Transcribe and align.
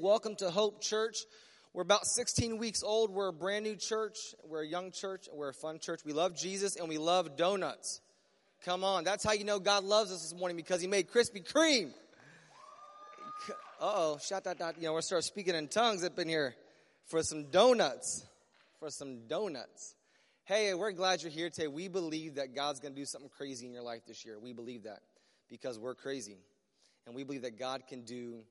Welcome 0.00 0.34
to 0.36 0.50
Hope 0.50 0.80
Church. 0.80 1.26
We're 1.74 1.82
about 1.82 2.06
16 2.06 2.56
weeks 2.56 2.82
old. 2.82 3.10
We're 3.10 3.28
a 3.28 3.34
brand 3.34 3.64
new 3.64 3.76
church. 3.76 4.16
We're 4.48 4.62
a 4.62 4.66
young 4.66 4.92
church. 4.92 5.28
We're 5.30 5.50
a 5.50 5.54
fun 5.54 5.78
church. 5.78 6.00
We 6.06 6.14
love 6.14 6.34
Jesus 6.34 6.76
and 6.76 6.88
we 6.88 6.96
love 6.96 7.36
donuts. 7.36 8.00
Come 8.64 8.82
on. 8.82 9.04
That's 9.04 9.22
how 9.22 9.32
you 9.32 9.44
know 9.44 9.58
God 9.58 9.84
loves 9.84 10.10
us 10.10 10.22
this 10.22 10.34
morning 10.34 10.56
because 10.56 10.80
He 10.80 10.86
made 10.86 11.10
Krispy 11.10 11.46
Kreme. 11.46 11.92
Oh. 13.78 14.18
Shout 14.26 14.46
out, 14.46 14.58
that. 14.58 14.78
You 14.78 14.84
know, 14.84 14.94
we're 14.94 15.02
start 15.02 15.22
speaking 15.22 15.54
in 15.54 15.68
tongues 15.68 16.02
up 16.02 16.18
in 16.18 16.28
here 16.28 16.54
for 17.08 17.22
some 17.22 17.50
donuts. 17.50 18.24
For 18.78 18.88
some 18.88 19.26
donuts. 19.28 19.96
Hey, 20.44 20.72
we're 20.72 20.92
glad 20.92 21.20
you're 21.20 21.30
here 21.30 21.50
today. 21.50 21.68
We 21.68 21.88
believe 21.88 22.36
that 22.36 22.54
God's 22.54 22.80
going 22.80 22.94
to 22.94 22.98
do 22.98 23.04
something 23.04 23.28
crazy 23.36 23.66
in 23.66 23.74
your 23.74 23.82
life 23.82 24.00
this 24.08 24.24
year. 24.24 24.38
We 24.38 24.54
believe 24.54 24.84
that 24.84 25.00
because 25.50 25.78
we're 25.78 25.94
crazy. 25.94 26.38
And 27.04 27.14
we 27.14 27.22
believe 27.22 27.42
that 27.42 27.58
God 27.58 27.82
can 27.86 28.06
do 28.06 28.44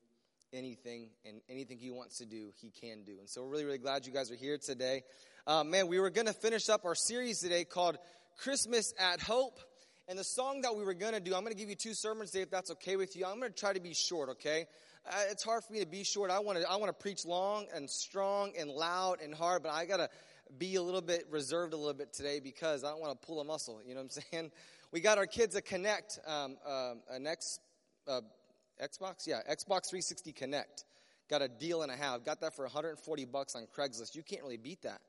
anything 0.54 1.10
and 1.26 1.42
anything 1.50 1.78
he 1.78 1.92
wants 1.92 2.18
to 2.18 2.26
do, 2.26 2.52
he 2.62 2.70
can 2.70 3.04
do. 3.04 3.14
And 3.20 3.30
so 3.30 3.44
we're 3.44 3.50
really, 3.50 3.66
really 3.66 3.78
glad 3.78 4.06
you 4.06 4.14
guys 4.14 4.32
are 4.32 4.36
here 4.36 4.58
today. 4.58 5.04
Uh, 5.48 5.64
man, 5.64 5.88
we 5.88 6.00
were 6.00 6.10
going 6.10 6.28
to 6.28 6.34
finish 6.34 6.70
up 6.70 6.86
our 6.86 6.96
series 6.96 7.40
today 7.40 7.64
called 7.64 7.98
Christmas 8.38 8.94
at 9.00 9.22
Hope. 9.22 9.60
And 10.08 10.18
the 10.18 10.24
song 10.24 10.62
that 10.62 10.76
we 10.76 10.84
were 10.84 10.94
going 10.94 11.14
to 11.14 11.20
do, 11.20 11.36
I'm 11.36 11.42
going 11.42 11.54
to 11.54 11.60
give 11.60 11.70
you 11.70 11.76
two 11.76 11.94
sermons 11.94 12.32
today 12.32 12.42
if 12.42 12.50
that's 12.50 12.72
okay 12.72 12.96
with 12.96 13.16
you. 13.16 13.26
I'm 13.26 13.40
going 13.40 13.52
to 13.52 13.58
try 13.58 13.74
to 13.74 13.80
be 13.80 13.94
short, 13.94 14.30
okay? 14.30 14.66
Uh, 15.08 15.16
it's 15.30 15.44
hard 15.44 15.64
for 15.64 15.74
me 15.74 15.80
to 15.80 15.86
be 15.86 16.04
short. 16.04 16.32
I 16.32 16.40
want 16.40 16.60
to, 16.60 16.70
I 16.70 16.78
want 16.78 16.90
to 16.90 17.00
preach 17.00 17.26
long 17.26 17.68
and 17.74 17.90
strong 17.90 18.54
and 18.58 18.70
loud 18.70 19.22
and 19.22 19.34
hard, 19.34 19.64
but 19.64 19.72
I 19.72 19.86
got 19.86 19.98
to 19.98 20.10
be 20.58 20.76
a 20.76 20.82
little 20.82 21.02
bit 21.02 21.28
reserved 21.30 21.74
a 21.74 21.78
little 21.78 21.94
bit 21.94 22.12
today 22.12 22.40
because 22.40 22.84
I 22.84 22.90
don't 22.90 23.00
want 23.00 23.20
to 23.20 23.28
pull 23.28 23.40
a 23.40 23.44
muscle. 23.44 23.80
You 23.86 23.94
know 23.94 24.02
what 24.02 24.18
I'm 24.18 24.24
saying? 24.32 24.52
We 24.92 25.00
got 25.00 25.20
our 25.20 25.28
kids 25.28 25.56
a 25.56 25.62
Kinect 25.62 26.18
um, 26.28 26.58
uh, 26.68 26.94
an 27.12 27.28
X, 27.28 27.60
uh, 28.08 28.22
Xbox? 28.82 29.28
Yeah, 29.28 29.42
Xbox 29.50 29.90
360 29.90 30.34
Kinect. 30.34 30.84
Got 31.30 31.42
a 31.42 31.48
deal 31.48 31.84
and 31.84 31.92
a 31.92 31.96
half. 31.96 32.24
Got 32.24 32.42
that 32.42 32.56
for 32.56 32.64
140 32.66 33.26
bucks 33.26 33.56
on 33.56 33.68
Craigslist. 33.76 34.16
You 34.16 34.24
can't 34.24 34.42
really 34.42 34.58
beat 34.58 34.82
that. 34.82 35.02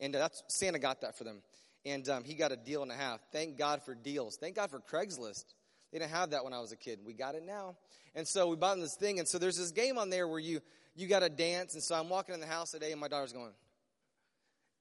And 0.00 0.14
uh, 0.14 0.20
that's 0.20 0.42
Santa 0.48 0.78
got 0.78 1.02
that 1.02 1.16
for 1.16 1.24
them. 1.24 1.42
And 1.84 2.08
um, 2.08 2.24
he 2.24 2.34
got 2.34 2.50
a 2.50 2.56
deal 2.56 2.82
and 2.82 2.90
a 2.90 2.96
half. 2.96 3.20
Thank 3.32 3.58
God 3.58 3.82
for 3.82 3.94
deals. 3.94 4.36
Thank 4.36 4.56
God 4.56 4.70
for 4.70 4.80
Craigslist. 4.80 5.44
They 5.92 5.98
didn't 5.98 6.10
have 6.10 6.30
that 6.30 6.44
when 6.44 6.52
I 6.52 6.60
was 6.60 6.72
a 6.72 6.76
kid. 6.76 7.00
We 7.04 7.12
got 7.12 7.34
it 7.34 7.44
now. 7.44 7.76
And 8.14 8.26
so 8.26 8.48
we 8.48 8.56
bought 8.56 8.78
this 8.78 8.96
thing. 8.96 9.18
And 9.18 9.28
so 9.28 9.38
there's 9.38 9.58
this 9.58 9.70
game 9.70 9.98
on 9.98 10.10
there 10.10 10.26
where 10.26 10.38
you 10.38 10.60
you 10.96 11.06
got 11.06 11.20
to 11.20 11.28
dance. 11.28 11.74
And 11.74 11.82
so 11.82 11.94
I'm 11.94 12.08
walking 12.08 12.34
in 12.34 12.40
the 12.40 12.46
house 12.46 12.70
today, 12.70 12.90
and 12.90 13.00
my 13.00 13.08
daughter's 13.08 13.32
going. 13.32 13.52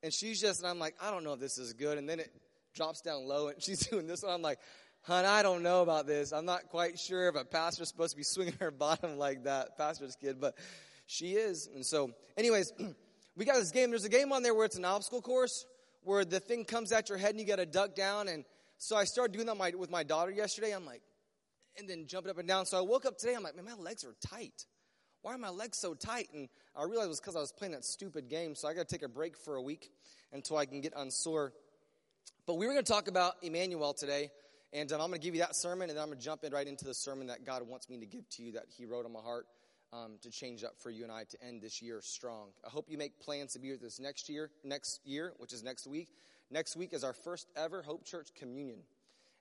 And 0.02 0.14
she's 0.14 0.40
just, 0.40 0.62
and 0.62 0.70
I'm 0.70 0.80
like, 0.80 0.96
I 1.02 1.12
don't 1.12 1.24
know 1.24 1.34
if 1.34 1.40
this 1.40 1.58
is 1.58 1.74
good. 1.74 1.98
And 1.98 2.08
then 2.08 2.20
it 2.20 2.32
drops 2.74 3.02
down 3.02 3.28
low, 3.28 3.50
and 3.50 3.62
she's 3.64 3.80
doing 3.88 4.08
this, 4.08 4.24
and 4.24 4.32
I'm 4.32 4.42
like, 4.42 4.60
Hun, 5.08 5.24
I 5.24 5.44
don't 5.44 5.62
know 5.62 5.84
about 5.84 6.08
this. 6.08 6.34
I'm 6.34 6.46
not 6.46 6.70
quite 6.70 6.98
sure 6.98 7.30
if 7.30 7.36
a 7.36 7.46
pastor's 7.46 7.90
supposed 7.90 8.14
to 8.14 8.18
be 8.18 8.24
swinging 8.24 8.56
her 8.60 8.72
bottom 8.72 9.20
like 9.20 9.44
that, 9.44 9.78
pastor's 9.78 10.16
kid, 10.16 10.42
but 10.42 10.58
she 11.06 11.34
is. 11.34 11.70
And 11.76 11.86
so, 11.86 12.10
anyways, 12.36 12.74
we 13.36 13.46
got 13.46 13.58
this 13.58 13.70
game. 13.70 13.92
There's 13.92 14.06
a 14.06 14.10
game 14.10 14.32
on 14.32 14.42
there 14.42 14.56
where 14.56 14.66
it's 14.66 14.78
an 14.78 14.86
obstacle 14.86 15.22
course 15.22 15.68
where 16.02 16.26
the 16.26 16.40
thing 16.40 16.66
comes 16.66 16.92
at 16.92 17.08
your 17.08 17.20
head 17.20 17.30
and 17.32 17.40
you 17.40 17.46
got 17.46 17.58
to 17.58 17.68
duck 17.68 17.94
down. 17.94 18.28
And 18.28 18.46
so 18.80 18.96
I 18.96 19.04
started 19.04 19.32
doing 19.34 19.46
that 19.46 19.78
with 19.78 19.92
my 19.92 20.02
daughter 20.02 20.32
yesterday. 20.32 20.72
I'm 20.72 20.88
like, 20.88 21.04
and 21.78 21.88
then 21.88 22.08
jumping 22.08 22.32
up 22.32 22.40
and 22.40 22.48
down. 22.48 22.66
So 22.66 22.76
I 22.80 22.82
woke 22.82 23.06
up 23.06 23.20
today. 23.20 23.36
I'm 23.36 23.44
like, 23.44 23.56
man, 23.56 23.66
my 23.66 23.74
legs 23.74 24.04
are 24.06 24.16
tight. 24.28 24.66
Why 25.22 25.36
are 25.36 25.38
my 25.38 25.50
legs 25.50 25.78
so 25.78 25.94
tight? 25.94 26.30
And 26.34 26.50
I 26.76 26.84
realized 26.84 27.06
it 27.06 27.10
was 27.10 27.20
because 27.20 27.36
I 27.36 27.42
was 27.42 27.52
playing 27.52 27.74
that 27.74 27.86
stupid 27.86 28.28
game. 28.28 28.56
So 28.56 28.68
I 28.68 28.74
got 28.74 28.88
to 28.88 28.96
take 28.96 29.06
a 29.06 29.10
break 29.10 29.38
for 29.38 29.56
a 29.56 29.62
week 29.62 29.92
until 30.34 30.58
I 30.58 30.66
can 30.66 30.82
get 30.82 30.94
unsore. 30.96 31.54
But 32.48 32.56
we 32.56 32.66
were 32.66 32.74
going 32.74 32.86
to 32.86 32.92
talk 32.92 33.08
about 33.08 33.36
Emmanuel 33.44 33.94
today. 33.94 34.32
And 34.76 34.92
um, 34.92 35.00
I'm 35.00 35.08
going 35.08 35.22
to 35.22 35.26
give 35.26 35.36
you 35.36 35.40
that 35.40 35.56
sermon, 35.56 35.90
and 35.90 35.96
then 35.96 36.04
I'm 36.04 36.10
going 36.10 36.20
to 36.20 36.26
jump 36.26 36.44
in 36.44 36.52
right 36.52 36.68
into 36.68 36.84
the 36.84 36.94
sermon 36.94 37.28
that 37.28 37.46
God 37.46 37.66
wants 37.66 37.90
me 37.90 37.98
to 38.00 38.06
give 38.06 38.28
to 38.32 38.44
you 38.44 38.52
that 38.52 38.66
He 38.78 38.86
wrote 38.86 39.06
on 39.06 39.14
my 39.14 39.22
heart 39.22 39.48
um, 39.94 40.18
to 40.22 40.30
change 40.30 40.66
up 40.66 40.74
for 40.84 40.90
you 40.90 41.04
and 41.04 41.12
I 41.14 41.24
to 41.24 41.38
end 41.42 41.62
this 41.62 41.82
year 41.82 42.02
strong. 42.04 42.50
I 42.66 42.70
hope 42.70 42.88
you 42.90 42.98
make 42.98 43.22
plans 43.22 43.54
to 43.54 43.60
be 43.60 43.72
with 43.72 43.82
us 43.84 44.02
next 44.02 44.28
year, 44.28 44.52
next 44.66 45.00
year, 45.06 45.32
which 45.38 45.54
is 45.54 45.64
next 45.64 45.88
week. 45.88 46.10
Next 46.52 46.76
week 46.76 46.94
is 46.94 47.06
our 47.06 47.14
first 47.14 47.48
ever 47.56 47.84
Hope 47.84 48.04
Church 48.04 48.28
communion. 48.38 48.80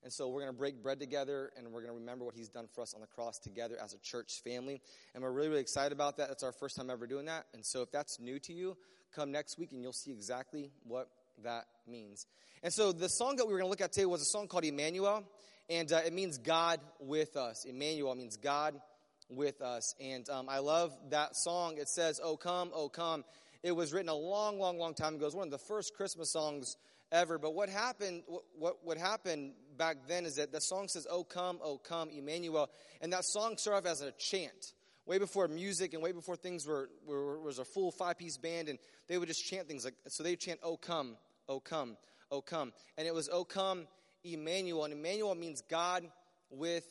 And 0.04 0.12
so 0.12 0.28
we're 0.28 0.42
going 0.42 0.52
to 0.52 0.58
break 0.58 0.80
bread 0.84 1.00
together 1.00 1.50
and 1.56 1.66
we're 1.66 1.80
going 1.80 1.92
to 1.92 1.98
remember 1.98 2.24
what 2.24 2.36
he's 2.36 2.50
done 2.50 2.68
for 2.72 2.82
us 2.82 2.94
on 2.94 3.00
the 3.00 3.06
cross 3.08 3.40
together 3.40 3.76
as 3.82 3.92
a 3.92 3.98
church 3.98 4.40
family. 4.44 4.80
And 5.14 5.24
we're 5.24 5.32
really, 5.32 5.48
really 5.48 5.62
excited 5.62 5.92
about 5.92 6.18
that. 6.18 6.30
It's 6.30 6.44
our 6.44 6.52
first 6.52 6.76
time 6.76 6.90
ever 6.90 7.08
doing 7.08 7.24
that. 7.24 7.46
And 7.54 7.64
so 7.64 7.82
if 7.82 7.90
that's 7.90 8.20
new 8.20 8.38
to 8.38 8.52
you, 8.52 8.76
come 9.12 9.32
next 9.32 9.58
week 9.58 9.72
and 9.72 9.82
you'll 9.82 9.92
see 9.92 10.12
exactly 10.12 10.70
what 10.84 11.08
that 11.42 11.64
means. 11.86 12.26
And 12.62 12.72
so 12.72 12.92
the 12.92 13.08
song 13.08 13.36
that 13.36 13.46
we 13.46 13.52
were 13.52 13.58
going 13.58 13.66
to 13.66 13.70
look 13.70 13.80
at 13.80 13.92
today 13.92 14.06
was 14.06 14.22
a 14.22 14.26
song 14.26 14.48
called 14.48 14.64
Emmanuel, 14.64 15.24
and 15.68 15.92
uh, 15.92 16.00
it 16.06 16.12
means 16.12 16.38
God 16.38 16.80
with 17.00 17.36
us. 17.36 17.64
Emmanuel 17.64 18.14
means 18.14 18.36
God 18.36 18.80
with 19.28 19.60
us. 19.60 19.94
And 20.00 20.28
um, 20.28 20.48
I 20.48 20.58
love 20.58 20.92
that 21.10 21.36
song. 21.36 21.78
It 21.78 21.88
says, 21.88 22.20
Oh, 22.22 22.36
come, 22.36 22.70
oh, 22.74 22.88
come. 22.88 23.24
It 23.62 23.72
was 23.72 23.92
written 23.92 24.10
a 24.10 24.14
long, 24.14 24.58
long, 24.58 24.78
long 24.78 24.94
time 24.94 25.14
ago. 25.14 25.22
It 25.22 25.28
was 25.28 25.34
one 25.34 25.48
of 25.48 25.52
the 25.52 25.58
first 25.58 25.94
Christmas 25.94 26.32
songs 26.32 26.76
ever. 27.10 27.38
But 27.38 27.54
what 27.54 27.68
happened, 27.68 28.22
what, 28.58 28.76
what 28.84 28.98
happened 28.98 29.52
back 29.78 29.96
then 30.06 30.26
is 30.26 30.36
that 30.36 30.52
the 30.52 30.60
song 30.60 30.88
says, 30.88 31.06
Oh, 31.10 31.24
come, 31.24 31.58
oh, 31.62 31.78
come, 31.78 32.10
Emmanuel. 32.10 32.68
And 33.00 33.12
that 33.12 33.24
song 33.24 33.56
started 33.56 33.88
off 33.88 33.92
as 33.92 34.00
a 34.02 34.12
chant 34.12 34.74
way 35.06 35.18
before 35.18 35.48
music 35.48 35.94
and 35.94 36.02
way 36.02 36.12
before 36.12 36.36
things 36.36 36.66
were, 36.66 36.88
were 37.06 37.40
was 37.40 37.58
a 37.58 37.64
full 37.64 37.90
five 37.90 38.18
piece 38.18 38.36
band 38.36 38.68
and 38.68 38.78
they 39.08 39.18
would 39.18 39.28
just 39.28 39.44
chant 39.44 39.68
things 39.68 39.84
like 39.84 39.94
so 40.08 40.22
they 40.22 40.36
chant 40.36 40.60
oh 40.62 40.76
come 40.76 41.16
oh 41.48 41.60
come 41.60 41.96
oh 42.30 42.40
come. 42.40 42.72
And 42.96 43.06
it 43.06 43.14
was 43.14 43.28
oh 43.32 43.44
come 43.44 43.86
emmanuel. 44.24 44.84
And 44.84 44.92
emmanuel 44.92 45.34
means 45.34 45.62
god 45.68 46.04
with 46.50 46.84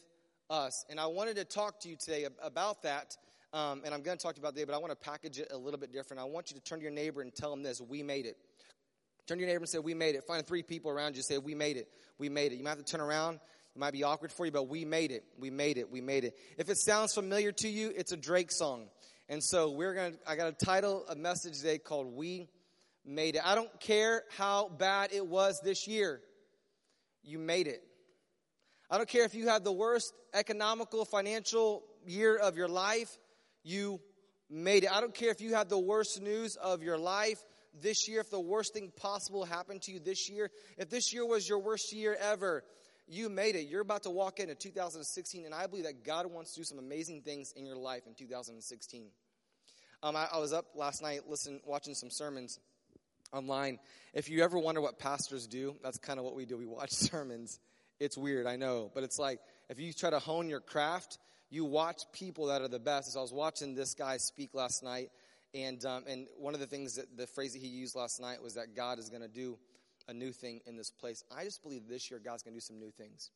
us. 0.50 0.86
And 0.90 1.00
i 1.00 1.08
wanted 1.08 1.38
to 1.38 1.46
talk 1.46 1.80
to 1.82 1.90
you 1.90 1.96
today 1.96 2.28
about 2.42 2.84
that 2.84 3.18
um, 3.54 3.82
and 3.86 3.94
i'm 3.94 4.02
going 4.02 4.18
to 4.18 4.24
talk 4.24 4.38
about 4.38 4.56
today 4.56 4.66
but 4.66 4.76
i 4.76 4.78
want 4.78 4.92
to 4.92 5.10
package 5.10 5.40
it 5.40 5.50
a 5.52 5.58
little 5.58 5.80
bit 5.80 5.92
different. 5.92 6.22
I 6.22 6.26
want 6.26 6.52
you 6.52 6.58
to 6.58 6.64
turn 6.64 6.80
to 6.80 6.84
your 6.84 6.92
neighbor 6.92 7.22
and 7.22 7.34
tell 7.34 7.50
them 7.50 7.64
this 7.64 7.82
we 7.82 8.04
made 8.04 8.26
it. 8.26 8.38
Turn 9.26 9.38
to 9.38 9.42
your 9.42 9.50
neighbor 9.50 9.62
and 9.62 9.70
say 9.70 9.80
we 9.80 9.94
made 9.94 10.16
it. 10.16 10.26
Find 10.26 10.46
three 10.46 10.64
people 10.64 10.92
around 10.92 11.16
you 11.16 11.24
say 11.24 11.38
we 11.38 11.56
made 11.56 11.78
it. 11.78 11.88
We 12.18 12.28
made 12.28 12.52
it. 12.52 12.58
You 12.58 12.64
might 12.64 12.72
have 12.72 12.80
to 12.80 12.84
turn 12.84 13.02
around 13.02 13.40
it 13.76 13.80
might 13.80 13.94
be 13.94 14.04
awkward 14.04 14.32
for 14.32 14.46
you, 14.46 14.52
but 14.52 14.68
we 14.68 14.86
made 14.86 15.12
it. 15.12 15.24
We 15.40 15.50
made 15.50 15.78
it. 15.78 15.92
We 15.92 16.00
made 16.00 16.26
it. 16.26 16.38
If 16.58 16.70
it 16.70 16.78
sounds 16.78 17.14
familiar 17.14 17.52
to 17.54 17.68
you, 17.68 17.92
it's 17.96 18.12
a 18.12 18.18
Drake 18.18 18.52
song. 18.52 18.88
And 19.30 19.44
so 19.44 19.72
we're 19.72 19.96
going 19.96 20.14
to, 20.14 20.20
I 20.28 20.36
got 20.36 20.48
a 20.48 20.66
title, 20.66 21.06
a 21.10 21.16
message 21.16 21.58
today 21.58 21.80
called 21.80 22.14
We 22.14 22.50
Made 23.04 23.36
It. 23.36 23.42
I 23.44 23.56
don't 23.56 23.80
care 23.80 24.24
how 24.38 24.70
bad 24.70 25.12
it 25.12 25.26
was 25.26 25.60
this 25.64 25.88
year. 25.88 26.22
You 27.24 27.40
made 27.40 27.68
it. 27.68 27.82
I 28.92 28.98
don't 28.98 29.10
care 29.10 29.24
if 29.24 29.34
you 29.34 29.48
had 29.48 29.64
the 29.64 29.72
worst 29.72 30.14
economical, 30.36 31.04
financial 31.04 31.84
year 32.06 32.38
of 32.38 32.56
your 32.56 32.68
life. 32.68 33.18
You 33.64 34.00
made 34.52 34.84
it. 34.84 34.92
I 34.92 35.02
don't 35.02 35.16
care 35.16 35.32
if 35.32 35.42
you 35.42 35.56
had 35.56 35.68
the 35.68 35.80
worst 35.80 36.22
news 36.22 36.58
of 36.58 36.84
your 36.84 37.00
life 37.00 37.40
this 37.82 38.08
year, 38.08 38.20
if 38.22 38.30
the 38.30 38.40
worst 38.40 38.74
thing 38.74 38.92
possible 38.96 39.46
happened 39.46 39.82
to 39.84 39.92
you 39.92 40.00
this 40.00 40.30
year. 40.30 40.52
If 40.78 40.90
this 40.90 41.12
year 41.12 41.26
was 41.26 41.50
your 41.50 41.60
worst 41.60 41.92
year 41.92 42.16
ever, 42.20 42.64
you 43.08 43.30
made 43.30 43.56
it. 43.56 43.68
You're 43.68 43.82
about 43.82 44.04
to 44.04 44.10
walk 44.10 44.40
into 44.40 44.56
2016, 44.56 45.46
and 45.46 45.54
I 45.54 45.68
believe 45.68 45.86
that 45.86 46.04
God 46.04 46.26
wants 46.28 46.54
to 46.54 46.62
do 46.62 46.64
some 46.64 46.80
amazing 46.80 47.22
things 47.22 47.54
in 47.56 47.66
your 47.66 47.76
life 47.76 48.08
in 48.08 48.14
2016. 48.14 49.08
Um, 50.02 50.16
I, 50.16 50.28
I 50.34 50.40
was 50.40 50.54
up 50.54 50.66
last 50.76 51.02
night, 51.02 51.22
listening, 51.28 51.62
watching 51.66 51.96
some 51.96 52.10
sermons 52.10 52.60
online. 53.32 53.80
If 54.14 54.30
you 54.30 54.44
ever 54.44 54.58
wonder 54.58 54.82
what 54.82 55.00
pastors 55.00 55.48
do, 55.48 55.76
that's 55.84 55.98
kind 55.98 56.20
of 56.20 56.26
what 56.26 56.36
we 56.36 56.46
do. 56.46 56.58
We 56.58 56.66
watch 56.66 56.92
sermons. 56.92 57.60
It's 58.00 58.18
weird, 58.18 58.48
I 58.48 58.56
know, 58.56 58.92
but 58.94 59.04
it's 59.04 59.20
like 59.20 59.40
if 59.70 59.80
you 59.80 59.94
try 59.94 60.10
to 60.10 60.20
hone 60.20 60.50
your 60.50 60.60
craft, 60.60 61.20
you 61.50 61.64
watch 61.66 62.02
people 62.12 62.48
that 62.48 62.62
are 62.62 62.68
the 62.68 62.80
best. 62.80 63.14
So 63.14 63.20
I 63.20 63.22
was 63.22 63.32
watching 63.32 63.76
this 63.76 63.94
guy 63.94 64.18
speak 64.18 64.54
last 64.54 64.84
night, 64.84 65.10
and 65.54 65.84
um, 65.86 66.04
and 66.08 66.28
one 66.38 66.54
of 66.54 66.60
the 66.60 66.66
things 66.66 66.96
that 66.96 67.16
the 67.16 67.28
phrase 67.28 67.54
that 67.54 67.62
he 67.62 67.68
used 67.68 67.96
last 67.96 68.20
night 68.20 68.42
was 68.42 68.56
that 68.56 68.76
God 68.76 68.98
is 68.98 69.10
going 69.10 69.22
to 69.22 69.28
do 69.28 69.58
a 70.08 70.14
new 70.14 70.32
thing 70.32 70.62
in 70.66 70.76
this 70.76 70.92
place. 70.92 71.24
I 71.36 71.44
just 71.44 71.62
believe 71.64 71.88
this 71.88 72.12
year 72.12 72.20
God's 72.24 72.44
going 72.44 72.54
to 72.54 72.58
do 72.58 72.62
some 72.62 72.80
new 72.80 72.92
things. 72.92 73.32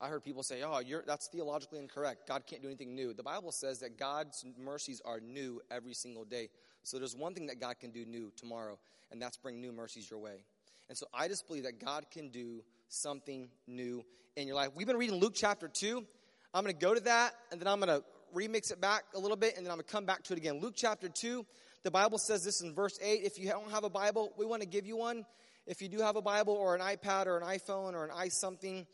I 0.00 0.08
heard 0.08 0.24
people 0.24 0.42
say, 0.42 0.62
"Oh, 0.62 0.80
you're 0.80 1.02
that's 1.06 1.28
theologically 1.28 1.78
incorrect. 1.78 2.26
God 2.26 2.46
can't 2.46 2.60
do 2.60 2.68
anything 2.68 2.94
new." 2.94 3.14
The 3.14 3.22
Bible 3.22 3.52
says 3.52 3.78
that 3.80 3.96
God's 3.96 4.44
mercies 4.58 5.00
are 5.04 5.20
new 5.20 5.60
every 5.70 5.94
single 5.94 6.24
day. 6.24 6.50
So 6.82 6.98
there's 6.98 7.16
one 7.16 7.32
thing 7.32 7.46
that 7.46 7.60
God 7.60 7.78
can 7.78 7.90
do 7.90 8.04
new 8.04 8.30
tomorrow, 8.36 8.78
and 9.10 9.22
that's 9.22 9.36
bring 9.36 9.60
new 9.60 9.72
mercies 9.72 10.10
your 10.10 10.18
way. 10.18 10.44
And 10.88 10.98
so 10.98 11.06
I 11.14 11.28
just 11.28 11.46
believe 11.46 11.62
that 11.62 11.80
God 11.80 12.06
can 12.10 12.28
do 12.28 12.62
something 12.88 13.48
new 13.66 14.04
in 14.36 14.46
your 14.46 14.56
life. 14.56 14.70
We've 14.74 14.86
been 14.86 14.98
reading 14.98 15.18
Luke 15.18 15.32
chapter 15.34 15.68
2. 15.68 16.04
I'm 16.52 16.62
going 16.62 16.74
to 16.74 16.80
go 16.80 16.92
to 16.92 17.00
that, 17.00 17.34
and 17.50 17.60
then 17.60 17.66
I'm 17.66 17.80
going 17.80 18.00
to 18.00 18.04
remix 18.34 18.70
it 18.70 18.80
back 18.80 19.04
a 19.14 19.18
little 19.18 19.36
bit, 19.36 19.56
and 19.56 19.64
then 19.64 19.70
I'm 19.70 19.78
going 19.78 19.86
to 19.86 19.92
come 19.92 20.04
back 20.04 20.22
to 20.24 20.34
it 20.34 20.36
again. 20.36 20.60
Luke 20.60 20.74
chapter 20.76 21.08
2, 21.08 21.46
the 21.84 21.90
Bible 21.90 22.16
says 22.16 22.42
this 22.42 22.62
in 22.62 22.74
verse 22.74 22.98
8. 23.00 23.20
If 23.24 23.38
you 23.38 23.50
don't 23.50 23.70
have 23.70 23.84
a 23.84 23.90
Bible, 23.90 24.32
we 24.38 24.46
want 24.46 24.62
to 24.62 24.68
give 24.68 24.86
you 24.86 24.96
one. 24.96 25.26
If 25.66 25.82
you 25.82 25.88
do 25.88 25.98
have 25.98 26.16
a 26.16 26.22
Bible 26.22 26.54
or 26.54 26.74
an 26.74 26.80
iPad 26.80 27.26
or 27.26 27.36
an 27.36 27.44
iPhone 27.44 27.92
or 27.92 28.04
an 28.04 28.10
i 28.14 28.28
something, 28.28 28.86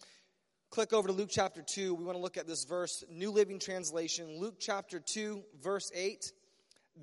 click 0.70 0.92
over 0.92 1.06
to 1.06 1.14
Luke 1.14 1.28
chapter 1.30 1.62
2. 1.62 1.94
We 1.94 2.04
want 2.04 2.18
to 2.18 2.22
look 2.22 2.36
at 2.36 2.48
this 2.48 2.64
verse, 2.64 3.04
New 3.08 3.30
Living 3.30 3.60
Translation. 3.60 4.40
Luke 4.40 4.56
chapter 4.58 4.98
2, 4.98 5.40
verse 5.62 5.92
8. 5.94 6.32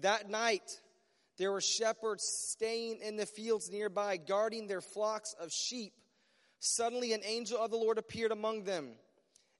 That 0.01 0.29
night, 0.29 0.69
there 1.37 1.53
were 1.53 1.61
shepherds 1.61 2.23
staying 2.49 2.99
in 3.01 3.15
the 3.15 3.25
fields 3.25 3.71
nearby, 3.71 4.17
guarding 4.17 4.67
their 4.67 4.81
flocks 4.81 5.35
of 5.39 5.51
sheep. 5.51 5.93
Suddenly, 6.59 7.13
an 7.13 7.21
angel 7.23 7.59
of 7.59 7.71
the 7.71 7.77
Lord 7.77 7.97
appeared 7.97 8.33
among 8.33 8.65
them, 8.65 8.89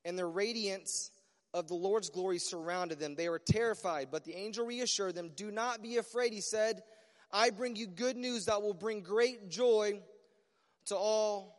and 0.04 0.18
their 0.18 0.28
radiance 0.28 1.10
of 1.58 1.68
the 1.68 1.74
Lord's 1.74 2.10
glory 2.10 2.38
surrounded 2.38 3.00
them. 3.00 3.16
They 3.16 3.30
were 3.30 3.40
terrified, 3.40 4.10
but 4.12 4.24
the 4.24 4.36
angel 4.36 4.66
reassured 4.66 5.16
them, 5.16 5.32
Do 5.36 5.52
not 5.52 5.82
be 5.82 5.98
afraid, 5.98 6.32
he 6.32 6.42
said. 6.42 6.84
I 7.32 7.50
bring 7.50 7.76
you 7.76 7.88
good 7.88 8.16
news 8.16 8.46
that 8.46 8.62
will 8.62 8.74
bring 8.74 9.02
great 9.02 9.50
joy 9.50 10.00
to 10.86 10.96
all 10.96 11.58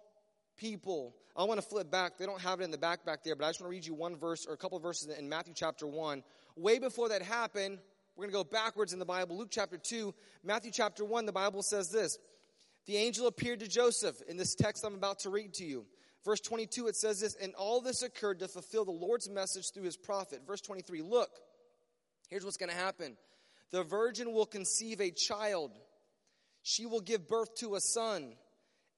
people. 0.56 1.14
I 1.36 1.44
want 1.44 1.60
to 1.60 1.66
flip 1.66 1.90
back. 1.90 2.16
They 2.16 2.26
don't 2.26 2.40
have 2.40 2.60
it 2.60 2.64
in 2.64 2.70
the 2.70 2.78
back 2.78 3.04
back 3.04 3.22
there, 3.22 3.36
but 3.36 3.44
I 3.44 3.48
just 3.48 3.60
want 3.60 3.70
to 3.70 3.76
read 3.76 3.86
you 3.86 3.94
one 3.94 4.16
verse 4.16 4.46
or 4.46 4.54
a 4.54 4.56
couple 4.56 4.78
verses 4.78 5.08
in 5.16 5.28
Matthew 5.28 5.52
chapter 5.54 5.86
1. 5.86 6.22
Way 6.56 6.78
before 6.78 7.10
that 7.10 7.22
happened, 7.22 7.78
we're 8.16 8.28
going 8.28 8.32
to 8.32 8.38
go 8.38 8.44
backwards 8.44 8.92
in 8.92 8.98
the 8.98 9.04
Bible. 9.04 9.36
Luke 9.36 9.48
chapter 9.50 9.76
2, 9.76 10.14
Matthew 10.42 10.70
chapter 10.72 11.04
1, 11.04 11.26
the 11.26 11.32
Bible 11.32 11.62
says 11.62 11.90
this 11.90 12.18
The 12.86 12.96
angel 12.96 13.26
appeared 13.26 13.60
to 13.60 13.68
Joseph 13.68 14.16
in 14.28 14.36
this 14.36 14.54
text 14.54 14.84
I'm 14.84 14.94
about 14.94 15.20
to 15.20 15.30
read 15.30 15.54
to 15.54 15.64
you. 15.64 15.86
Verse 16.28 16.40
22, 16.40 16.88
it 16.88 16.96
says 16.96 17.20
this, 17.20 17.34
and 17.36 17.54
all 17.54 17.80
this 17.80 18.02
occurred 18.02 18.40
to 18.40 18.48
fulfill 18.48 18.84
the 18.84 18.90
Lord's 18.90 19.30
message 19.30 19.72
through 19.72 19.84
his 19.84 19.96
prophet. 19.96 20.42
Verse 20.46 20.60
23, 20.60 21.00
look, 21.00 21.30
here's 22.28 22.44
what's 22.44 22.58
going 22.58 22.68
to 22.68 22.76
happen. 22.76 23.16
The 23.70 23.82
virgin 23.82 24.34
will 24.34 24.44
conceive 24.44 25.00
a 25.00 25.10
child. 25.10 25.70
She 26.62 26.84
will 26.84 27.00
give 27.00 27.26
birth 27.26 27.54
to 27.60 27.76
a 27.76 27.80
son, 27.80 28.34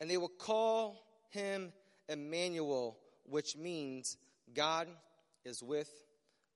and 0.00 0.10
they 0.10 0.16
will 0.16 0.28
call 0.40 1.06
him 1.28 1.72
Emmanuel, 2.08 2.98
which 3.26 3.56
means 3.56 4.16
God 4.52 4.88
is 5.44 5.62
with 5.62 5.88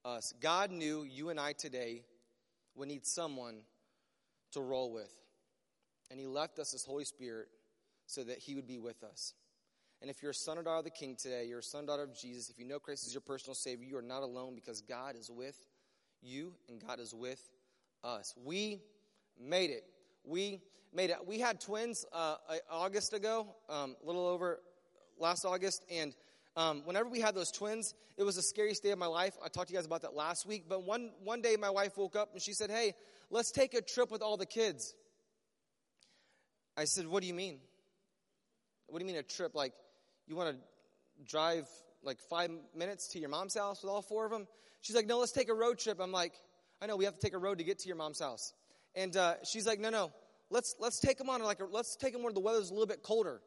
us. 0.05 0.35
God 0.41 0.73
knew 0.73 1.05
you 1.05 1.29
and 1.29 1.38
I 1.38 1.53
today 1.53 2.03
would 2.75 2.88
need 2.88 3.06
someone 3.06 3.59
to 4.55 4.61
roll 4.61 4.93
with. 4.93 5.12
And 6.11 6.19
he 6.19 6.26
left 6.26 6.59
us 6.59 6.73
his 6.73 6.85
Holy 6.85 7.05
Spirit 7.05 7.47
so 8.06 8.25
that 8.25 8.41
he 8.41 8.56
would 8.56 8.67
be 8.67 8.81
with 8.81 9.05
us. 9.05 9.35
And 10.05 10.11
if 10.11 10.21
you're 10.21 10.33
a 10.33 10.35
son 10.35 10.59
or 10.59 10.62
daughter 10.62 10.81
of 10.81 10.85
the 10.85 10.91
King 10.91 11.17
today, 11.19 11.47
you're 11.49 11.61
a 11.61 11.62
son 11.62 11.85
or 11.85 11.87
daughter 11.87 12.03
of 12.03 12.15
Jesus, 12.15 12.51
if 12.51 12.59
you 12.59 12.67
know 12.67 12.79
Christ 12.79 13.06
as 13.06 13.15
your 13.15 13.23
personal 13.23 13.55
Savior, 13.55 13.87
you 13.89 13.97
are 13.97 14.03
not 14.03 14.23
alone 14.23 14.55
because 14.55 14.83
God 14.83 15.17
is 15.19 15.31
with 15.31 15.56
you 16.21 16.53
and 16.69 16.79
God 16.87 17.01
is 17.01 17.15
with 17.15 17.41
us. 18.03 18.35
We 18.45 18.83
made 19.41 19.71
it. 19.71 19.83
We 20.23 20.61
made 20.93 21.09
it. 21.09 21.27
We 21.27 21.39
had 21.39 21.59
twins 21.59 22.05
uh, 22.12 22.35
August 22.71 23.15
ago, 23.15 23.47
um, 23.71 23.97
a 24.03 24.06
little 24.06 24.27
over 24.27 24.61
last 25.19 25.47
August, 25.47 25.83
and 25.91 26.12
um, 26.55 26.83
whenever 26.85 27.09
we 27.09 27.21
had 27.21 27.35
those 27.35 27.50
twins, 27.50 27.95
it 28.19 28.25
was 28.25 28.37
the 28.37 28.43
scariest 28.43 28.83
day 28.83 28.91
of 28.91 28.99
my 28.99 29.07
life. 29.07 29.33
I 29.43 29.49
talked 29.49 29.69
to 29.69 29.73
you 29.73 29.79
guys 29.79 29.87
about 29.87 30.03
that 30.03 30.15
last 30.15 30.45
week. 30.45 30.65
But 30.69 30.85
one 30.85 31.12
one 31.23 31.41
day, 31.41 31.57
my 31.59 31.71
wife 31.71 31.97
woke 31.97 32.15
up 32.15 32.35
and 32.35 32.43
she 32.43 32.53
said, 32.53 32.71
"Hey, 32.71 32.93
let's 33.31 33.50
take 33.50 33.73
a 33.73 33.81
trip 33.81 34.11
with 34.11 34.21
all 34.21 34.37
the 34.37 34.45
kids." 34.45 34.95
I 36.77 36.85
said, 36.85 37.07
"What 37.07 37.23
do 37.23 37.27
you 37.27 37.33
mean? 37.33 37.61
What 38.87 38.99
do 38.99 39.07
you 39.07 39.11
mean 39.11 39.19
a 39.19 39.23
trip? 39.23 39.55
Like 39.55 39.73
you 40.26 40.37
want 40.37 40.56
to 40.56 40.61
drive 41.26 41.69
like 42.03 42.21
five 42.21 42.50
minutes 42.76 43.09
to 43.09 43.19
your 43.19 43.29
mom's 43.29 43.55
house 43.55 43.82
with 43.82 43.91
all 43.91 44.03
four 44.03 44.25
of 44.25 44.31
them? 44.31 44.47
She's 44.81 44.97
like, 44.97 45.06
no, 45.06 45.19
let's 45.19 45.32
take 45.32 45.49
a 45.49 45.55
road 45.55 45.79
trip. 45.79 45.99
I'm 46.00 46.12
like, 46.12 46.35
I 46.81 46.87
know 46.87 46.97
we 46.97 47.05
have 47.05 47.15
to 47.15 47.21
take 47.21 47.35
a 47.35 47.38
road 47.38 47.59
to 47.59 47.65
get 47.65 47.79
to 47.81 47.88
your 47.88 47.97
mom's 47.97 48.21
house. 48.21 48.53
And 48.94 49.17
uh, 49.17 49.35
she's 49.44 49.67
like, 49.67 49.81
no, 49.81 49.91
no, 49.91 50.12
let's 50.50 50.75
let's 50.79 51.00
take 51.00 51.19
them 51.19 51.31
on 51.31 51.43
like 51.43 51.61
a, 51.61 51.65
let's 51.65 51.97
take 51.97 52.12
them 52.12 52.23
where 52.23 52.32
the 52.32 52.41
weather's 52.41 52.71
a 52.71 52.73
little 52.73 52.87
bit 52.87 53.03
colder. 53.03 53.41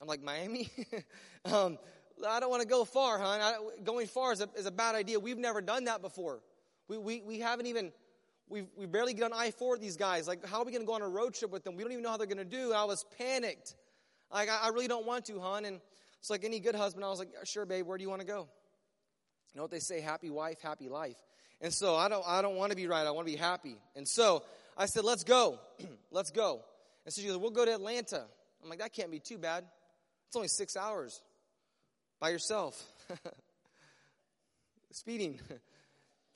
I'm 0.00 0.08
like, 0.08 0.22
Miami? 0.22 0.70
um, 1.44 1.78
I 2.26 2.40
don't 2.40 2.50
want 2.50 2.62
to 2.62 2.68
go 2.68 2.84
far, 2.84 3.18
hon. 3.18 3.40
I, 3.40 3.56
going 3.84 4.06
far 4.06 4.32
is 4.32 4.40
a, 4.40 4.48
is 4.56 4.66
a 4.66 4.70
bad 4.70 4.94
idea. 4.94 5.18
We've 5.18 5.38
never 5.38 5.60
done 5.60 5.84
that 5.84 6.02
before. 6.02 6.40
We, 6.88 6.98
we, 6.98 7.22
we 7.22 7.38
haven't 7.40 7.66
even, 7.66 7.92
we've, 8.48 8.66
we 8.76 8.86
barely 8.86 9.14
get 9.14 9.24
on 9.24 9.32
I 9.32 9.50
4 9.50 9.72
with 9.72 9.80
these 9.80 9.96
guys. 9.96 10.28
Like, 10.28 10.46
how 10.46 10.60
are 10.60 10.64
we 10.64 10.72
going 10.72 10.82
to 10.82 10.86
go 10.86 10.94
on 10.94 11.02
a 11.02 11.08
road 11.08 11.34
trip 11.34 11.50
with 11.50 11.64
them? 11.64 11.76
We 11.76 11.82
don't 11.82 11.92
even 11.92 12.02
know 12.02 12.10
how 12.10 12.16
they're 12.16 12.26
going 12.26 12.38
to 12.38 12.44
do. 12.44 12.72
I 12.72 12.84
was 12.84 13.04
panicked. 13.18 13.74
Like, 14.32 14.48
I, 14.48 14.66
I 14.66 14.68
really 14.68 14.88
don't 14.88 15.06
want 15.06 15.26
to, 15.26 15.40
hon. 15.40 15.64
And 15.64 15.80
it's 16.20 16.30
like 16.30 16.44
any 16.44 16.60
good 16.60 16.74
husband, 16.74 17.04
I 17.04 17.08
was 17.08 17.18
like, 17.18 17.30
sure, 17.44 17.66
babe, 17.66 17.86
where 17.86 17.98
do 17.98 18.02
you 18.02 18.10
want 18.10 18.20
to 18.20 18.26
go? 18.26 18.48
You 19.52 19.58
know 19.58 19.62
what 19.62 19.70
they 19.70 19.78
say? 19.78 20.00
Happy 20.00 20.30
wife, 20.30 20.60
happy 20.60 20.88
life. 20.88 21.16
And 21.60 21.72
so 21.72 21.96
I 21.96 22.08
don't, 22.08 22.24
I 22.26 22.42
don't 22.42 22.56
want 22.56 22.70
to 22.70 22.76
be 22.76 22.86
right. 22.86 23.06
I 23.06 23.10
want 23.10 23.26
to 23.26 23.32
be 23.32 23.38
happy. 23.38 23.76
And 23.94 24.06
so 24.06 24.42
I 24.76 24.86
said, 24.86 25.04
let's 25.04 25.24
go. 25.24 25.58
let's 26.10 26.30
go. 26.30 26.60
And 27.04 27.14
so 27.14 27.22
she 27.22 27.28
goes, 27.28 27.38
we'll 27.38 27.50
go 27.50 27.64
to 27.64 27.72
Atlanta. 27.72 28.24
I'm 28.62 28.68
like, 28.68 28.80
that 28.80 28.92
can't 28.92 29.10
be 29.10 29.20
too 29.20 29.38
bad. 29.38 29.64
It's 30.26 30.36
only 30.36 30.48
six 30.48 30.76
hours 30.76 31.22
by 32.20 32.30
yourself. 32.30 32.82
Speeding 34.90 35.38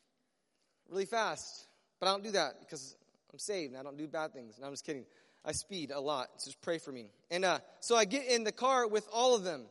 really 0.90 1.06
fast. 1.06 1.66
But 1.98 2.08
I 2.08 2.12
don't 2.12 2.22
do 2.22 2.30
that 2.32 2.60
because 2.60 2.96
I'm 3.32 3.38
saved 3.38 3.72
and 3.72 3.80
I 3.80 3.82
don't 3.82 3.98
do 3.98 4.06
bad 4.06 4.32
things. 4.32 4.58
No, 4.58 4.66
I'm 4.66 4.72
just 4.72 4.86
kidding. 4.86 5.04
I 5.44 5.52
speed 5.52 5.90
a 5.90 6.00
lot. 6.00 6.28
So 6.38 6.50
just 6.50 6.60
pray 6.60 6.78
for 6.78 6.92
me. 6.92 7.10
And 7.30 7.44
uh, 7.44 7.60
so 7.80 7.96
I 7.96 8.04
get 8.04 8.26
in 8.26 8.44
the 8.44 8.52
car 8.52 8.86
with 8.86 9.06
all 9.12 9.34
of 9.34 9.44
them. 9.44 9.64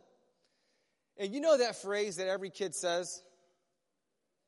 And 1.18 1.33
you 1.33 1.42
know 1.42 1.57
that 1.57 1.75
phrase 1.81 2.16
that 2.16 2.27
every 2.27 2.50
kid 2.50 2.74
says? 2.74 3.21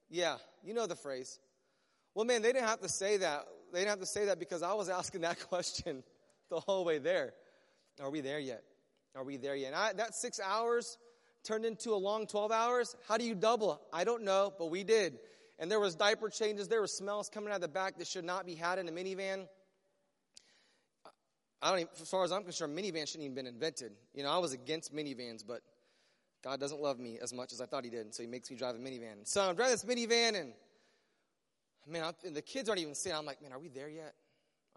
Yeah, 0.10 0.38
you 0.64 0.74
know 0.74 0.88
the 0.88 0.96
phrase. 0.96 1.40
Well, 2.16 2.26
man, 2.26 2.42
they 2.42 2.54
didn't 2.54 2.68
have 2.68 2.82
to 2.82 2.90
say 2.90 3.18
that. 3.18 3.46
They 3.72 3.80
didn't 3.80 3.90
have 3.90 4.00
to 4.00 4.06
say 4.06 4.26
that 4.26 4.40
because 4.40 4.64
I 4.64 4.74
was 4.74 4.90
asking 4.90 5.22
that 5.22 5.40
question 5.50 6.04
the 6.50 6.60
whole 6.60 6.86
way 6.86 6.98
there. 6.98 7.34
Are 8.02 8.10
we 8.10 8.22
there 8.22 8.40
yet? 8.40 8.64
Are 9.16 9.24
we 9.24 9.38
there 9.38 9.56
yet? 9.56 9.74
I, 9.74 9.94
that 9.94 10.16
six 10.16 10.40
hours 10.40 10.98
turned 11.44 11.66
into 11.66 11.92
a 11.92 11.96
long 11.96 12.28
12 12.28 12.52
hours. 12.52 12.96
How 13.08 13.18
do 13.18 13.26
you 13.26 13.36
double? 13.36 13.82
I 13.92 14.04
don't 14.04 14.24
know, 14.24 14.54
but 14.58 14.70
we 14.70 14.84
did. 14.84 15.20
And 15.60 15.70
there 15.70 15.80
was 15.80 15.96
diaper 15.96 16.30
changes. 16.30 16.68
There 16.68 16.82
were 16.82 16.88
smells 16.88 17.30
coming 17.30 17.50
out 17.50 17.56
of 17.56 17.62
the 17.62 17.68
back 17.68 17.98
that 17.98 18.08
should 18.08 18.26
not 18.26 18.46
be 18.46 18.56
had 18.56 18.80
in 18.80 18.88
a 18.88 18.92
minivan. 18.92 19.48
I 21.62 21.70
don't 21.70 21.80
even, 21.80 21.90
as 22.02 22.10
far 22.10 22.24
as 22.24 22.32
I'm 22.32 22.44
concerned, 22.44 22.78
minivan 22.78 23.08
shouldn't 23.08 23.24
even 23.24 23.36
been 23.36 23.48
invented. 23.48 23.92
You 24.14 24.24
know, 24.24 24.30
I 24.30 24.40
was 24.40 24.54
against 24.54 24.96
minivans, 24.96 25.46
but 25.46 25.62
God 26.44 26.60
doesn't 26.60 26.82
love 26.82 27.00
me 27.00 27.20
as 27.22 27.34
much 27.34 27.54
as 27.54 27.62
I 27.62 27.66
thought 27.66 27.84
He 27.84 27.90
did, 27.90 28.14
so 28.14 28.24
He 28.24 28.28
makes 28.28 28.50
me 28.50 28.58
drive 28.58 28.76
a 28.76 28.80
minivan. 28.80 29.26
So 29.26 29.42
I'm 29.42 29.56
driving 29.56 29.74
this 29.74 29.86
minivan, 29.86 30.40
and 30.40 30.54
man, 31.88 32.04
I'm, 32.04 32.14
and 32.26 32.36
the 32.36 32.42
kids 32.42 32.68
aren't 32.68 32.82
even 32.82 32.96
saying. 32.96 33.16
I'm 33.16 33.26
like, 33.26 33.42
man, 33.42 33.54
are 33.54 33.60
we 33.60 33.70
there 33.70 33.90
yet? 33.90 34.16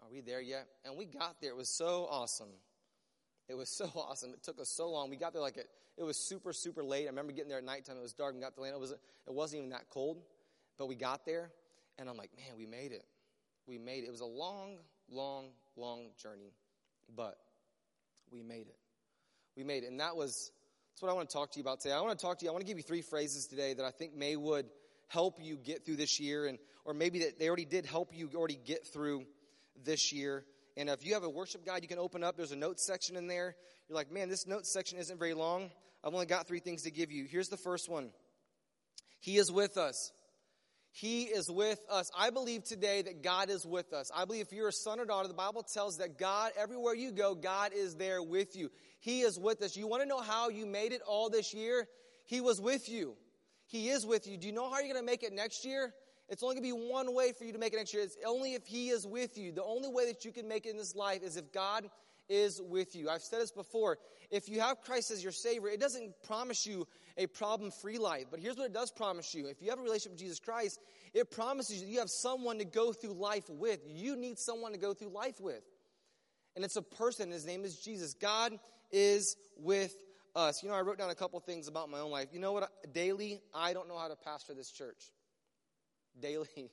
Are 0.01 0.07
we 0.11 0.21
there 0.21 0.41
yet? 0.41 0.67
And 0.83 0.95
we 0.97 1.05
got 1.05 1.41
there. 1.41 1.51
It 1.51 1.57
was 1.57 1.69
so 1.69 2.07
awesome. 2.09 2.49
It 3.47 3.55
was 3.55 3.69
so 3.75 3.91
awesome. 3.95 4.31
It 4.33 4.43
took 4.43 4.59
us 4.59 4.69
so 4.69 4.89
long. 4.89 5.09
We 5.09 5.17
got 5.17 5.33
there 5.33 5.41
like 5.41 5.57
it. 5.57 5.67
It 5.97 6.03
was 6.03 6.17
super, 6.17 6.53
super 6.53 6.83
late. 6.83 7.05
I 7.05 7.09
remember 7.09 7.31
getting 7.31 7.49
there 7.49 7.59
at 7.59 7.63
nighttime. 7.63 7.97
It 7.97 8.01
was 8.01 8.13
dark 8.13 8.33
and 8.33 8.43
got 8.43 8.53
to 8.55 8.61
land. 8.61 8.75
It 8.75 8.79
was. 8.79 8.91
It 8.91 9.33
wasn't 9.33 9.59
even 9.59 9.69
that 9.71 9.89
cold, 9.89 10.21
but 10.77 10.87
we 10.87 10.95
got 10.95 11.25
there, 11.25 11.51
and 11.97 12.09
I'm 12.09 12.17
like, 12.17 12.31
man, 12.35 12.57
we 12.57 12.65
made 12.65 12.91
it. 12.91 13.05
We 13.65 13.79
made 13.79 14.03
it. 14.03 14.07
It 14.07 14.11
was 14.11 14.21
a 14.21 14.25
long, 14.25 14.77
long, 15.09 15.47
long 15.75 16.09
journey, 16.21 16.53
but 17.13 17.37
we 18.31 18.41
made 18.41 18.67
it. 18.67 18.77
We 19.55 19.63
made 19.63 19.83
it, 19.83 19.87
and 19.87 19.99
that 19.99 20.15
was. 20.15 20.51
That's 20.93 21.01
what 21.01 21.11
I 21.11 21.13
want 21.13 21.29
to 21.29 21.33
talk 21.33 21.51
to 21.51 21.59
you 21.59 21.61
about 21.61 21.81
today. 21.81 21.93
I 21.93 21.99
want 21.99 22.17
to 22.17 22.25
talk 22.25 22.39
to 22.39 22.45
you. 22.45 22.51
I 22.51 22.53
want 22.53 22.61
to 22.61 22.67
give 22.67 22.77
you 22.77 22.83
three 22.83 23.01
phrases 23.01 23.47
today 23.47 23.73
that 23.73 23.83
I 23.83 23.91
think 23.91 24.15
may 24.15 24.37
would 24.37 24.65
help 25.07 25.39
you 25.41 25.57
get 25.57 25.85
through 25.85 25.97
this 25.97 26.19
year, 26.19 26.47
and 26.47 26.57
or 26.85 26.93
maybe 26.93 27.19
that 27.19 27.37
they 27.37 27.47
already 27.47 27.65
did 27.65 27.85
help 27.85 28.13
you 28.13 28.29
already 28.33 28.59
get 28.65 28.87
through 28.87 29.25
this 29.83 30.13
year. 30.13 30.45
And 30.77 30.89
if 30.89 31.05
you 31.05 31.13
have 31.13 31.23
a 31.23 31.29
worship 31.29 31.65
guide, 31.65 31.81
you 31.81 31.87
can 31.87 31.99
open 31.99 32.23
up. 32.23 32.37
There's 32.37 32.51
a 32.51 32.55
notes 32.55 32.85
section 32.85 33.15
in 33.15 33.27
there. 33.27 33.55
You're 33.87 33.95
like, 33.95 34.11
man, 34.11 34.29
this 34.29 34.47
notes 34.47 34.71
section 34.71 34.97
isn't 34.99 35.19
very 35.19 35.33
long. 35.33 35.69
I've 36.03 36.13
only 36.13 36.25
got 36.25 36.47
three 36.47 36.59
things 36.59 36.83
to 36.83 36.91
give 36.91 37.11
you. 37.11 37.25
Here's 37.25 37.49
the 37.49 37.57
first 37.57 37.89
one 37.89 38.09
He 39.19 39.37
is 39.37 39.51
with 39.51 39.77
us. 39.77 40.11
He 40.95 41.23
is 41.23 41.51
with 41.51 41.79
us. 41.91 42.09
I 42.17 42.29
believe 42.29 42.63
today 42.63 43.01
that 43.01 43.21
God 43.21 43.49
is 43.49 43.65
with 43.65 43.91
us. 43.91 44.09
I 44.15 44.23
believe 44.23 44.43
if 44.43 44.53
you're 44.53 44.69
a 44.69 44.71
son 44.71 45.01
or 45.01 45.03
daughter, 45.03 45.27
the 45.27 45.33
Bible 45.33 45.61
tells 45.61 45.97
that 45.97 46.17
God, 46.17 46.53
everywhere 46.57 46.93
you 46.93 47.11
go, 47.11 47.35
God 47.35 47.73
is 47.75 47.95
there 47.95 48.23
with 48.23 48.55
you. 48.55 48.71
He 49.01 49.19
is 49.19 49.37
with 49.37 49.61
us. 49.61 49.75
You 49.75 49.87
want 49.87 50.03
to 50.03 50.07
know 50.07 50.21
how 50.21 50.47
you 50.47 50.65
made 50.65 50.93
it 50.93 51.01
all 51.05 51.29
this 51.29 51.53
year? 51.53 51.89
He 52.23 52.39
was 52.39 52.61
with 52.61 52.87
you. 52.87 53.17
He 53.65 53.89
is 53.89 54.05
with 54.05 54.25
you. 54.25 54.37
Do 54.37 54.47
you 54.47 54.53
know 54.53 54.69
how 54.69 54.79
you're 54.79 54.93
going 54.93 54.95
to 54.95 55.03
make 55.05 55.23
it 55.23 55.33
next 55.33 55.65
year? 55.65 55.93
It's 56.29 56.41
only 56.41 56.55
going 56.55 56.71
to 56.71 56.75
be 56.77 56.89
one 56.89 57.13
way 57.13 57.33
for 57.33 57.43
you 57.43 57.51
to 57.51 57.59
make 57.59 57.73
it 57.73 57.75
next 57.75 57.93
year. 57.93 58.01
It's 58.01 58.15
only 58.25 58.53
if 58.53 58.65
He 58.65 58.87
is 58.87 59.05
with 59.05 59.37
you. 59.37 59.51
The 59.51 59.65
only 59.65 59.89
way 59.89 60.05
that 60.05 60.23
you 60.23 60.31
can 60.31 60.47
make 60.47 60.65
it 60.65 60.69
in 60.69 60.77
this 60.77 60.95
life 60.95 61.23
is 61.23 61.35
if 61.35 61.51
God 61.51 61.89
is 62.29 62.61
with 62.61 62.95
you. 62.95 63.09
I've 63.09 63.21
said 63.21 63.41
this 63.41 63.51
before. 63.51 63.97
If 64.31 64.49
you 64.49 64.59
have 64.59 64.81
Christ 64.81 65.11
as 65.11 65.23
your 65.23 65.31
Savior, 65.31 65.69
it 65.69 65.79
doesn't 65.79 66.13
promise 66.23 66.65
you 66.65 66.87
a 67.17 67.27
problem 67.27 67.71
free 67.71 67.97
life. 67.97 68.25
But 68.31 68.39
here's 68.39 68.57
what 68.57 68.65
it 68.65 68.73
does 68.73 68.91
promise 68.91 69.33
you. 69.33 69.47
If 69.47 69.61
you 69.61 69.69
have 69.69 69.79
a 69.79 69.83
relationship 69.83 70.13
with 70.13 70.19
Jesus 70.19 70.39
Christ, 70.39 70.79
it 71.13 71.31
promises 71.31 71.81
you 71.81 71.87
you 71.87 71.99
have 71.99 72.09
someone 72.09 72.57
to 72.59 72.65
go 72.65 72.91
through 72.91 73.13
life 73.13 73.49
with. 73.49 73.79
You 73.87 74.15
need 74.15 74.39
someone 74.39 74.71
to 74.71 74.77
go 74.77 74.93
through 74.93 75.09
life 75.09 75.39
with. 75.39 75.61
And 76.55 76.63
it's 76.63 76.75
a 76.75 76.81
person. 76.81 77.31
His 77.31 77.45
name 77.45 77.63
is 77.63 77.77
Jesus. 77.77 78.13
God 78.13 78.53
is 78.91 79.35
with 79.57 79.95
us. 80.35 80.63
You 80.63 80.69
know, 80.69 80.75
I 80.75 80.81
wrote 80.81 80.97
down 80.97 81.09
a 81.09 81.15
couple 81.15 81.39
things 81.39 81.67
about 81.67 81.89
my 81.89 81.99
own 81.99 82.11
life. 82.11 82.29
You 82.33 82.39
know 82.39 82.53
what? 82.53 82.69
Daily, 82.93 83.41
I 83.53 83.73
don't 83.73 83.87
know 83.87 83.97
how 83.97 84.07
to 84.07 84.15
pastor 84.15 84.53
this 84.53 84.71
church 84.71 85.11
daily. 86.19 86.47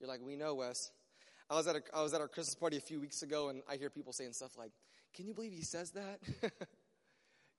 You're 0.00 0.08
like, 0.08 0.20
we 0.22 0.36
know, 0.36 0.54
Wes. 0.54 0.90
I 1.50 1.56
was 1.56 1.66
at 1.66 1.76
a, 1.76 1.82
I 1.94 2.02
was 2.02 2.12
at 2.14 2.20
our 2.20 2.28
Christmas 2.28 2.54
party 2.54 2.76
a 2.76 2.80
few 2.80 3.00
weeks 3.00 3.22
ago, 3.22 3.48
and 3.48 3.62
I 3.70 3.76
hear 3.76 3.90
people 3.90 4.12
saying 4.12 4.32
stuff 4.32 4.56
like, 4.58 4.72
"Can 5.14 5.26
you 5.26 5.34
believe 5.34 5.52
he 5.52 5.62
says 5.62 5.92
that?" 5.92 6.20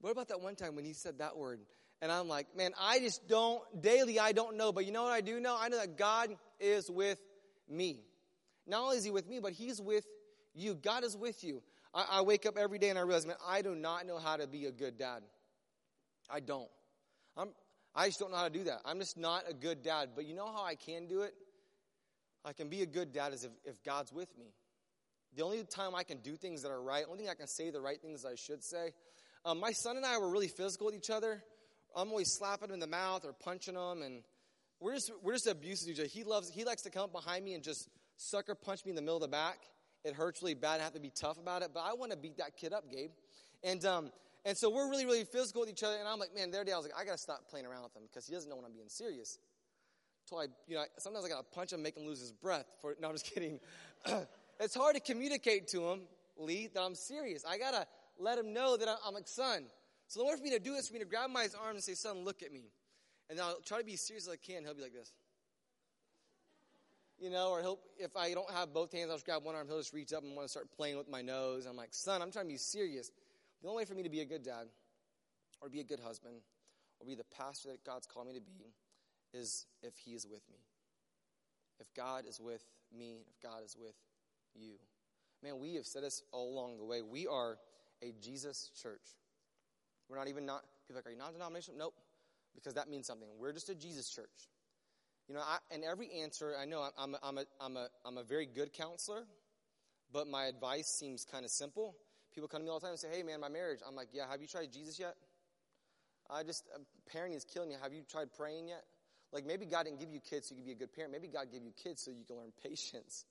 what 0.01 0.11
about 0.11 0.27
that 0.27 0.41
one 0.41 0.55
time 0.55 0.75
when 0.75 0.85
he 0.85 0.93
said 0.93 1.19
that 1.19 1.37
word? 1.37 1.59
And 2.01 2.11
I'm 2.11 2.29
like, 2.29 2.55
man, 2.55 2.71
I 2.79 2.99
just 2.99 3.27
don't 3.27 3.61
daily. 3.81 4.19
I 4.19 4.31
don't 4.31 4.55
know, 4.55 4.71
but 4.71 4.85
you 4.85 4.91
know 4.91 5.03
what 5.03 5.11
I 5.11 5.21
do 5.21 5.39
know? 5.39 5.57
I 5.59 5.67
know 5.67 5.77
that 5.77 5.97
God 5.97 6.29
is 6.59 6.89
with 6.89 7.19
me. 7.69 7.99
Not 8.65 8.83
only 8.83 8.97
is 8.97 9.03
He 9.03 9.11
with 9.11 9.27
me, 9.27 9.39
but 9.39 9.51
He's 9.51 9.81
with 9.81 10.05
you. 10.53 10.75
God 10.75 11.03
is 11.03 11.17
with 11.17 11.43
you. 11.43 11.61
I, 11.93 12.05
I 12.11 12.21
wake 12.21 12.45
up 12.45 12.57
every 12.57 12.79
day 12.79 12.89
and 12.89 12.97
I 12.97 13.01
realize, 13.01 13.25
man, 13.25 13.35
I 13.45 13.61
do 13.61 13.75
not 13.75 14.05
know 14.05 14.17
how 14.17 14.37
to 14.37 14.47
be 14.47 14.65
a 14.65 14.71
good 14.71 14.97
dad. 14.97 15.23
I 16.29 16.39
don't. 16.39 16.69
I'm, 17.35 17.49
I 17.95 18.07
just 18.07 18.19
don't 18.19 18.31
know 18.31 18.37
how 18.37 18.47
to 18.47 18.49
do 18.49 18.63
that. 18.65 18.81
I'm 18.85 18.99
just 18.99 19.17
not 19.17 19.43
a 19.49 19.53
good 19.53 19.81
dad. 19.83 20.09
But 20.15 20.25
you 20.25 20.35
know 20.35 20.45
how 20.45 20.63
I 20.63 20.75
can 20.75 21.07
do 21.07 21.21
it? 21.21 21.33
I 22.45 22.53
can 22.53 22.69
be 22.69 22.81
a 22.81 22.85
good 22.85 23.11
dad 23.11 23.33
is 23.33 23.43
if, 23.43 23.51
if 23.65 23.83
God's 23.83 24.11
with 24.11 24.29
me. 24.37 24.53
The 25.35 25.43
only 25.43 25.63
time 25.63 25.93
I 25.93 26.03
can 26.03 26.19
do 26.19 26.35
things 26.35 26.63
that 26.63 26.69
are 26.69 26.81
right, 26.81 27.03
the 27.03 27.11
only 27.11 27.23
thing 27.23 27.29
I 27.29 27.35
can 27.35 27.47
say 27.47 27.69
the 27.69 27.81
right 27.81 28.01
things 28.01 28.25
I 28.25 28.35
should 28.35 28.63
say. 28.63 28.93
Um, 29.45 29.59
my 29.59 29.71
son 29.71 29.97
and 29.97 30.05
I 30.05 30.17
were 30.17 30.29
really 30.29 30.47
physical 30.47 30.87
with 30.87 30.95
each 30.95 31.09
other. 31.09 31.43
I'm 31.95 32.09
always 32.09 32.31
slapping 32.31 32.69
him 32.69 32.75
in 32.75 32.79
the 32.79 32.87
mouth 32.87 33.25
or 33.25 33.33
punching 33.33 33.75
him, 33.75 34.01
and 34.01 34.23
we're 34.79 34.93
just 34.95 35.11
we're 35.23 35.33
just 35.33 35.47
abusive 35.47 35.89
each 35.89 35.99
other. 35.99 36.07
He 36.07 36.23
loves 36.23 36.49
he 36.49 36.63
likes 36.63 36.83
to 36.83 36.89
come 36.89 37.03
up 37.03 37.11
behind 37.11 37.45
me 37.45 37.53
and 37.53 37.63
just 37.63 37.89
sucker 38.17 38.55
punch 38.55 38.85
me 38.85 38.91
in 38.91 38.95
the 38.95 39.01
middle 39.01 39.17
of 39.17 39.21
the 39.21 39.27
back. 39.27 39.59
It 40.03 40.13
hurts 40.13 40.41
really 40.41 40.55
bad. 40.55 40.79
I 40.79 40.83
have 40.83 40.93
to 40.93 40.99
be 40.99 41.11
tough 41.11 41.37
about 41.37 41.61
it, 41.61 41.71
but 41.73 41.81
I 41.81 41.93
want 41.93 42.11
to 42.11 42.17
beat 42.17 42.37
that 42.37 42.55
kid 42.57 42.73
up, 42.73 42.89
Gabe. 42.89 43.11
And 43.63 43.83
um, 43.85 44.11
and 44.45 44.57
so 44.57 44.69
we're 44.69 44.89
really 44.89 45.05
really 45.05 45.25
physical 45.25 45.61
with 45.61 45.69
each 45.69 45.83
other. 45.83 45.97
And 45.97 46.07
I'm 46.07 46.19
like, 46.19 46.33
man, 46.35 46.51
the 46.51 46.57
other 46.57 46.65
day 46.65 46.73
I 46.73 46.77
was 46.77 46.85
like, 46.85 46.99
I 46.99 47.05
gotta 47.05 47.17
stop 47.17 47.49
playing 47.49 47.65
around 47.65 47.83
with 47.83 47.95
him 47.95 48.03
because 48.09 48.25
he 48.25 48.33
doesn't 48.33 48.49
know 48.49 48.55
when 48.55 48.65
I'm 48.65 48.73
being 48.73 48.89
serious. 48.89 49.37
So 50.29 50.37
I, 50.37 50.45
you 50.67 50.75
know, 50.75 50.83
sometimes 50.99 51.25
I 51.25 51.29
gotta 51.29 51.47
punch 51.51 51.73
him, 51.73 51.81
make 51.81 51.97
him 51.97 52.05
lose 52.05 52.19
his 52.19 52.31
breath. 52.31 52.67
For 52.81 52.95
no, 53.01 53.07
I'm 53.07 53.15
just 53.15 53.25
kidding. 53.33 53.59
it's 54.59 54.75
hard 54.75 54.95
to 54.95 55.01
communicate 55.01 55.67
to 55.69 55.89
him, 55.89 56.01
Lee, 56.37 56.69
that 56.71 56.81
I'm 56.81 56.93
serious. 56.93 57.43
I 57.45 57.57
gotta 57.57 57.87
let 58.19 58.37
him 58.37 58.53
know 58.53 58.77
that 58.77 58.87
I'm 59.03 59.15
like, 59.15 59.27
son. 59.27 59.65
So 60.07 60.21
in 60.21 60.27
order 60.27 60.37
for 60.37 60.43
me 60.43 60.51
to 60.51 60.59
do 60.59 60.73
this, 60.73 60.87
for 60.87 60.93
me 60.93 60.99
to 60.99 61.05
grab 61.05 61.31
my 61.31 61.47
arm 61.63 61.75
and 61.75 61.83
say, 61.83 61.95
son, 61.95 62.23
look 62.25 62.43
at 62.43 62.51
me. 62.51 62.65
And 63.29 63.39
I'll 63.39 63.59
try 63.65 63.79
to 63.79 63.83
be 63.83 63.93
as 63.93 64.01
serious 64.01 64.27
as 64.27 64.33
I 64.33 64.37
can. 64.37 64.63
He'll 64.63 64.75
be 64.75 64.83
like 64.83 64.93
this. 64.93 65.11
You 67.19 67.29
know, 67.29 67.49
or 67.49 67.61
he'll, 67.61 67.79
if 67.97 68.15
I 68.15 68.33
don't 68.33 68.49
have 68.51 68.73
both 68.73 68.91
hands, 68.91 69.09
I'll 69.09 69.17
just 69.17 69.25
grab 69.25 69.43
one 69.43 69.55
arm. 69.55 69.67
He'll 69.67 69.77
just 69.77 69.93
reach 69.93 70.13
up 70.13 70.23
and 70.23 70.35
want 70.35 70.45
to 70.45 70.49
start 70.49 70.67
playing 70.75 70.97
with 70.97 71.09
my 71.09 71.21
nose. 71.21 71.65
I'm 71.65 71.75
like, 71.75 71.89
son, 71.91 72.21
I'm 72.21 72.31
trying 72.31 72.45
to 72.45 72.51
be 72.51 72.57
serious. 72.57 73.11
The 73.61 73.67
only 73.67 73.81
way 73.81 73.85
for 73.85 73.95
me 73.95 74.03
to 74.03 74.09
be 74.09 74.21
a 74.21 74.25
good 74.25 74.43
dad, 74.43 74.67
or 75.59 75.69
be 75.69 75.79
a 75.79 75.83
good 75.83 75.99
husband, 75.99 76.35
or 76.99 77.05
be 77.05 77.15
the 77.15 77.25
pastor 77.37 77.69
that 77.69 77.83
God's 77.83 78.07
called 78.07 78.27
me 78.27 78.33
to 78.33 78.41
be, 78.41 78.71
is 79.33 79.65
if 79.81 79.93
He 79.97 80.11
is 80.11 80.25
with 80.25 80.41
me. 80.49 80.59
If 81.79 81.93
God 81.93 82.25
is 82.27 82.39
with 82.39 82.63
me, 82.95 83.25
if 83.29 83.41
God 83.41 83.63
is 83.63 83.75
with 83.79 83.95
you. 84.55 84.73
Man, 85.43 85.59
we 85.59 85.75
have 85.75 85.85
said 85.85 86.03
this 86.03 86.21
all 86.31 86.51
along 86.51 86.77
the 86.77 86.83
way. 86.83 87.01
We 87.01 87.27
are 87.27 87.57
a 88.01 88.13
Jesus 88.21 88.69
church. 88.81 89.15
We're 90.09 90.17
not 90.17 90.27
even 90.27 90.45
not, 90.45 90.63
people 90.87 90.97
are 90.97 90.99
like, 90.99 91.07
are 91.07 91.11
you 91.11 91.17
non 91.17 91.33
denominational? 91.33 91.77
Nope, 91.77 91.93
because 92.55 92.73
that 92.73 92.89
means 92.89 93.07
something. 93.07 93.27
We're 93.39 93.53
just 93.53 93.69
a 93.69 93.75
Jesus 93.75 94.09
church. 94.09 94.49
You 95.27 95.35
know, 95.35 95.41
I, 95.41 95.59
and 95.71 95.83
every 95.83 96.09
answer, 96.23 96.55
I 96.59 96.65
know 96.65 96.89
I'm, 96.97 97.15
I'm, 97.21 97.37
a, 97.37 97.43
I'm, 97.61 97.77
a, 97.77 97.87
I'm 98.03 98.17
a 98.17 98.23
very 98.23 98.47
good 98.47 98.73
counselor, 98.73 99.25
but 100.11 100.27
my 100.27 100.45
advice 100.45 100.87
seems 100.87 101.23
kind 101.23 101.45
of 101.45 101.51
simple. 101.51 101.95
People 102.33 102.47
come 102.47 102.61
to 102.61 102.65
me 102.65 102.71
all 102.71 102.79
the 102.79 102.85
time 102.85 102.91
and 102.91 102.99
say, 102.99 103.09
hey, 103.13 103.21
man, 103.21 103.39
my 103.39 103.49
marriage. 103.49 103.79
I'm 103.87 103.95
like, 103.95 104.07
yeah, 104.11 104.23
have 104.29 104.41
you 104.41 104.47
tried 104.47 104.73
Jesus 104.73 104.99
yet? 104.99 105.15
I 106.29 106.43
just, 106.43 106.65
uh, 106.73 106.79
parenting 107.13 107.37
is 107.37 107.45
killing 107.45 107.69
me. 107.69 107.75
Have 107.81 107.93
you 107.93 108.01
tried 108.09 108.33
praying 108.33 108.69
yet? 108.69 108.83
Like, 109.31 109.45
maybe 109.45 109.65
God 109.65 109.83
didn't 109.85 109.99
give 109.99 110.11
you 110.11 110.19
kids 110.19 110.47
so 110.47 110.55
you 110.55 110.61
could 110.61 110.67
be 110.67 110.71
a 110.71 110.75
good 110.75 110.93
parent. 110.93 111.11
Maybe 111.11 111.27
God 111.27 111.51
gave 111.51 111.63
you 111.63 111.71
kids 111.71 112.01
so 112.01 112.11
you 112.11 112.25
can 112.25 112.37
learn 112.37 112.51
patience. 112.63 113.25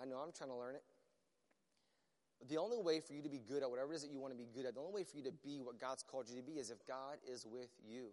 I 0.00 0.04
know 0.04 0.16
I'm 0.16 0.32
trying 0.32 0.50
to 0.50 0.56
learn 0.56 0.74
it. 0.74 0.82
But 2.38 2.48
the 2.48 2.58
only 2.58 2.78
way 2.78 3.00
for 3.00 3.14
you 3.14 3.22
to 3.22 3.28
be 3.28 3.40
good 3.48 3.62
at 3.62 3.70
whatever 3.70 3.92
it 3.92 3.96
is 3.96 4.02
that 4.02 4.10
you 4.10 4.20
want 4.20 4.32
to 4.32 4.38
be 4.38 4.48
good 4.54 4.66
at, 4.66 4.74
the 4.74 4.80
only 4.80 4.92
way 4.92 5.04
for 5.04 5.16
you 5.16 5.24
to 5.24 5.32
be 5.32 5.60
what 5.62 5.80
God's 5.80 6.02
called 6.02 6.28
you 6.28 6.36
to 6.36 6.42
be 6.42 6.58
is 6.58 6.70
if 6.70 6.86
God 6.86 7.16
is 7.26 7.46
with 7.46 7.70
you. 7.86 8.08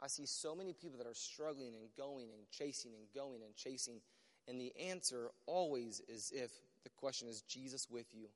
I 0.00 0.06
see 0.06 0.26
so 0.26 0.54
many 0.54 0.72
people 0.72 0.98
that 0.98 1.08
are 1.08 1.14
struggling 1.14 1.74
and 1.74 1.88
going 1.96 2.28
and 2.30 2.48
chasing 2.50 2.92
and 2.94 3.02
going 3.14 3.42
and 3.42 3.54
chasing. 3.56 4.00
And 4.46 4.60
the 4.60 4.72
answer 4.78 5.30
always 5.46 6.00
is 6.08 6.32
if 6.34 6.52
the 6.84 6.90
question 6.90 7.28
is 7.28 7.42
Jesus 7.42 7.88
with 7.90 8.06
you? 8.14 8.28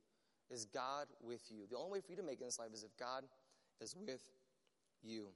Is 0.51 0.65
God 0.67 1.07
with 1.23 1.43
you? 1.51 1.67
The 1.71 1.77
only 1.77 1.93
way 1.93 2.01
for 2.01 2.11
you 2.11 2.17
to 2.17 2.23
make 2.23 2.39
it 2.39 2.43
in 2.43 2.49
this 2.49 2.59
life 2.59 2.75
is 2.75 2.83
if 2.83 2.97
God 2.99 3.23
is 3.81 3.95
with 3.97 4.23
you. 5.03 5.29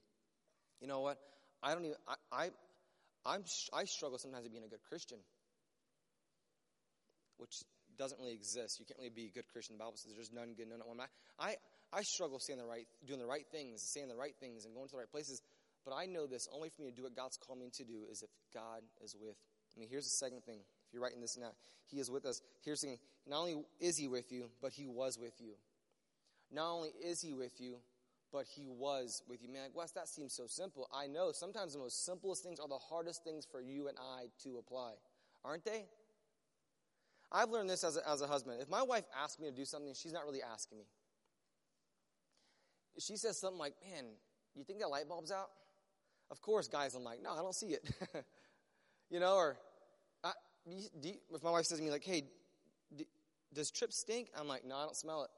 You 0.80 0.88
know 0.88 1.00
what? 1.00 1.18
I 1.62 1.74
don't 1.74 1.84
even, 1.84 1.96
I, 2.06 2.14
I, 2.32 2.44
I'm, 3.24 3.42
I 3.72 3.84
struggle 3.84 4.18
sometimes 4.18 4.44
with 4.44 4.52
being 4.52 4.64
a 4.64 4.68
good 4.68 4.84
Christian, 4.88 5.18
which 7.38 7.62
doesn't 7.98 8.18
really 8.20 8.34
exist. 8.34 8.78
You 8.78 8.86
can't 8.86 8.98
really 8.98 9.14
be 9.14 9.26
a 9.26 9.34
good 9.34 9.48
Christian. 9.52 9.76
The 9.76 9.84
Bible 9.84 9.96
says 9.96 10.12
there's 10.14 10.32
none 10.32 10.54
good, 10.56 10.68
none 10.68 10.80
one. 10.84 11.00
I, 11.00 11.08
I, 11.38 11.54
I 11.92 12.02
struggle 12.02 12.38
saying 12.38 12.58
the 12.58 12.66
right, 12.66 12.86
doing 13.06 13.20
the 13.20 13.26
right 13.26 13.46
things, 13.50 13.82
saying 13.82 14.08
the 14.08 14.16
right 14.16 14.34
things, 14.38 14.64
and 14.64 14.74
going 14.74 14.86
to 14.88 14.92
the 14.92 14.98
right 14.98 15.10
places. 15.10 15.40
But 15.84 15.94
I 15.94 16.06
know 16.06 16.26
this 16.26 16.48
only 16.52 16.68
for 16.68 16.82
me 16.82 16.90
to 16.90 16.96
do 16.96 17.04
what 17.04 17.14
God's 17.14 17.36
called 17.36 17.58
me 17.58 17.70
to 17.74 17.84
do 17.84 18.04
is 18.10 18.22
if 18.22 18.30
God 18.52 18.82
is 19.02 19.14
with 19.14 19.36
me. 19.78 19.86
Here's 19.88 20.04
the 20.04 20.16
second 20.24 20.42
thing. 20.44 20.58
If 20.88 20.94
you're 20.94 21.02
writing 21.02 21.20
this 21.20 21.36
now, 21.38 21.50
He 21.86 21.98
is 21.98 22.10
with 22.10 22.24
us. 22.24 22.40
Here's 22.64 22.80
the 22.80 22.88
thing. 22.88 22.98
Not 23.26 23.40
only 23.40 23.56
is 23.80 23.96
He 23.96 24.08
with 24.08 24.32
you, 24.32 24.50
but 24.60 24.72
He 24.72 24.86
was 24.86 25.18
with 25.18 25.34
you. 25.40 25.52
Not 26.50 26.72
only 26.72 26.90
is 27.04 27.20
He 27.20 27.32
with 27.32 27.60
you, 27.60 27.76
but 28.36 28.46
He 28.46 28.66
was 28.66 29.22
with 29.26 29.42
you. 29.42 29.48
Man, 29.50 29.62
like, 29.62 29.74
Wes, 29.74 29.92
that 29.92 30.08
seems 30.08 30.34
so 30.34 30.46
simple. 30.46 30.90
I 30.94 31.06
know 31.06 31.32
sometimes 31.32 31.72
the 31.72 31.78
most 31.78 32.04
simplest 32.04 32.42
things 32.42 32.60
are 32.60 32.68
the 32.68 32.76
hardest 32.76 33.24
things 33.24 33.46
for 33.50 33.62
you 33.62 33.88
and 33.88 33.96
I 33.98 34.24
to 34.42 34.58
apply, 34.58 34.92
aren't 35.42 35.64
they? 35.64 35.86
I've 37.32 37.48
learned 37.48 37.70
this 37.70 37.82
as 37.82 37.96
a, 37.96 38.06
as 38.06 38.20
a 38.20 38.26
husband. 38.26 38.58
If 38.60 38.68
my 38.68 38.82
wife 38.82 39.04
asks 39.22 39.40
me 39.40 39.48
to 39.48 39.56
do 39.56 39.64
something, 39.64 39.94
she's 39.94 40.12
not 40.12 40.26
really 40.26 40.42
asking 40.42 40.76
me. 40.76 40.84
She 42.98 43.16
says 43.16 43.38
something 43.38 43.58
like, 43.58 43.72
Man, 43.90 44.04
you 44.54 44.64
think 44.64 44.80
that 44.80 44.88
light 44.88 45.08
bulb's 45.08 45.32
out? 45.32 45.48
Of 46.30 46.42
course, 46.42 46.68
guys, 46.68 46.94
I'm 46.94 47.04
like, 47.04 47.22
no, 47.22 47.32
I 47.32 47.36
don't 47.36 47.54
see 47.54 47.68
it. 47.68 47.88
you 49.10 49.18
know, 49.18 49.36
or 49.36 49.56
I, 50.22 50.32
do 50.68 50.76
you, 50.76 50.88
do 51.00 51.08
you, 51.08 51.14
if 51.32 51.42
my 51.42 51.50
wife 51.50 51.64
says 51.64 51.78
to 51.78 51.84
me, 51.84 51.90
like, 51.90 52.04
hey, 52.04 52.24
do, 52.94 53.04
does 53.54 53.70
Trip 53.70 53.92
stink? 53.92 54.28
I'm 54.38 54.48
like, 54.48 54.64
no, 54.66 54.76
I 54.76 54.82
don't 54.82 54.96
smell 54.96 55.22
it. 55.22 55.30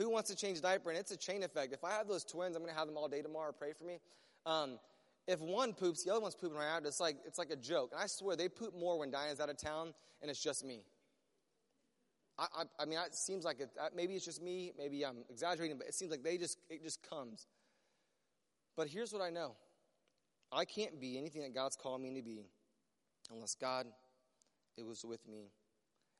Who 0.00 0.08
wants 0.08 0.30
to 0.30 0.36
change 0.36 0.62
diaper? 0.62 0.88
And 0.88 0.98
it's 0.98 1.10
a 1.10 1.16
chain 1.16 1.42
effect. 1.42 1.74
If 1.74 1.84
I 1.84 1.90
have 1.90 2.08
those 2.08 2.24
twins, 2.24 2.56
I'm 2.56 2.62
going 2.62 2.72
to 2.72 2.78
have 2.78 2.88
them 2.88 2.96
all 2.96 3.06
day 3.06 3.20
tomorrow. 3.20 3.52
Pray 3.52 3.74
for 3.76 3.84
me. 3.84 3.98
Um, 4.46 4.78
if 5.26 5.40
one 5.40 5.74
poops, 5.74 6.04
the 6.04 6.10
other 6.10 6.22
one's 6.22 6.34
pooping 6.34 6.56
right 6.56 6.74
out. 6.74 6.86
It's 6.86 7.00
like 7.00 7.16
it's 7.26 7.38
like 7.38 7.50
a 7.50 7.56
joke. 7.56 7.90
And 7.92 8.00
I 8.00 8.06
swear 8.06 8.34
they 8.34 8.48
poop 8.48 8.74
more 8.74 8.98
when 8.98 9.10
Diana's 9.10 9.40
out 9.40 9.50
of 9.50 9.58
town, 9.58 9.92
and 10.22 10.30
it's 10.30 10.42
just 10.42 10.64
me. 10.64 10.84
I, 12.38 12.46
I, 12.60 12.62
I 12.80 12.84
mean, 12.86 12.98
it 12.98 13.14
seems 13.14 13.44
like 13.44 13.60
it, 13.60 13.68
maybe 13.94 14.14
it's 14.14 14.24
just 14.24 14.42
me. 14.42 14.72
Maybe 14.78 15.04
I'm 15.04 15.18
exaggerating, 15.28 15.76
but 15.76 15.86
it 15.86 15.94
seems 15.94 16.10
like 16.10 16.22
they 16.22 16.38
just 16.38 16.58
it 16.70 16.82
just 16.82 17.06
comes. 17.06 17.46
But 18.78 18.88
here's 18.88 19.12
what 19.12 19.20
I 19.20 19.28
know. 19.28 19.52
I 20.50 20.64
can't 20.64 20.98
be 20.98 21.18
anything 21.18 21.42
that 21.42 21.54
God's 21.54 21.76
called 21.76 22.00
me 22.00 22.14
to 22.14 22.22
be 22.22 22.46
unless 23.30 23.54
God 23.54 23.86
it 24.78 24.86
was 24.86 25.04
with 25.04 25.28
me. 25.28 25.50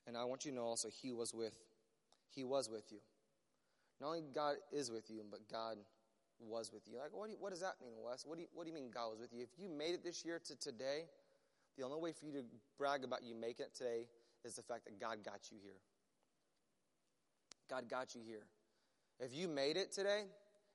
And 0.07 0.19
I 0.19 0.25
want 0.25 0.45
you 0.45 0.51
to 0.51 0.57
know 0.59 0.65
also 0.65 0.89
he 0.89 1.13
was 1.13 1.33
with 1.33 1.55
he 2.29 2.45
was 2.45 2.69
with 2.69 2.85
you. 2.93 2.99
Not 4.01 4.09
only 4.09 4.23
God 4.35 4.57
is 4.73 4.91
with 4.91 5.11
you, 5.11 5.23
but 5.31 5.41
God 5.51 5.77
was 6.41 6.73
with 6.73 6.83
you. 6.89 6.99
Like 6.99 7.13
what, 7.13 7.27
do 7.27 7.33
you, 7.33 7.39
what 7.39 7.51
does 7.51 7.61
that 7.61 7.75
mean, 7.83 7.95
Wes? 8.03 8.25
What 8.27 8.37
do, 8.37 8.43
you, 8.43 8.49
what 8.55 8.65
do 8.65 8.71
you 8.71 8.75
mean 8.75 8.91
God 8.93 9.11
was 9.11 9.21
with 9.21 9.33
you? 9.33 9.43
If 9.43 9.59
you 9.59 9.69
made 9.69 9.95
it 9.95 10.03
this 10.03 10.25
year 10.25 10.41
to 10.47 10.57
today, 10.57 11.05
the 11.77 11.85
only 11.85 12.01
way 12.01 12.13
for 12.13 12.25
you 12.25 12.33
to 12.33 12.45
brag 12.79 13.05
about 13.05 13.23
you 13.23 13.35
making 13.35 13.67
it 13.67 13.75
today 13.75 14.07
is 14.45 14.55
the 14.57 14.63
fact 14.63 14.85
that 14.87 14.99
God 14.99 15.19
got 15.25 15.51
you 15.51 15.59
here. 15.63 15.81
God 17.69 17.89
got 17.89 18.15
you 18.15 18.23
here. 18.27 18.47
If 19.21 19.35
you 19.35 19.49
made 19.49 19.77
it 19.77 19.93
today, 19.93 20.25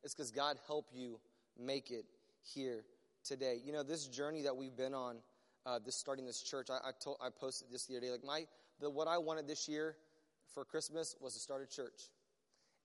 it's 0.03 0.13
because 0.13 0.31
God 0.31 0.57
helped 0.67 0.93
you 0.93 1.19
make 1.59 1.91
it 1.91 2.05
here 2.53 2.85
today. 3.23 3.57
You 3.63 3.73
know, 3.73 3.83
this 3.83 4.07
journey 4.07 4.43
that 4.43 4.55
we've 4.55 4.75
been 4.75 4.93
on, 4.93 5.17
uh, 5.65 5.79
this 5.83 5.95
starting 5.95 6.25
this 6.25 6.41
church, 6.41 6.67
I, 6.69 6.89
I, 6.89 6.91
told, 7.03 7.17
I 7.21 7.29
posted 7.29 7.69
this 7.71 7.85
the 7.87 7.97
other 7.97 8.05
day. 8.05 8.11
Like 8.11 8.23
my, 8.23 8.43
the, 8.79 8.89
what 8.89 9.07
I 9.07 9.17
wanted 9.17 9.47
this 9.47 9.67
year 9.67 9.95
for 10.53 10.63
Christmas 10.63 11.15
was 11.19 11.33
to 11.33 11.39
start 11.39 11.63
a 11.63 11.67
church. 11.67 12.09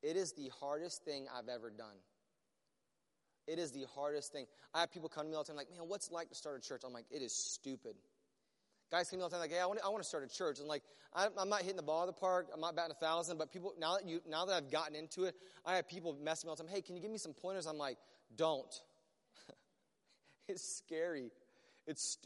It 0.03 0.17
is 0.17 0.33
the 0.33 0.51
hardest 0.61 1.05
thing 1.05 1.27
I've 1.35 1.49
ever 1.49 1.71
done. 1.71 1.97
It 3.47 3.59
is 3.59 3.73
the 3.73 3.87
hardest 3.95 4.33
thing. 4.33 4.47
I 4.75 4.81
have 4.81 4.93
people 4.93 5.09
come 5.09 5.25
to 5.25 5.31
me 5.31 5.37
all 5.37 5.43
the 5.43 5.49
time, 5.49 5.57
like, 5.57 5.71
man, 5.71 5.89
what's 5.89 6.09
it 6.09 6.13
like 6.13 6.29
to 6.29 6.35
start 6.35 6.59
a 6.59 6.67
church? 6.67 6.83
I'm 6.87 6.93
like, 6.93 7.07
it 7.11 7.23
is 7.23 7.33
stupid. 7.33 7.97
Guys 8.91 9.09
come 9.09 9.17
to 9.17 9.19
me 9.19 9.23
all 9.25 9.29
the 9.29 9.35
time, 9.35 9.41
like, 9.41 9.51
hey, 9.51 9.61
I 9.61 9.67
want, 9.67 9.79
to, 9.81 9.85
I 9.85 9.89
want 9.89 10.03
to 10.03 10.09
start 10.09 10.25
a 10.25 10.29
church. 10.29 10.59
And 10.59 10.69
like, 10.69 10.83
I'm, 11.15 11.31
I'm 11.37 11.49
not 11.49 11.63
hitting 11.63 11.77
the 11.77 11.83
ball 11.83 12.03
of 12.03 12.07
the 12.07 12.21
park. 12.21 12.49
I'm 12.53 12.61
not 12.61 12.77
batting 12.77 12.93
a 12.93 12.95
thousand. 12.95 13.39
But 13.39 13.53
people, 13.53 13.73
now 13.79 13.97
that 13.97 14.07
you, 14.07 14.21
now 14.29 14.45
that 14.45 14.55
I've 14.55 14.71
gotten 14.71 14.95
into 14.95 15.25
it, 15.25 15.35
I 15.65 15.77
have 15.77 15.89
people 15.89 16.17
messing 16.23 16.49
me 16.49 16.51
all 16.51 16.57
the 16.57 16.63
time. 16.63 16.73
Hey, 16.73 16.81
can 16.81 16.97
you 16.97 17.03
give 17.03 17.11
me 17.11 17.19
some 17.19 17.33
pointers? 17.33 17.67
I'm 17.67 17.79
like, 17.79 17.99
don't. 18.37 18.73
it's 20.49 20.79
scary. 20.79 21.31
It's. 21.87 22.19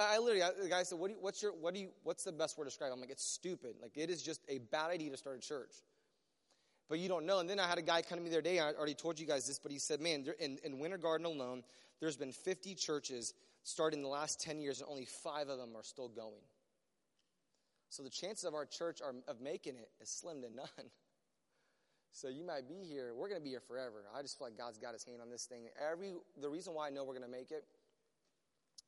I 0.00 0.18
literally, 0.18 0.42
the 0.62 0.68
guy 0.68 0.82
said, 0.82 0.98
what 0.98 1.08
do 1.08 1.14
you, 1.14 1.18
what's 1.20 1.42
your, 1.42 1.52
what 1.52 1.74
do 1.74 1.80
you, 1.80 1.90
what's 2.04 2.24
the 2.24 2.32
best 2.32 2.56
word 2.56 2.64
to 2.64 2.70
describe? 2.70 2.90
I'm 2.92 3.00
like, 3.00 3.10
it's 3.10 3.24
stupid. 3.24 3.74
Like, 3.82 3.92
it 3.96 4.08
is 4.08 4.22
just 4.22 4.40
a 4.48 4.58
bad 4.58 4.90
idea 4.90 5.10
to 5.10 5.16
start 5.16 5.36
a 5.36 5.40
church 5.40 5.74
but 6.88 6.98
you 6.98 7.08
don't 7.08 7.26
know. 7.26 7.38
And 7.38 7.48
then 7.48 7.58
I 7.58 7.66
had 7.66 7.78
a 7.78 7.82
guy 7.82 8.02
come 8.02 8.18
to 8.18 8.24
me 8.24 8.30
the 8.30 8.36
other 8.36 8.42
day. 8.42 8.58
I 8.58 8.72
already 8.72 8.94
told 8.94 9.18
you 9.18 9.26
guys 9.26 9.46
this, 9.46 9.58
but 9.58 9.72
he 9.72 9.78
said, 9.78 10.00
"Man, 10.00 10.24
in, 10.38 10.58
in 10.64 10.78
Winter 10.78 10.98
Garden 10.98 11.26
alone, 11.26 11.62
there's 12.00 12.16
been 12.16 12.32
50 12.32 12.74
churches 12.74 13.34
started 13.62 13.96
in 13.96 14.02
the 14.02 14.08
last 14.08 14.40
10 14.40 14.60
years, 14.60 14.80
and 14.80 14.88
only 14.90 15.06
five 15.06 15.48
of 15.48 15.58
them 15.58 15.70
are 15.74 15.82
still 15.82 16.08
going. 16.08 16.44
So 17.88 18.02
the 18.02 18.10
chances 18.10 18.44
of 18.44 18.54
our 18.54 18.66
church 18.66 19.00
are, 19.00 19.14
of 19.28 19.40
making 19.40 19.76
it 19.76 19.88
is 20.00 20.10
slim 20.10 20.42
to 20.42 20.54
none. 20.54 20.68
So 22.16 22.28
you 22.28 22.44
might 22.46 22.68
be 22.68 22.86
here. 22.88 23.12
We're 23.12 23.28
going 23.28 23.40
to 23.40 23.42
be 23.42 23.50
here 23.50 23.60
forever. 23.66 24.04
I 24.16 24.22
just 24.22 24.38
feel 24.38 24.46
like 24.46 24.56
God's 24.56 24.78
got 24.78 24.92
His 24.92 25.02
hand 25.02 25.18
on 25.20 25.30
this 25.30 25.46
thing. 25.46 25.64
Every 25.90 26.12
the 26.40 26.48
reason 26.48 26.72
why 26.72 26.86
I 26.86 26.90
know 26.90 27.02
we're 27.02 27.18
going 27.18 27.28
to 27.28 27.38
make 27.38 27.50
it 27.50 27.64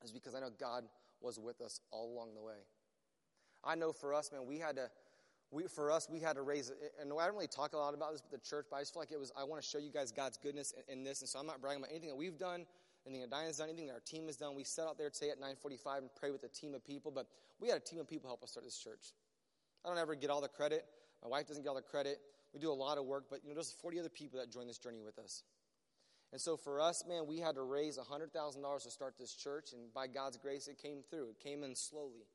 is 0.05 0.13
because 0.13 0.37
I 0.37 0.39
know 0.39 0.51
God 0.61 0.85
was 1.21 1.37
with 1.37 1.61
us 1.61 1.81
all 1.91 2.13
along 2.15 2.35
the 2.37 2.41
way. 2.41 2.63
I 3.65 3.75
know 3.75 3.93
for 3.93 4.15
us, 4.15 4.31
man, 4.31 4.47
we 4.47 4.61
had 4.61 4.77
to 4.77 4.91
we, 5.51 5.65
for 5.65 5.93
us, 5.93 6.09
we 6.11 6.21
had 6.21 6.37
to 6.37 6.43
raise, 6.43 6.73
and 7.01 7.13
I 7.13 7.25
don't 7.27 7.35
really 7.35 7.47
talk 7.47 7.73
a 7.73 7.77
lot 7.77 7.95
about 7.95 8.13
this 8.13 8.21
but 8.21 8.31
the 8.31 8.47
church, 8.47 8.67
but 8.71 8.77
I 8.77 8.81
just 8.81 8.93
feel 8.93 9.03
like 9.03 9.13
it 9.13 9.19
was, 9.19 9.33
I 9.39 9.45
want 9.45 9.63
to 9.63 9.69
show 9.69 9.79
you 9.79 9.91
guys 9.93 10.11
God's 10.11 10.37
goodness 10.37 10.73
in, 10.89 10.99
in 10.99 11.05
this, 11.05 11.21
and 11.21 11.29
so 11.29 11.39
I'm 11.39 11.47
not 11.47 11.61
bragging 11.61 11.81
about 11.83 11.91
anything 11.91 12.09
that 12.09 12.17
we've 12.17 12.39
done. 12.39 12.67
anything 13.07 13.23
that 13.23 13.31
Diana's 13.31 13.59
done, 13.59 13.69
anything 13.69 13.87
that 13.87 13.95
our 13.95 14.01
team 14.01 14.27
has 14.27 14.37
done. 14.37 14.55
We 14.55 14.65
set 14.65 14.87
out 14.87 14.99
there 14.99 15.11
today 15.11 15.31
at 15.31 15.41
9:45 15.41 15.99
and 15.99 16.11
pray 16.17 16.31
with 16.31 16.43
a 16.43 16.49
team 16.49 16.75
of 16.75 16.85
people, 16.85 17.11
but 17.11 17.27
we 17.61 17.69
had 17.69 17.77
a 17.77 17.81
team 17.81 18.01
of 18.01 18.09
people 18.09 18.29
help 18.29 18.43
us 18.43 18.51
start 18.51 18.65
this 18.65 18.79
church. 18.79 19.15
I 19.85 19.89
don't 19.89 19.99
ever 19.99 20.15
get 20.15 20.31
all 20.31 20.41
the 20.41 20.49
credit. 20.49 20.85
My 21.23 21.29
wife 21.29 21.47
doesn't 21.47 21.63
get 21.63 21.69
all 21.69 21.77
the 21.77 21.83
credit. 21.83 22.19
We 22.53 22.61
do 22.61 22.71
a 22.71 22.75
lot 22.75 22.99
of 22.99 23.05
work, 23.07 23.27
but 23.31 23.41
you 23.45 23.51
know, 23.51 23.55
there's 23.55 23.73
40 23.73 24.01
other 24.01 24.09
people 24.09 24.41
that 24.41 24.51
joined 24.51 24.69
this 24.69 24.79
journey 24.79 25.01
with 25.01 25.19
us. 25.19 25.45
And 26.33 26.41
so 26.41 26.57
for 26.57 26.81
us, 26.81 27.05
man, 27.07 27.27
we 27.27 27.39
had 27.39 27.55
to 27.55 27.63
raise 27.63 27.99
$100,000 27.99 28.83
to 28.83 28.91
start 28.91 29.15
this 29.19 29.33
church, 29.35 29.73
and 29.73 29.93
by 29.95 30.07
God's 30.09 30.37
grace, 30.37 30.67
it 30.67 30.79
came 30.79 31.03
through. 31.09 31.31
It 31.31 31.41
came 31.41 31.63
in 31.63 31.75
slowly. 31.77 32.27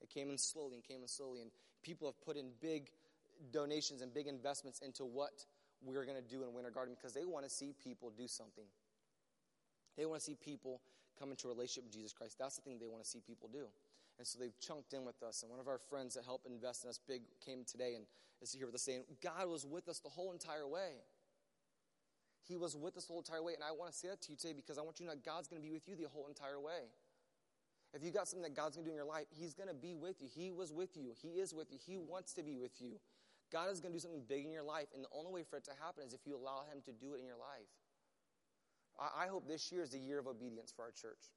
It 0.00 0.08
came 0.08 0.30
in 0.30 0.38
slowly 0.38 0.76
and 0.76 0.84
came 0.84 1.02
in 1.02 1.08
slowly. 1.08 1.40
And 1.40 1.50
people 1.82 2.08
have 2.08 2.20
put 2.24 2.36
in 2.36 2.50
big 2.60 2.90
donations 3.52 4.02
and 4.02 4.12
big 4.12 4.26
investments 4.26 4.80
into 4.80 5.04
what 5.04 5.44
we're 5.82 6.04
going 6.04 6.16
to 6.22 6.28
do 6.28 6.42
in 6.42 6.52
Winter 6.52 6.70
Garden 6.70 6.94
because 6.96 7.14
they 7.14 7.24
want 7.24 7.44
to 7.44 7.50
see 7.50 7.74
people 7.82 8.12
do 8.16 8.28
something. 8.28 8.64
They 9.96 10.06
want 10.06 10.20
to 10.20 10.24
see 10.24 10.34
people 10.34 10.80
come 11.18 11.30
into 11.30 11.48
a 11.48 11.50
relationship 11.50 11.84
with 11.84 11.92
Jesus 11.92 12.12
Christ. 12.12 12.36
That's 12.38 12.56
the 12.56 12.62
thing 12.62 12.78
they 12.78 12.86
want 12.86 13.02
to 13.02 13.08
see 13.08 13.20
people 13.20 13.48
do. 13.52 13.66
And 14.18 14.26
so 14.26 14.38
they've 14.38 14.58
chunked 14.60 14.92
in 14.92 15.04
with 15.04 15.22
us. 15.22 15.42
And 15.42 15.50
one 15.50 15.60
of 15.60 15.68
our 15.68 15.78
friends 15.78 16.14
that 16.14 16.24
helped 16.24 16.46
invest 16.46 16.84
in 16.84 16.90
us 16.90 17.00
big 17.08 17.22
came 17.44 17.64
today 17.64 17.94
and 17.94 18.04
is 18.42 18.52
here 18.52 18.66
with 18.66 18.74
us 18.74 18.82
saying, 18.82 19.04
God 19.22 19.48
was 19.48 19.66
with 19.66 19.88
us 19.88 19.98
the 19.98 20.08
whole 20.08 20.32
entire 20.32 20.68
way. 20.68 21.00
He 22.46 22.56
was 22.56 22.76
with 22.76 22.96
us 22.96 23.04
the 23.04 23.12
whole 23.12 23.20
entire 23.20 23.42
way. 23.42 23.54
And 23.54 23.64
I 23.64 23.72
want 23.72 23.92
to 23.92 23.96
say 23.96 24.08
that 24.08 24.20
to 24.22 24.32
you 24.32 24.36
today 24.36 24.52
because 24.52 24.76
I 24.78 24.82
want 24.82 25.00
you 25.00 25.06
to 25.06 25.12
know 25.12 25.20
God's 25.24 25.48
going 25.48 25.60
to 25.60 25.66
be 25.66 25.72
with 25.72 25.88
you 25.88 25.96
the 25.96 26.08
whole 26.08 26.26
entire 26.28 26.60
way. 26.60 26.92
If 27.92 28.04
you 28.04 28.10
got 28.12 28.28
something 28.28 28.42
that 28.42 28.54
God's 28.54 28.76
going 28.76 28.84
to 28.84 28.90
do 28.90 28.92
in 28.92 28.96
your 28.96 29.08
life, 29.08 29.26
He's 29.30 29.54
going 29.54 29.68
to 29.68 29.74
be 29.74 29.94
with 29.94 30.20
you. 30.20 30.28
He 30.32 30.50
was 30.52 30.72
with 30.72 30.96
you. 30.96 31.12
He 31.20 31.40
is 31.40 31.54
with 31.54 31.72
you. 31.72 31.78
He 31.84 31.98
wants 31.98 32.32
to 32.34 32.42
be 32.42 32.56
with 32.56 32.80
you. 32.80 33.00
God 33.52 33.70
is 33.70 33.80
going 33.80 33.92
to 33.92 33.98
do 33.98 34.02
something 34.02 34.22
big 34.28 34.44
in 34.44 34.52
your 34.52 34.62
life. 34.62 34.86
And 34.94 35.02
the 35.02 35.10
only 35.12 35.32
way 35.32 35.42
for 35.42 35.56
it 35.56 35.64
to 35.64 35.72
happen 35.82 36.04
is 36.06 36.14
if 36.14 36.20
you 36.24 36.36
allow 36.36 36.62
Him 36.70 36.82
to 36.86 36.92
do 36.92 37.14
it 37.14 37.20
in 37.20 37.26
your 37.26 37.38
life. 37.38 37.66
I, 38.98 39.24
I 39.24 39.26
hope 39.26 39.48
this 39.48 39.72
year 39.72 39.82
is 39.82 39.90
the 39.90 39.98
year 39.98 40.20
of 40.20 40.26
obedience 40.26 40.72
for 40.74 40.82
our 40.82 40.92
church. 40.92 41.34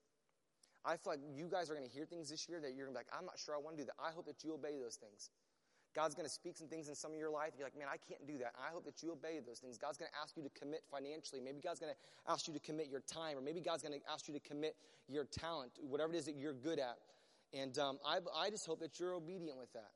I 0.86 0.98
feel 0.98 1.14
like 1.14 1.22
you 1.34 1.48
guys 1.48 1.70
are 1.72 1.76
going 1.76 1.88
to 1.88 1.92
hear 1.92 2.06
things 2.06 2.30
this 2.30 2.48
year 2.50 2.60
that 2.60 2.76
you're 2.76 2.86
going 2.86 2.96
to 2.96 3.00
be 3.00 3.08
like, 3.08 3.18
I'm 3.18 3.26
not 3.26 3.40
sure 3.40 3.56
I 3.56 3.58
want 3.58 3.78
to 3.78 3.84
do 3.84 3.88
that. 3.88 3.96
I 3.98 4.12
hope 4.12 4.26
that 4.28 4.44
you 4.44 4.54
obey 4.54 4.78
those 4.78 4.96
things. 4.96 5.32
God's 5.96 6.16
going 6.16 6.26
to 6.26 6.34
speak 6.34 6.58
some 6.58 6.68
things 6.68 6.90
in 6.90 6.96
some 6.96 7.12
of 7.12 7.18
your 7.18 7.30
life. 7.30 7.52
You're 7.58 7.68
like, 7.68 7.78
man, 7.78 7.88
I 7.92 7.98
can't 7.98 8.26
do 8.26 8.38
that. 8.40 8.54
I 8.58 8.72
hope 8.74 8.86
that 8.86 9.04
you 9.04 9.12
obey 9.12 9.40
those 9.46 9.60
things. 9.60 9.78
God's 9.78 9.98
going 9.98 10.10
to 10.12 10.18
ask 10.20 10.36
you 10.36 10.44
to 10.44 10.50
commit 10.50 10.82
financially. 10.90 11.40
Maybe 11.40 11.62
God's 11.62 11.80
going 11.80 11.94
to 11.94 12.32
ask 12.32 12.48
you 12.48 12.54
to 12.54 12.60
commit 12.60 12.88
your 12.90 13.02
time, 13.02 13.38
or 13.38 13.42
maybe 13.42 13.62
God's 13.62 13.84
going 13.84 14.00
to 14.00 14.12
ask 14.12 14.28
you 14.28 14.34
to 14.34 14.40
commit 14.40 14.76
your 15.08 15.26
talent, 15.26 15.72
whatever 15.82 16.14
it 16.14 16.18
is 16.18 16.26
that 16.26 16.36
you're 16.36 16.54
good 16.54 16.80
at. 16.80 16.98
And 17.54 17.78
um, 17.78 18.00
I, 18.06 18.18
I 18.36 18.50
just 18.50 18.66
hope 18.66 18.80
that 18.80 19.00
you're 19.00 19.14
obedient 19.14 19.58
with 19.58 19.72
that. 19.74 19.92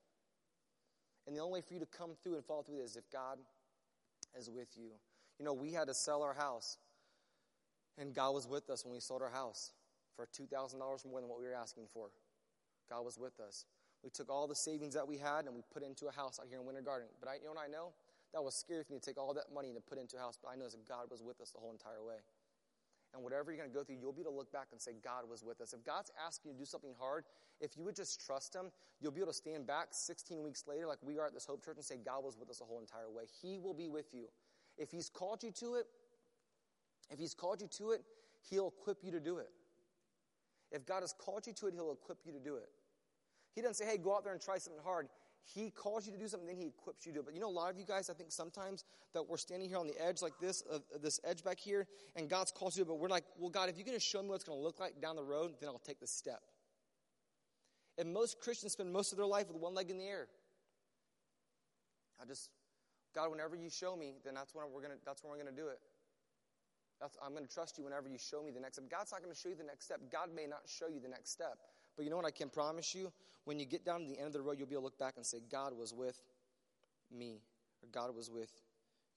And 1.25 1.35
the 1.35 1.41
only 1.41 1.59
way 1.59 1.61
for 1.61 1.73
you 1.73 1.79
to 1.79 1.87
come 1.87 2.11
through 2.23 2.35
and 2.35 2.45
follow 2.45 2.61
through 2.61 2.83
is 2.83 2.95
if 2.95 3.09
God 3.11 3.39
is 4.37 4.49
with 4.49 4.69
you. 4.77 4.91
You 5.39 5.45
know, 5.45 5.53
we 5.53 5.73
had 5.73 5.87
to 5.87 5.93
sell 5.93 6.21
our 6.21 6.33
house, 6.33 6.77
and 7.97 8.13
God 8.13 8.33
was 8.33 8.47
with 8.47 8.69
us 8.69 8.85
when 8.85 8.93
we 8.93 8.99
sold 8.99 9.21
our 9.21 9.29
house 9.29 9.71
for 10.15 10.25
$2,000 10.25 10.79
more 10.79 11.21
than 11.21 11.29
what 11.29 11.39
we 11.39 11.45
were 11.45 11.53
asking 11.53 11.87
for. 11.93 12.09
God 12.89 13.03
was 13.03 13.17
with 13.17 13.39
us. 13.39 13.65
We 14.03 14.09
took 14.09 14.29
all 14.29 14.47
the 14.47 14.55
savings 14.55 14.93
that 14.93 15.07
we 15.07 15.17
had 15.17 15.45
and 15.45 15.55
we 15.55 15.61
put 15.73 15.83
into 15.83 16.07
a 16.07 16.11
house 16.11 16.39
out 16.39 16.47
here 16.47 16.59
in 16.59 16.65
Winter 16.65 16.81
Garden. 16.81 17.07
But 17.19 17.29
I, 17.29 17.35
you 17.35 17.45
know 17.45 17.53
what 17.53 17.65
I 17.65 17.71
know? 17.71 17.93
That 18.33 18.43
was 18.43 18.55
scary 18.55 18.83
for 18.83 18.93
me 18.93 18.99
to 18.99 19.05
take 19.05 19.17
all 19.17 19.33
that 19.33 19.53
money 19.53 19.69
and 19.69 19.75
to 19.75 19.81
put 19.81 19.97
into 19.97 20.17
a 20.17 20.19
house, 20.19 20.37
but 20.41 20.49
I 20.51 20.55
know 20.55 20.67
that 20.67 20.87
God 20.87 21.09
was 21.09 21.23
with 21.23 21.41
us 21.41 21.51
the 21.51 21.59
whole 21.59 21.71
entire 21.71 22.03
way. 22.03 22.19
And 23.13 23.23
whatever 23.23 23.51
you're 23.51 23.57
going 23.57 23.71
to 23.71 23.75
go 23.75 23.83
through, 23.83 23.95
you'll 24.01 24.11
be 24.11 24.21
able 24.21 24.31
to 24.31 24.37
look 24.37 24.51
back 24.51 24.67
and 24.71 24.81
say, 24.81 24.91
God 25.03 25.29
was 25.29 25.43
with 25.43 25.61
us. 25.61 25.73
If 25.73 25.83
God's 25.85 26.11
asking 26.25 26.51
you 26.51 26.53
to 26.55 26.59
do 26.59 26.65
something 26.65 26.93
hard, 26.99 27.23
if 27.61 27.77
you 27.77 27.85
would 27.85 27.95
just 27.95 28.23
trust 28.25 28.53
Him, 28.53 28.69
you'll 28.99 29.13
be 29.13 29.21
able 29.21 29.31
to 29.31 29.37
stand 29.37 29.65
back 29.65 29.87
16 29.91 30.43
weeks 30.43 30.65
later, 30.67 30.85
like 30.87 30.99
we 31.01 31.17
are 31.17 31.27
at 31.27 31.33
this 31.33 31.45
Hope 31.45 31.63
Church, 31.63 31.77
and 31.77 31.85
say, 31.85 31.97
God 31.97 32.23
was 32.23 32.37
with 32.37 32.49
us 32.49 32.59
the 32.59 32.65
whole 32.65 32.79
entire 32.79 33.09
way. 33.09 33.23
He 33.41 33.57
will 33.59 33.73
be 33.73 33.87
with 33.87 34.13
you. 34.13 34.27
If 34.77 34.91
He's 34.91 35.09
called 35.09 35.41
you 35.41 35.51
to 35.51 35.75
it, 35.75 35.85
if 37.09 37.17
He's 37.17 37.33
called 37.33 37.61
you 37.61 37.67
to 37.77 37.91
it, 37.91 38.01
He'll 38.49 38.67
equip 38.67 39.03
you 39.03 39.11
to 39.11 39.19
do 39.19 39.37
it. 39.37 39.49
If 40.71 40.85
God 40.85 41.01
has 41.01 41.13
called 41.13 41.47
you 41.47 41.53
to 41.53 41.67
it, 41.67 41.73
He'll 41.73 41.93
equip 41.93 42.19
you 42.25 42.33
to 42.33 42.39
do 42.39 42.57
it. 42.57 42.69
He 43.57 43.63
doesn't 43.63 43.73
say, 43.73 43.91
hey, 43.91 43.97
go 43.97 44.15
out 44.15 44.23
there 44.23 44.33
and 44.33 44.39
try 44.39 44.59
something 44.59 44.83
hard. 44.85 45.07
He 45.43 45.71
calls 45.71 46.05
you 46.05 46.13
to 46.13 46.19
do 46.19 46.27
something, 46.27 46.47
then 46.47 46.57
He 46.57 46.67
equips 46.67 47.07
you 47.07 47.11
to 47.11 47.15
do 47.15 47.19
it. 47.21 47.25
But 47.25 47.33
you 47.33 47.39
know, 47.39 47.49
a 47.49 47.49
lot 47.49 47.71
of 47.71 47.79
you 47.79 47.85
guys, 47.85 48.07
I 48.07 48.13
think 48.13 48.31
sometimes 48.31 48.85
that 49.15 49.27
we're 49.27 49.37
standing 49.37 49.67
here 49.67 49.79
on 49.79 49.87
the 49.87 49.99
edge 49.99 50.21
like 50.21 50.33
this, 50.39 50.61
of 50.61 50.83
this 51.01 51.19
edge 51.23 51.43
back 51.43 51.59
here, 51.59 51.87
and 52.15 52.29
God's 52.29 52.51
called 52.51 52.75
you 52.75 52.83
to 52.83 52.87
but 52.87 52.99
we're 52.99 53.09
like, 53.09 53.23
well, 53.35 53.49
God, 53.49 53.67
if 53.67 53.75
you're 53.75 53.85
going 53.85 53.97
to 53.97 54.03
show 54.03 54.21
me 54.21 54.29
what 54.29 54.35
it's 54.35 54.43
going 54.43 54.59
to 54.59 54.63
look 54.63 54.79
like 54.79 55.01
down 55.01 55.15
the 55.15 55.23
road, 55.23 55.53
then 55.59 55.69
I'll 55.69 55.79
take 55.79 55.99
the 55.99 56.05
step. 56.05 56.41
And 57.97 58.13
most 58.13 58.39
Christians 58.39 58.73
spend 58.73 58.93
most 58.93 59.11
of 59.11 59.17
their 59.17 59.25
life 59.25 59.47
with 59.47 59.57
one 59.57 59.73
leg 59.73 59.89
in 59.89 59.97
the 59.97 60.05
air. 60.05 60.27
I 62.21 62.25
just, 62.25 62.51
God, 63.15 63.31
whenever 63.31 63.55
you 63.55 63.71
show 63.71 63.95
me, 63.95 64.17
then 64.23 64.35
that's 64.35 64.53
when 64.53 64.65
we're 64.71 64.83
gonna, 64.83 65.01
that's 65.03 65.23
when 65.23 65.31
we're 65.31 65.43
gonna 65.43 65.49
do 65.49 65.69
it. 65.69 65.79
That's, 67.01 67.17
I'm 67.25 67.31
going 67.31 67.45
to 67.45 67.51
trust 67.51 67.79
you 67.79 67.83
whenever 67.83 68.07
you 68.07 68.19
show 68.19 68.43
me 68.43 68.51
the 68.51 68.59
next 68.59 68.75
step. 68.75 68.85
God's 68.91 69.11
not 69.11 69.23
going 69.23 69.33
to 69.33 69.39
show 69.39 69.49
you 69.49 69.55
the 69.55 69.63
next 69.63 69.85
step. 69.85 70.01
God 70.11 70.29
may 70.35 70.45
not 70.45 70.61
show 70.65 70.87
you 70.87 70.99
the 70.99 71.09
next 71.09 71.31
step. 71.31 71.57
But 71.97 72.05
you 72.05 72.11
know 72.11 72.15
what 72.15 72.25
I 72.25 72.31
can 72.31 72.49
promise 72.49 72.95
you? 72.95 73.11
When 73.43 73.59
you 73.59 73.65
get 73.65 73.83
down 73.83 74.01
to 74.01 74.07
the 74.07 74.17
end 74.17 74.27
of 74.27 74.33
the 74.33 74.41
road, 74.41 74.59
you'll 74.59 74.67
be 74.67 74.75
able 74.75 74.83
to 74.83 74.85
look 74.85 74.99
back 74.99 75.15
and 75.17 75.25
say, 75.25 75.39
God 75.51 75.75
was 75.75 75.93
with 75.93 76.21
me, 77.11 77.41
or 77.81 77.89
God 77.91 78.15
was 78.15 78.29
with 78.29 78.51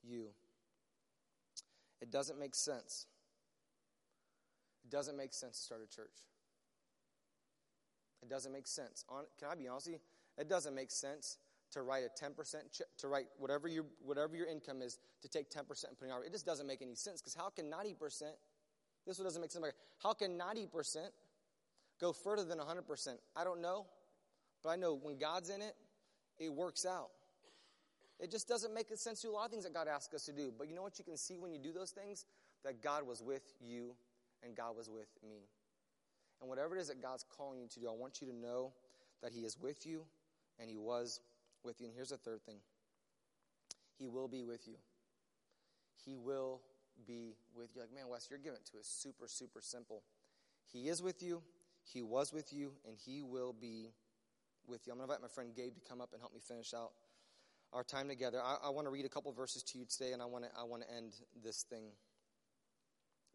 you. 0.03 0.29
It 2.01 2.11
doesn't 2.11 2.39
make 2.39 2.55
sense. 2.55 3.07
It 4.85 4.91
doesn't 4.91 5.17
make 5.17 5.35
sense 5.35 5.59
to 5.59 5.63
start 5.65 5.81
a 5.85 5.95
church. 5.95 6.25
It 8.23 8.31
doesn't 8.31 8.53
make 8.53 8.67
sense. 8.67 9.05
Can 9.39 9.49
I 9.51 9.55
be 9.55 9.69
honest 9.69 9.89
with 9.89 9.97
you? 9.97 10.01
It 10.39 10.49
doesn't 10.49 10.75
make 10.75 10.91
sense 10.91 11.37
to 11.73 11.83
write 11.83 12.05
a 12.05 12.25
10% 12.25 12.55
to 12.99 13.09
write 13.09 13.27
whatever 13.39 13.69
your 13.69 13.85
whatever 14.03 14.37
your 14.37 14.47
income 14.47 14.83
is 14.83 14.99
to 15.23 15.29
take 15.29 15.51
10% 15.51 15.61
and 15.85 15.99
put 15.99 16.09
it 16.09 16.11
on 16.11 16.23
it 16.25 16.33
just 16.33 16.47
doesn't 16.47 16.67
make 16.67 16.83
any 16.83 16.95
sense 16.95 17.21
because 17.21 17.35
how 17.35 17.49
can 17.49 17.67
90% 17.71 18.23
this 19.07 19.19
one 19.19 19.25
doesn't 19.25 19.41
make 19.41 19.53
sense 19.53 19.65
how 19.99 20.13
can 20.13 20.37
90% 20.37 20.97
go 22.01 22.13
further 22.13 22.45
than 22.45 22.59
100% 22.59 23.09
i 23.37 23.45
don't 23.45 23.61
know 23.61 23.87
but 24.63 24.71
i 24.71 24.77
know 24.77 24.99
when 25.03 25.19
god's 25.19 25.51
in 25.51 25.63
it 25.63 25.75
it 26.39 26.53
works 26.53 26.87
out 26.87 27.11
it 28.19 28.31
just 28.31 28.49
doesn't 28.49 28.75
make 28.75 28.89
sense 28.97 29.21
to 29.21 29.29
do 29.29 29.33
a 29.33 29.35
lot 29.35 29.47
of 29.47 29.51
things 29.51 29.65
that 29.65 29.75
god 29.75 29.89
asks 29.89 30.15
us 30.15 30.25
to 30.25 30.33
do 30.33 30.53
but 30.57 30.69
you 30.69 30.75
know 30.75 30.83
what 30.83 30.99
you 30.99 31.05
can 31.05 31.17
see 31.17 31.39
when 31.39 31.53
you 31.53 31.59
do 31.59 31.73
those 31.73 31.91
things 31.91 32.25
that 32.65 32.83
god 32.83 33.07
was 33.07 33.23
with 33.23 33.53
you 33.61 33.95
and 34.45 34.57
god 34.57 34.77
was 34.77 34.89
with 34.89 35.09
me 35.29 35.49
and 36.41 36.49
whatever 36.49 36.77
it 36.77 36.81
is 36.81 36.89
that 36.89 37.03
god's 37.03 37.25
calling 37.37 37.61
you 37.61 37.69
to 37.69 37.81
do 37.81 37.89
i 37.89 37.93
want 37.93 38.21
you 38.21 38.27
to 38.27 38.35
know 38.35 38.73
that 39.23 39.33
he 39.33 39.41
is 39.41 39.59
with 39.61 39.87
you 39.87 40.05
and 40.59 40.69
he 40.69 40.77
was 40.77 41.21
with 41.65 41.81
you. 41.81 41.87
And 41.87 41.95
here's 41.95 42.11
the 42.11 42.17
third 42.17 42.43
thing 42.45 42.57
He 43.99 44.09
will 44.09 44.29
be 44.29 44.45
with 44.45 44.67
you. 44.67 44.77
He 46.05 46.17
will 46.17 46.61
be 47.07 47.35
with 47.55 47.71
you. 47.75 47.83
Like, 47.83 47.95
man, 47.95 48.09
Wes, 48.09 48.29
you're 48.31 48.39
giving 48.39 48.59
it 48.59 48.71
to 48.73 48.79
us 48.79 48.87
super, 48.87 49.27
super 49.27 49.61
simple. 49.61 50.03
He 50.73 50.89
is 50.89 51.03
with 51.03 51.23
you, 51.23 51.43
He 51.93 52.03
was 52.03 52.33
with 52.33 52.53
you, 52.53 52.73
and 52.87 52.97
He 52.97 53.23
will 53.23 53.53
be 53.53 53.91
with 54.67 54.87
you. 54.87 54.93
I'm 54.93 54.99
going 54.99 55.09
to 55.09 55.15
invite 55.15 55.23
my 55.23 55.29
friend 55.29 55.51
Gabe 55.55 55.75
to 55.75 55.81
come 55.89 56.01
up 56.01 56.11
and 56.13 56.21
help 56.21 56.33
me 56.33 56.41
finish 56.41 56.73
out 56.75 56.93
our 57.73 57.83
time 57.83 58.09
together. 58.09 58.41
I, 58.43 58.57
I 58.67 58.71
want 58.71 58.87
to 58.87 58.91
read 58.91 59.05
a 59.05 59.09
couple 59.09 59.33
verses 59.33 59.63
to 59.65 59.79
you 59.79 59.85
today, 59.85 60.13
and 60.13 60.23
I 60.23 60.27
want 60.27 60.45
to 60.45 60.51
I 60.59 60.65
want 60.65 60.83
to 60.83 60.95
end 60.95 61.15
this 61.45 61.65
thing. 61.69 61.85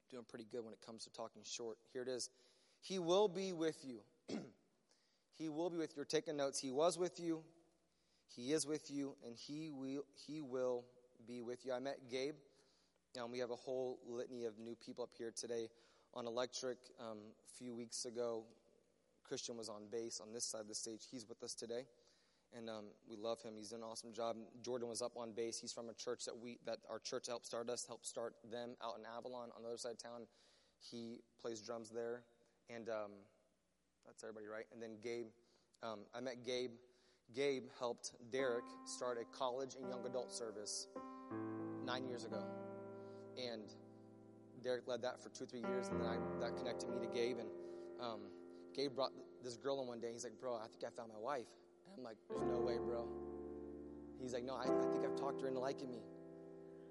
doing 0.09 0.25
pretty 0.27 0.45
good 0.51 0.63
when 0.63 0.73
it 0.73 0.79
comes 0.85 1.03
to 1.03 1.11
talking 1.11 1.41
short. 1.43 1.77
Here 1.93 2.01
it 2.01 2.07
is. 2.07 2.29
He 2.81 2.99
will 2.99 3.27
be 3.27 3.53
with 3.53 3.77
you. 3.83 3.99
he 5.37 5.49
will 5.49 5.69
be 5.69 5.77
with 5.77 5.91
you. 5.91 5.97
You're 5.97 6.05
taking 6.05 6.37
notes. 6.37 6.59
He 6.59 6.71
was 6.71 6.97
with 6.97 7.19
you. 7.19 7.41
He 8.35 8.53
is 8.53 8.65
with 8.65 8.89
you, 8.89 9.15
and 9.25 9.35
He 9.35 9.69
will, 9.71 10.03
he 10.27 10.41
will 10.41 10.83
be 11.27 11.41
with 11.41 11.65
you. 11.65 11.73
I 11.73 11.79
met 11.79 12.09
Gabe, 12.09 12.35
and 13.15 13.31
we 13.31 13.39
have 13.39 13.51
a 13.51 13.55
whole 13.55 13.99
litany 14.07 14.45
of 14.45 14.57
new 14.59 14.75
people 14.75 15.03
up 15.03 15.11
here 15.17 15.31
today 15.35 15.69
on 16.15 16.27
electric. 16.27 16.77
Um, 16.99 17.17
a 17.17 17.57
few 17.57 17.73
weeks 17.73 18.05
ago, 18.05 18.43
Christian 19.23 19.57
was 19.57 19.69
on 19.69 19.83
bass 19.91 20.21
on 20.21 20.33
this 20.33 20.45
side 20.45 20.61
of 20.61 20.67
the 20.67 20.75
stage. 20.75 21.01
He's 21.09 21.27
with 21.27 21.41
us 21.43 21.53
today, 21.53 21.85
and 22.55 22.69
um, 22.69 22.85
we 23.09 23.15
love 23.15 23.41
him. 23.41 23.53
He's 23.57 23.69
done 23.69 23.79
an 23.79 23.85
awesome 23.85 24.13
job. 24.13 24.35
Jordan 24.63 24.87
was 24.89 25.01
up 25.01 25.17
on 25.17 25.31
bass. 25.33 25.59
He's 25.59 25.73
from 25.73 25.89
a 25.89 25.93
church 25.93 26.25
that 26.25 26.37
we 26.37 26.57
that 26.65 26.79
our 26.89 26.99
church 26.99 27.27
helped 27.27 27.45
start 27.45 27.69
us, 27.69 27.85
helped 27.85 28.05
start 28.05 28.35
them 28.51 28.75
out 28.83 28.95
in 28.97 29.05
Avalon 29.17 29.49
on 29.55 29.63
the 29.63 29.69
other 29.69 29.77
side 29.77 29.93
of 29.93 30.03
town. 30.03 30.21
He 30.79 31.21
plays 31.41 31.61
drums 31.61 31.89
there, 31.89 32.21
and 32.69 32.89
um, 32.89 33.11
that's 34.05 34.23
everybody, 34.23 34.47
right? 34.47 34.65
And 34.71 34.81
then 34.81 34.97
Gabe, 35.01 35.27
um, 35.83 35.99
I 36.13 36.21
met 36.21 36.45
Gabe 36.45 36.71
Gabe 37.33 37.63
helped 37.79 38.11
Derek 38.31 38.65
start 38.85 39.17
a 39.17 39.37
college 39.37 39.75
and 39.79 39.89
young 39.89 40.05
adult 40.05 40.31
service 40.31 40.87
nine 41.83 42.07
years 42.07 42.25
ago. 42.25 42.43
And 43.37 43.63
Derek 44.65 44.87
led 44.87 45.03
that 45.03 45.21
for 45.21 45.29
two 45.29 45.43
or 45.43 45.47
three 45.47 45.61
years, 45.61 45.89
and 45.89 46.01
then 46.01 46.07
I, 46.07 46.17
that 46.41 46.57
connected 46.57 46.89
me 46.89 46.99
to 46.99 47.13
Gabe. 47.13 47.37
And 47.37 47.49
um, 48.01 48.21
Gabe 48.75 48.95
brought 48.95 49.11
this 49.43 49.57
girl 49.57 49.79
in 49.79 49.87
one 49.87 49.99
day. 50.01 50.09
He's 50.11 50.23
like, 50.23 50.33
Bro, 50.41 50.55
I 50.55 50.65
think 50.67 50.83
I 50.83 50.89
found 50.89 51.13
my 51.13 51.19
wife. 51.19 51.45
And 51.85 51.93
I'm 51.99 52.03
like, 52.03 52.17
There's 52.27 52.41
no 52.41 52.59
way, 52.59 52.77
bro. 52.81 53.07
He's 54.19 54.33
like, 54.33 54.43
No, 54.43 54.55
I, 54.55 54.63
I 54.63 54.91
think 54.91 55.05
I've 55.05 55.15
talked 55.15 55.39
her 55.41 55.47
into 55.47 55.59
liking 55.59 55.91
me. 55.91 56.01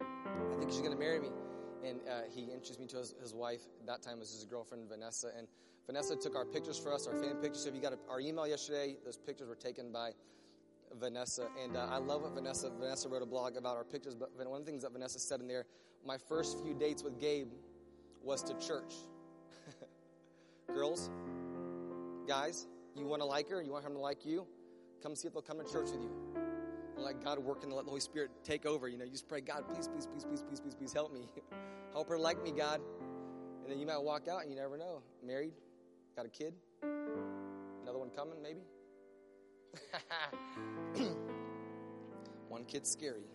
I 0.01 0.57
think 0.59 0.71
she's 0.71 0.81
to 0.81 0.97
marry 0.97 1.19
me. 1.19 1.31
And 1.85 2.01
uh, 2.09 2.23
he 2.33 2.45
introduced 2.45 2.79
me 2.79 2.87
to 2.87 2.99
his, 2.99 3.15
his 3.21 3.35
wife. 3.35 3.61
That 3.87 4.03
time 4.03 4.21
was 4.21 4.31
his 4.31 4.45
girlfriend, 4.45 4.89
Vanessa. 4.89 5.31
And 5.37 5.49
Vanessa 5.87 6.17
took 6.17 6.37
our 6.37 6.47
pictures 6.47 6.79
for 6.79 6.95
us, 6.95 7.07
our 7.09 7.15
fan 7.15 7.37
pictures. 7.43 7.65
So 7.65 7.69
if 7.69 7.75
you 7.75 7.83
got 7.83 7.93
a, 7.93 7.99
our 8.09 8.21
email 8.21 8.47
yesterday, 8.47 8.97
those 9.05 9.19
pictures 9.19 9.49
were 9.49 9.57
taken 9.57 9.93
by 9.93 10.13
Vanessa. 10.99 11.47
And 11.63 11.77
uh, 11.77 11.87
I 11.91 11.99
love 11.99 12.23
what 12.23 12.35
Vanessa, 12.35 12.71
Vanessa 12.79 13.09
wrote 13.09 13.23
a 13.23 13.27
blog 13.27 13.57
about 13.57 13.77
our 13.77 13.85
pictures, 13.85 14.15
but 14.15 14.31
one 14.37 14.61
of 14.61 14.67
the 14.67 14.71
things 14.71 14.83
that 14.83 14.93
Vanessa 14.93 15.19
said 15.19 15.41
in 15.41 15.49
there, 15.49 15.67
my 16.05 16.19
first 16.19 16.63
few 16.63 16.75
dates 16.75 17.03
with 17.03 17.21
Gabe 17.21 17.49
was 18.23 18.43
to 18.45 18.55
church. 18.55 18.95
Girls, 20.75 21.11
guys, 22.27 22.67
you 22.97 23.07
want 23.07 23.21
to 23.23 23.27
like 23.27 23.49
her, 23.51 23.63
you 23.63 23.73
want 23.73 23.85
her 23.85 23.91
to 23.91 23.99
like 23.99 24.25
you, 24.25 24.47
come 25.03 25.15
see 25.15 25.29
if 25.29 25.35
they'll 25.35 25.43
come 25.43 25.59
to 25.59 25.71
church 25.71 25.91
with 25.91 26.01
you. 26.01 26.11
let 26.97 27.23
God 27.23 27.39
work 27.39 27.63
and 27.63 27.73
let 27.73 27.85
the 27.85 27.91
Holy 27.91 28.01
Spirit 28.01 28.31
take 28.43 28.67
over. 28.67 28.89
You 28.89 28.99
know, 28.99 29.05
you 29.05 29.11
just 29.11 29.29
pray, 29.29 29.41
God, 29.41 29.65
please, 29.69 29.89
please, 29.89 30.07
please, 30.07 30.25
please, 30.25 30.43
please, 30.43 30.61
please, 30.61 30.75
please 30.75 30.93
help 30.93 31.13
me. 31.13 31.29
help 31.93 32.09
her 32.09 32.19
like 32.19 32.43
me, 32.43 32.53
God. 32.53 32.81
And 33.63 33.73
then 33.73 33.79
you 33.79 33.87
might 33.87 34.03
walk 34.03 34.29
out 34.29 34.43
and 34.43 34.51
you 34.51 34.57
never 34.57 34.77
know. 34.77 35.03
Married, 35.27 35.53
got 36.17 36.27
a 36.27 36.29
kid, 36.29 36.55
another 36.83 37.99
one 37.99 38.11
coming, 38.11 38.43
maybe. 38.43 38.61
one 42.49 42.65
kid's 42.65 42.91
scary. 42.91 43.27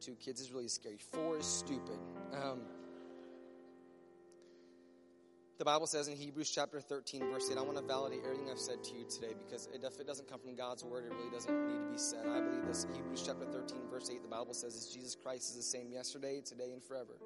Two 0.00 0.14
kids 0.14 0.40
is 0.40 0.52
really 0.52 0.68
scary. 0.68 0.98
Four 1.12 1.38
is 1.38 1.46
stupid. 1.46 1.98
Um, 2.32 2.60
the 5.60 5.64
Bible 5.66 5.86
says 5.86 6.08
in 6.08 6.16
Hebrews 6.16 6.50
chapter 6.50 6.80
13, 6.80 7.20
verse 7.30 7.50
8, 7.52 7.58
I 7.58 7.60
want 7.60 7.76
to 7.76 7.84
validate 7.84 8.20
everything 8.24 8.48
I've 8.50 8.58
said 8.58 8.82
to 8.82 8.94
you 8.94 9.04
today 9.04 9.34
because 9.46 9.68
if 9.74 10.00
it 10.00 10.06
doesn't 10.06 10.26
come 10.26 10.40
from 10.40 10.54
God's 10.54 10.82
word, 10.84 11.04
it 11.04 11.12
really 11.14 11.30
doesn't 11.30 11.52
need 11.68 11.84
to 11.84 11.92
be 11.92 11.98
said. 11.98 12.24
I 12.26 12.40
believe 12.40 12.64
this. 12.66 12.86
Hebrews 12.94 13.22
chapter 13.26 13.44
13, 13.44 13.80
verse 13.90 14.08
8, 14.10 14.22
the 14.22 14.28
Bible 14.28 14.54
says 14.54 14.74
is 14.74 14.86
Jesus 14.86 15.14
Christ 15.22 15.50
is 15.50 15.56
the 15.56 15.62
same 15.62 15.92
yesterday, 15.92 16.40
today, 16.40 16.72
and 16.72 16.82
forever. 16.82 17.18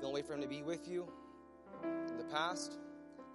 The 0.00 0.06
only 0.08 0.20
way 0.20 0.26
for 0.26 0.34
him 0.34 0.40
to 0.40 0.48
be 0.48 0.64
with 0.64 0.88
you 0.88 1.06
in 2.08 2.18
the 2.18 2.24
past, 2.24 2.76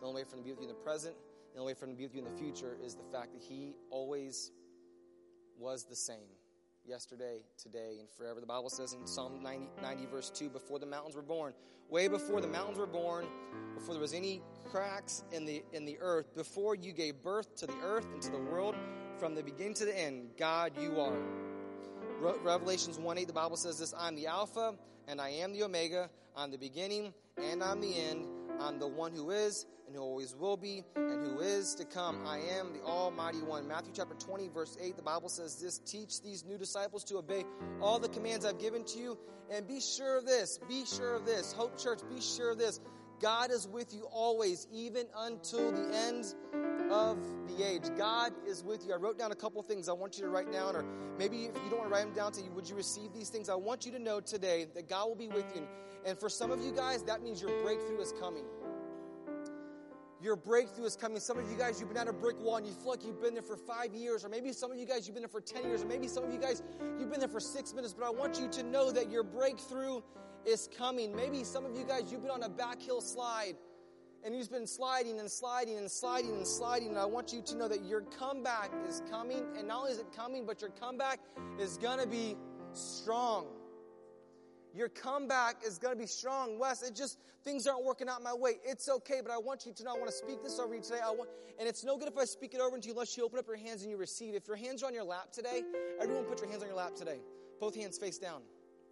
the 0.02 0.06
only 0.06 0.22
way 0.22 0.30
for 0.30 0.36
him 0.36 0.42
to 0.42 0.48
be 0.48 0.52
with 0.52 0.64
you 0.64 0.68
in 0.68 0.76
the 0.76 0.84
present, 0.84 1.16
the 1.54 1.60
only 1.60 1.74
way 1.74 1.80
for 1.80 1.86
him 1.86 1.92
to 1.92 1.98
be 1.98 2.04
with 2.04 2.16
you 2.16 2.26
in 2.26 2.32
the 2.32 2.40
future 2.40 2.78
is 2.84 2.96
the 2.96 3.04
fact 3.12 3.34
that 3.34 3.42
he 3.42 3.76
always 3.90 4.52
was 5.58 5.86
the 5.86 5.96
same 5.96 6.30
yesterday, 6.86 7.40
today, 7.58 7.98
and 8.00 8.10
forever. 8.10 8.40
The 8.40 8.48
Bible 8.48 8.70
says 8.70 8.94
in 8.94 9.06
Psalm 9.06 9.42
90, 9.42 9.70
90, 9.82 10.06
verse 10.08 10.30
2 10.30 10.50
before 10.50 10.80
the 10.80 10.86
mountains 10.86 11.16
were 11.16 11.22
born, 11.22 11.54
way 11.90 12.08
before 12.08 12.42
the 12.42 12.48
mountains 12.48 12.78
were 12.78 12.88
born, 12.88 13.28
before 13.76 13.94
there 13.94 14.02
was 14.02 14.14
any 14.14 14.42
cracks 14.66 15.24
in 15.32 15.46
the, 15.46 15.64
in 15.74 15.86
the 15.86 15.98
earth, 16.02 16.36
before 16.36 16.76
you 16.76 16.92
gave 16.92 17.22
birth 17.22 17.56
to 17.58 17.68
the 17.68 17.78
earth 17.84 18.08
and 18.12 18.22
to 18.22 18.32
the 18.32 18.40
world, 18.40 18.76
from 19.20 19.36
the 19.36 19.44
beginning 19.44 19.76
to 19.76 19.86
the 19.86 19.98
end, 19.98 20.30
God, 20.38 20.74
you 20.80 21.00
are. 21.00 21.18
Re- 22.20 22.34
Revelations 22.42 22.98
1 22.98 23.18
8, 23.18 23.28
the 23.28 23.34
Bible 23.34 23.58
says 23.58 23.78
this 23.78 23.94
I'm 23.98 24.16
the 24.16 24.28
Alpha 24.28 24.74
and 25.08 25.22
I 25.22 25.30
am 25.30 25.54
the 25.54 25.64
Omega, 25.64 26.10
I'm 26.36 26.52
the 26.52 26.58
beginning 26.58 27.14
and 27.38 27.64
I'm 27.64 27.80
the 27.80 27.96
end. 27.96 28.28
I'm 28.60 28.80
the 28.80 28.88
one 28.88 29.14
who 29.14 29.32
is 29.32 29.66
and 29.88 29.96
who 29.96 30.02
always 30.02 30.36
will 30.36 30.58
be 30.58 30.84
and 30.96 31.26
who 31.26 31.40
is 31.40 31.76
to 31.76 31.86
come. 31.86 32.26
I 32.26 32.40
am 32.58 32.74
the 32.74 32.82
Almighty 32.84 33.40
One. 33.40 33.68
Matthew 33.68 33.94
chapter 33.96 34.16
20, 34.16 34.50
verse 34.50 34.78
8, 34.82 34.96
the 34.96 35.02
Bible 35.02 35.30
says 35.30 35.60
this 35.62 35.80
Teach 35.80 36.22
these 36.22 36.46
new 36.46 36.58
disciples 36.58 37.04
to 37.06 37.18
obey 37.18 37.46
all 37.82 38.00
the 38.00 38.10
commands 38.10 38.46
I've 38.46 38.60
given 38.60 38.84
to 38.86 39.00
you. 39.00 39.18
And 39.52 39.68
be 39.68 39.82
sure 39.82 40.18
of 40.18 40.26
this, 40.26 40.60
be 40.68 40.86
sure 40.86 41.16
of 41.16 41.26
this. 41.26 41.54
Hope 41.54 41.78
Church, 41.78 42.00
be 42.10 42.22
sure 42.22 42.52
of 42.52 42.58
this. 42.58 42.80
God 43.24 43.52
is 43.52 43.70
with 43.70 43.94
you 43.94 44.06
always, 44.12 44.68
even 44.70 45.06
until 45.18 45.72
the 45.72 45.96
end 45.96 46.36
of 46.92 47.18
the 47.48 47.66
age. 47.66 47.84
God 47.98 48.34
is 48.46 48.66
with 48.66 48.86
you. 48.86 48.92
I 48.92 48.98
wrote 48.98 49.18
down 49.18 49.32
a 49.32 49.36
couple 49.36 49.64
things 49.64 49.88
I 49.88 49.94
want 49.94 50.18
you 50.18 50.26
to 50.26 50.30
write 50.30 50.52
down, 50.52 50.76
or 50.76 50.84
maybe 51.18 51.46
if 51.46 51.56
you 51.64 51.70
don't 51.70 51.80
want 51.80 51.90
to 51.90 51.96
write 51.96 52.04
them 52.04 52.14
down 52.14 52.34
to 52.34 52.42
you, 52.42 52.52
would 52.52 52.68
you 52.68 52.76
receive 52.76 53.14
these 53.14 53.30
things? 53.30 53.48
I 53.48 53.56
want 53.56 53.86
you 53.86 53.94
to 53.94 54.00
know 54.00 54.20
today 54.20 54.68
that 54.76 54.90
God 54.90 55.08
will 55.08 55.16
be 55.16 55.30
with 55.30 55.46
you. 55.56 55.66
And 56.06 56.20
for 56.20 56.28
some 56.28 56.52
of 56.52 56.60
you 56.60 56.74
guys, 56.74 57.02
that 57.04 57.24
means 57.24 57.42
your 57.42 57.64
breakthrough 57.64 58.02
is 58.02 58.14
coming. 58.20 58.44
Your 60.22 60.36
breakthrough 60.36 60.84
is 60.84 60.98
coming. 60.98 61.22
Some 61.22 61.40
of 61.40 61.50
you 61.50 61.58
guys, 61.58 61.80
you've 61.80 61.88
been 61.88 61.98
at 61.98 62.10
a 62.10 62.14
brick 62.14 62.38
wall 62.42 62.58
and 62.58 62.68
you 62.68 62.74
feel 62.74 62.92
like 62.92 63.06
you've 63.06 63.22
been 63.22 63.36
there 63.36 63.42
for 63.42 63.56
five 63.56 63.94
years, 63.94 64.26
or 64.26 64.30
maybe 64.30 64.52
some 64.52 64.70
of 64.70 64.78
you 64.78 64.86
guys, 64.86 65.08
you've 65.08 65.16
been 65.16 65.24
there 65.24 65.30
for 65.30 65.40
10 65.40 65.64
years, 65.64 65.82
or 65.82 65.86
maybe 65.86 66.10
some 66.10 66.26
of 66.26 66.34
you 66.34 66.40
guys, 66.40 66.62
you've 67.00 67.10
been 67.10 67.22
there 67.22 67.30
for 67.30 67.40
six 67.40 67.74
minutes, 67.74 67.94
but 67.98 68.06
I 68.06 68.10
want 68.10 68.38
you 68.38 68.50
to 68.50 68.64
know 68.64 68.92
that 68.92 69.10
your 69.10 69.24
breakthrough 69.24 70.02
is 70.46 70.70
coming. 70.78 71.16
Maybe 71.16 71.44
some 71.44 71.66
of 71.66 71.78
you 71.78 71.84
guys, 71.84 72.12
you've 72.12 72.22
been 72.22 72.32
on 72.32 72.44
a 72.44 72.50
back 72.50 72.82
hill 72.82 73.02
slide 73.02 73.56
and 74.24 74.36
you've 74.36 74.52
been 74.52 74.68
sliding 74.68 75.20
and 75.20 75.30
sliding 75.30 75.78
and 75.78 75.90
sliding 75.90 76.32
and 76.32 76.48
sliding. 76.48 76.90
And 76.90 76.98
I 76.98 77.06
want 77.06 77.34
you 77.34 77.42
to 77.42 77.56
know 77.56 77.68
that 77.68 77.84
your 77.84 78.02
comeback 78.02 78.72
is 78.88 79.02
coming. 79.10 79.44
And 79.58 79.68
not 79.68 79.80
only 79.82 79.92
is 79.92 80.00
it 80.00 80.08
coming, 80.16 80.46
but 80.46 80.62
your 80.62 80.72
comeback 80.72 81.20
is 81.60 81.78
going 81.78 82.00
to 82.00 82.08
be 82.08 82.36
strong. 82.72 83.48
Your 84.74 84.90
comeback 84.90 85.58
is 85.66 85.78
going 85.78 85.94
to 85.94 86.00
be 86.00 86.08
strong. 86.08 86.58
Wes, 86.58 86.82
it 86.82 86.96
just, 86.96 87.20
things 87.44 87.68
aren't 87.68 87.84
working 87.84 88.10
out 88.10 88.24
my 88.24 88.34
way. 88.34 88.54
It's 88.64 88.90
okay, 88.90 89.20
but 89.22 89.32
I 89.32 89.38
want 89.38 89.66
you 89.68 89.74
to 89.74 89.84
know, 89.84 89.92
I 89.92 89.98
want 90.00 90.08
to 90.08 90.16
speak 90.16 90.42
this 90.42 90.58
over 90.58 90.74
you 90.74 90.82
today. 90.82 91.00
I 91.06 91.12
want, 91.12 91.30
and 91.60 91.68
it's 91.68 91.84
no 91.84 91.96
good 91.96 92.08
if 92.08 92.18
I 92.18 92.26
speak 92.26 92.56
it 92.56 92.62
over 92.62 92.76
into 92.76 92.88
you 92.88 92.94
unless 92.94 93.16
you 93.16 93.24
open 93.24 93.38
up 93.38 93.46
your 93.46 93.58
hands 93.58 93.84
and 93.84 93.92
you 93.92 93.98
receive. 93.98 94.34
If 94.34 94.48
your 94.48 94.58
hands 94.58 94.82
are 94.82 94.88
on 94.88 94.94
your 94.94 95.04
lap 95.04 95.32
today, 95.32 95.62
everyone 96.02 96.24
put 96.24 96.40
your 96.42 96.50
hands 96.50 96.64
on 96.64 96.70
your 96.70 96.78
lap 96.78 96.96
today. 96.96 97.20
Both 97.60 97.76
hands 97.76 98.00
face 98.00 98.18
down. 98.18 98.42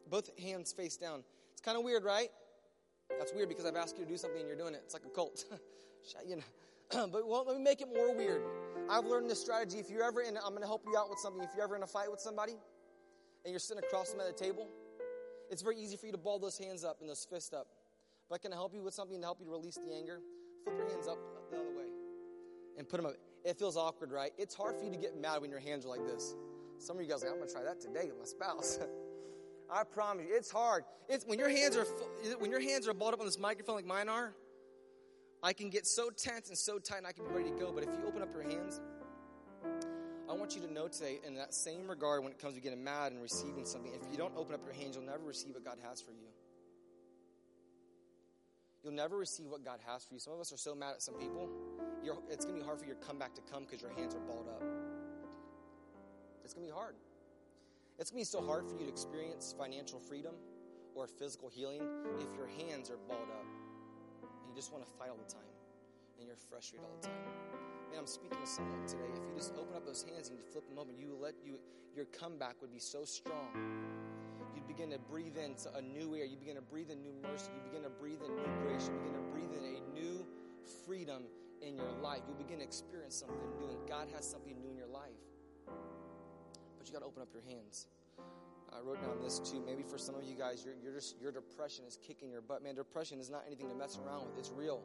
Both 0.08 0.38
hands 0.38 0.72
face 0.72 0.98
down. 0.98 1.24
It's 1.62 1.68
kind 1.68 1.78
of 1.78 1.84
weird, 1.84 2.04
right? 2.04 2.30
That's 3.20 3.32
weird 3.36 3.48
because 3.48 3.68
I've 3.68 3.76
asked 3.76 3.96
you 3.96 4.04
to 4.04 4.10
do 4.10 4.18
something 4.18 4.40
and 4.40 4.48
you're 4.48 4.58
doing 4.58 4.74
it. 4.74 4.82
It's 4.84 4.96
like 4.96 5.04
a 5.06 5.10
cult. 5.10 5.46
you 6.28 6.38
know. 6.38 7.08
but 7.12 7.28
well, 7.28 7.46
let 7.48 7.56
me 7.56 7.62
make 7.62 7.82
it 7.82 7.88
more 7.88 8.16
weird. 8.16 8.42
I've 8.90 9.06
learned 9.06 9.30
this 9.30 9.40
strategy. 9.40 9.78
If 9.78 9.88
you're 9.88 10.02
ever 10.02 10.22
in, 10.22 10.38
I'm 10.38 10.50
going 10.50 10.64
to 10.64 10.68
help 10.68 10.82
you 10.88 10.98
out 10.98 11.08
with 11.08 11.20
something. 11.20 11.44
If 11.44 11.52
you're 11.54 11.64
ever 11.64 11.76
in 11.76 11.84
a 11.84 11.88
fight 11.88 12.10
with 12.10 12.20
somebody 12.20 12.54
and 13.46 13.52
you're 13.52 13.60
sitting 13.60 13.84
across 13.84 14.10
them 14.10 14.22
at 14.22 14.28
a 14.28 14.34
table, 14.34 14.70
it's 15.52 15.62
very 15.62 15.78
easy 15.78 15.98
for 15.98 16.08
you 16.08 16.12
to 16.14 16.18
ball 16.18 16.40
those 16.40 16.58
hands 16.58 16.84
up 16.84 16.98
and 17.00 17.08
those 17.08 17.28
fists 17.30 17.54
up. 17.54 17.68
But 18.28 18.42
can 18.42 18.54
I 18.54 18.56
help 18.56 18.74
you 18.74 18.82
with 18.82 18.96
something 18.96 19.20
to 19.20 19.24
help 19.24 19.40
you 19.40 19.52
release 19.52 19.76
the 19.76 19.94
anger. 19.94 20.20
Flip 20.64 20.76
your 20.80 20.90
hands 20.90 21.08
up 21.08 21.20
the 21.52 21.58
other 21.58 21.78
way 21.78 21.86
and 22.76 22.90
put 22.90 22.98
them 22.98 23.06
up. 23.06 23.18
It 23.46 23.60
feels 23.60 23.78
awkward, 23.78 24.12
right? 24.12 24.32
It's 24.40 24.56
hard 24.56 24.80
for 24.80 24.84
you 24.84 24.90
to 24.90 24.98
get 24.98 25.16
mad 25.16 25.42
when 25.42 25.52
your 25.52 25.60
hands 25.60 25.86
are 25.86 25.90
like 25.90 26.08
this. 26.08 26.34
Some 26.80 26.98
of 26.98 27.04
you 27.04 27.08
guys 27.08 27.22
are 27.22 27.28
like, 27.28 27.34
I'm 27.34 27.40
going 27.40 27.50
to 27.50 27.54
try 27.54 27.64
that 27.66 27.80
today 27.80 28.10
with 28.10 28.18
my 28.18 28.26
spouse. 28.26 28.80
I 29.72 29.84
promise 29.84 30.26
you, 30.28 30.36
it's 30.36 30.52
hard. 30.52 30.84
It's 31.08 31.26
when 31.26 31.40
your 31.40 31.50
hands 31.50 31.78
are 31.78 31.86
when 32.40 32.52
your 32.52 32.60
hands 32.60 32.88
are 32.88 32.94
balled 32.94 33.14
up 33.14 33.20
on 33.20 33.26
this 33.26 33.40
microphone 33.40 33.76
like 33.76 33.86
mine 33.86 34.10
are. 34.10 34.34
I 35.42 35.54
can 35.54 35.70
get 35.70 35.88
so 35.88 36.10
tense 36.10 36.50
and 36.50 36.58
so 36.58 36.78
tight, 36.78 36.98
and 36.98 37.08
I 37.08 37.14
can 37.14 37.26
be 37.26 37.32
ready 37.32 37.50
to 37.50 37.56
go. 37.58 37.72
But 37.72 37.84
if 37.84 37.90
you 37.90 38.06
open 38.06 38.22
up 38.22 38.30
your 38.34 38.44
hands, 38.44 38.80
I 40.30 40.34
want 40.34 40.56
you 40.56 40.62
to 40.62 40.72
know 40.72 40.88
today, 40.88 41.20
in 41.26 41.36
that 41.36 41.54
same 41.54 41.88
regard, 41.88 42.24
when 42.24 42.32
it 42.32 42.40
comes 42.40 42.56
to 42.56 42.62
getting 42.62 42.84
mad 42.84 43.12
and 43.12 43.22
receiving 43.22 43.66
something, 43.66 43.92
if 43.94 44.12
you 44.12 44.18
don't 44.18 44.36
open 44.38 44.54
up 44.54 44.62
your 44.64 44.74
hands, 44.74 44.96
you'll 44.96 45.06
never 45.06 45.24
receive 45.24 45.54
what 45.56 45.66
God 45.66 45.78
has 45.88 46.00
for 46.00 46.12
you. 46.12 46.28
You'll 48.84 48.94
never 48.94 49.18
receive 49.18 49.48
what 49.48 49.66
God 49.66 49.80
has 49.86 50.06
for 50.06 50.14
you. 50.14 50.20
Some 50.20 50.34
of 50.34 50.40
us 50.40 50.54
are 50.54 50.58
so 50.58 50.76
mad 50.76 50.94
at 50.96 51.02
some 51.02 51.16
people, 51.16 51.50
it's 52.30 52.46
going 52.46 52.58
to 52.58 52.62
be 52.62 52.66
hard 52.66 52.80
for 52.80 52.86
your 52.86 52.96
comeback 52.96 53.34
to 53.36 53.42
come 53.52 53.64
because 53.64 53.82
your 53.82 53.92
hands 53.92 54.16
are 54.16 54.20
balled 54.20 54.48
up. 54.48 54.64
It's 56.44 56.54
going 56.54 56.68
to 56.68 56.74
be 56.74 56.78
hard. 56.78 56.96
It's 58.02 58.10
going 58.10 58.26
to 58.26 58.28
be 58.28 58.34
so 58.34 58.42
hard 58.42 58.66
for 58.66 58.74
you 58.82 58.86
to 58.86 58.90
experience 58.90 59.54
financial 59.56 60.00
freedom 60.00 60.34
or 60.96 61.06
physical 61.06 61.50
healing 61.50 61.86
if 62.18 62.34
your 62.34 62.50
hands 62.58 62.90
are 62.90 62.98
balled 63.08 63.30
up 63.30 63.46
and 64.26 64.50
you 64.50 64.56
just 64.56 64.74
want 64.74 64.84
to 64.84 64.90
fight 64.98 65.14
all 65.14 65.22
the 65.22 65.32
time 65.32 65.54
and 66.18 66.26
you're 66.26 66.42
frustrated 66.50 66.82
all 66.82 66.98
the 67.00 67.06
time. 67.06 67.30
Man, 67.94 68.00
I'm 68.00 68.08
speaking 68.08 68.42
to 68.42 68.50
someone 68.50 68.82
today. 68.88 69.06
If 69.14 69.22
you 69.22 69.38
just 69.38 69.54
open 69.54 69.78
up 69.78 69.86
those 69.86 70.02
hands 70.02 70.30
and 70.30 70.40
you 70.40 70.44
flip 70.50 70.68
them 70.68 70.80
open, 70.80 70.98
you 70.98 71.14
let 71.14 71.36
you 71.46 71.62
your 71.96 72.06
comeback 72.06 72.58
would 72.62 72.74
be 72.74 72.82
so 72.82 73.06
strong. 73.06 73.54
You'd 74.56 74.68
begin 74.68 74.90
to 74.90 74.98
breathe 74.98 75.38
in 75.38 75.54
a 75.78 75.82
new 75.86 76.18
air. 76.18 76.26
You 76.26 76.38
begin 76.42 76.56
to 76.56 76.66
breathe 76.66 76.90
in 76.90 77.04
new 77.06 77.14
mercy. 77.22 77.54
You 77.54 77.62
begin 77.70 77.86
to 77.86 77.94
breathe 78.02 78.26
in 78.26 78.34
new 78.34 78.50
grace. 78.66 78.90
You 78.90 78.98
begin 78.98 79.14
to 79.14 79.30
breathe 79.30 79.54
in 79.54 79.78
a 79.78 79.94
new 79.94 80.26
freedom 80.88 81.30
in 81.62 81.78
your 81.78 81.94
life. 82.02 82.26
You 82.28 82.34
begin 82.34 82.58
to 82.58 82.66
experience 82.66 83.14
something 83.14 83.38
new, 83.62 83.78
and 83.78 83.88
God 83.88 84.08
has 84.16 84.26
something 84.26 84.58
new 84.58 84.72
in 84.72 84.78
your 84.78 84.90
life 84.90 85.22
but 86.82 86.90
you 86.90 86.94
got 86.94 87.06
to 87.06 87.06
open 87.06 87.22
up 87.22 87.30
your 87.30 87.46
hands. 87.46 87.86
I 88.74 88.82
wrote 88.82 89.06
down 89.06 89.22
this 89.22 89.38
too. 89.38 89.62
Maybe 89.62 89.84
for 89.84 90.00
some 90.00 90.16
of 90.16 90.24
you 90.24 90.34
guys, 90.34 90.66
you're, 90.66 90.74
you're 90.82 90.98
just, 90.98 91.22
your 91.22 91.32
depression 91.32 91.86
is 91.86 92.00
kicking 92.02 92.32
your 92.32 92.42
butt. 92.42 92.64
Man, 92.64 92.74
depression 92.74 93.20
is 93.20 93.30
not 93.30 93.44
anything 93.46 93.70
to 93.70 93.76
mess 93.76 94.00
around 94.02 94.26
with. 94.26 94.40
It's 94.40 94.50
real. 94.50 94.82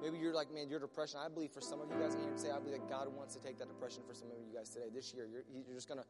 Maybe 0.00 0.16
you're 0.16 0.32
like, 0.32 0.48
man, 0.48 0.70
your 0.72 0.80
depression. 0.80 1.20
I 1.20 1.28
believe 1.28 1.52
for 1.52 1.60
some 1.60 1.84
of 1.84 1.92
you 1.92 2.00
guys 2.00 2.16
here 2.16 2.32
today, 2.32 2.56
I 2.56 2.58
believe 2.58 2.80
that 2.80 2.88
God 2.88 3.12
wants 3.12 3.36
to 3.36 3.42
take 3.44 3.58
that 3.58 3.68
depression 3.68 4.00
for 4.08 4.14
some 4.14 4.32
of 4.32 4.40
you 4.40 4.48
guys 4.48 4.70
today. 4.70 4.88
This 4.88 5.12
year, 5.12 5.28
you're, 5.28 5.44
you're 5.52 5.76
just 5.76 5.86
gonna. 5.86 6.08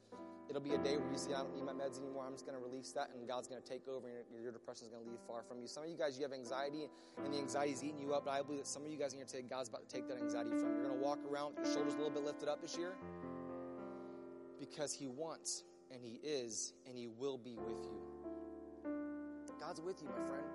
It'll 0.48 0.62
be 0.62 0.78
a 0.78 0.78
day 0.78 0.96
where 0.96 1.10
you 1.10 1.18
see, 1.18 1.34
I 1.34 1.42
don't 1.42 1.52
need 1.52 1.66
my 1.66 1.74
meds 1.74 1.98
anymore. 1.98 2.24
I'm 2.24 2.32
just 2.32 2.46
gonna 2.46 2.62
release 2.62 2.92
that, 2.92 3.10
and 3.12 3.26
God's 3.26 3.48
gonna 3.48 3.66
take 3.66 3.88
over, 3.90 4.06
and 4.06 4.22
your, 4.30 4.40
your 4.40 4.52
depression 4.52 4.86
is 4.86 4.92
gonna 4.94 5.04
leave 5.04 5.18
far 5.26 5.42
from 5.42 5.58
you. 5.58 5.66
Some 5.66 5.82
of 5.82 5.90
you 5.90 5.98
guys, 5.98 6.16
you 6.16 6.22
have 6.22 6.32
anxiety, 6.32 6.86
and 7.24 7.34
the 7.34 7.38
anxiety 7.38 7.72
is 7.72 7.82
eating 7.82 7.98
you 7.98 8.14
up. 8.14 8.24
But 8.24 8.38
I 8.38 8.42
believe 8.46 8.62
that 8.62 8.70
some 8.70 8.86
of 8.86 8.90
you 8.90 8.96
guys 8.96 9.12
in 9.12 9.18
here 9.18 9.26
today, 9.26 9.42
God's 9.42 9.68
about 9.68 9.82
to 9.82 9.90
take 9.90 10.06
that 10.08 10.16
anxiety 10.16 10.54
from 10.54 10.72
you. 10.72 10.78
You're 10.78 10.88
gonna 10.88 11.02
walk 11.02 11.18
around 11.26 11.58
with 11.58 11.66
your 11.66 11.74
shoulders 11.74 11.94
a 11.94 11.98
little 11.98 12.14
bit 12.14 12.22
lifted 12.22 12.48
up 12.48 12.62
this 12.62 12.78
year 12.78 12.94
because 14.62 14.94
He 14.94 15.08
wants 15.08 15.64
and 15.90 16.00
He 16.04 16.20
is 16.22 16.72
and 16.86 16.96
He 16.96 17.08
will 17.08 17.36
be 17.36 17.56
with 17.56 17.84
you. 17.84 18.92
God's 19.58 19.80
with 19.80 20.00
you, 20.00 20.08
my 20.08 20.28
friend. 20.28 20.46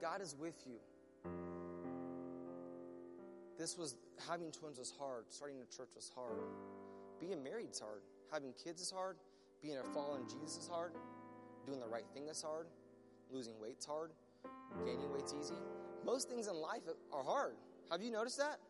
God 0.00 0.22
is 0.22 0.34
with 0.40 0.54
you. 0.66 0.78
This 3.58 3.76
was 3.76 3.96
having 4.26 4.50
twins 4.52 4.78
was 4.78 4.92
hard. 4.98 5.24
Starting 5.28 5.58
a 5.58 5.76
church 5.76 5.90
was 5.94 6.10
hard. 6.14 6.38
Being 7.20 7.42
married 7.42 7.70
is 7.72 7.80
hard. 7.80 8.00
Having 8.32 8.54
kids 8.62 8.80
is 8.80 8.90
hard. 8.90 9.16
Being 9.60 9.76
a 9.76 9.84
follower 9.92 10.18
in 10.18 10.28
Jesus 10.28 10.62
is 10.62 10.68
hard. 10.68 10.92
Doing 11.66 11.80
the 11.80 11.88
right 11.88 12.04
thing 12.14 12.28
is 12.28 12.40
hard. 12.40 12.68
Losing 13.30 13.54
weight's 13.60 13.84
hard. 13.84 14.12
Gaining 14.86 15.12
weight's 15.12 15.34
easy. 15.38 15.56
Most 16.06 16.30
things 16.30 16.46
in 16.46 16.54
life 16.54 16.82
are 17.12 17.24
hard. 17.24 17.56
Have 17.90 18.00
you 18.00 18.10
noticed 18.10 18.38
that? 18.38 18.60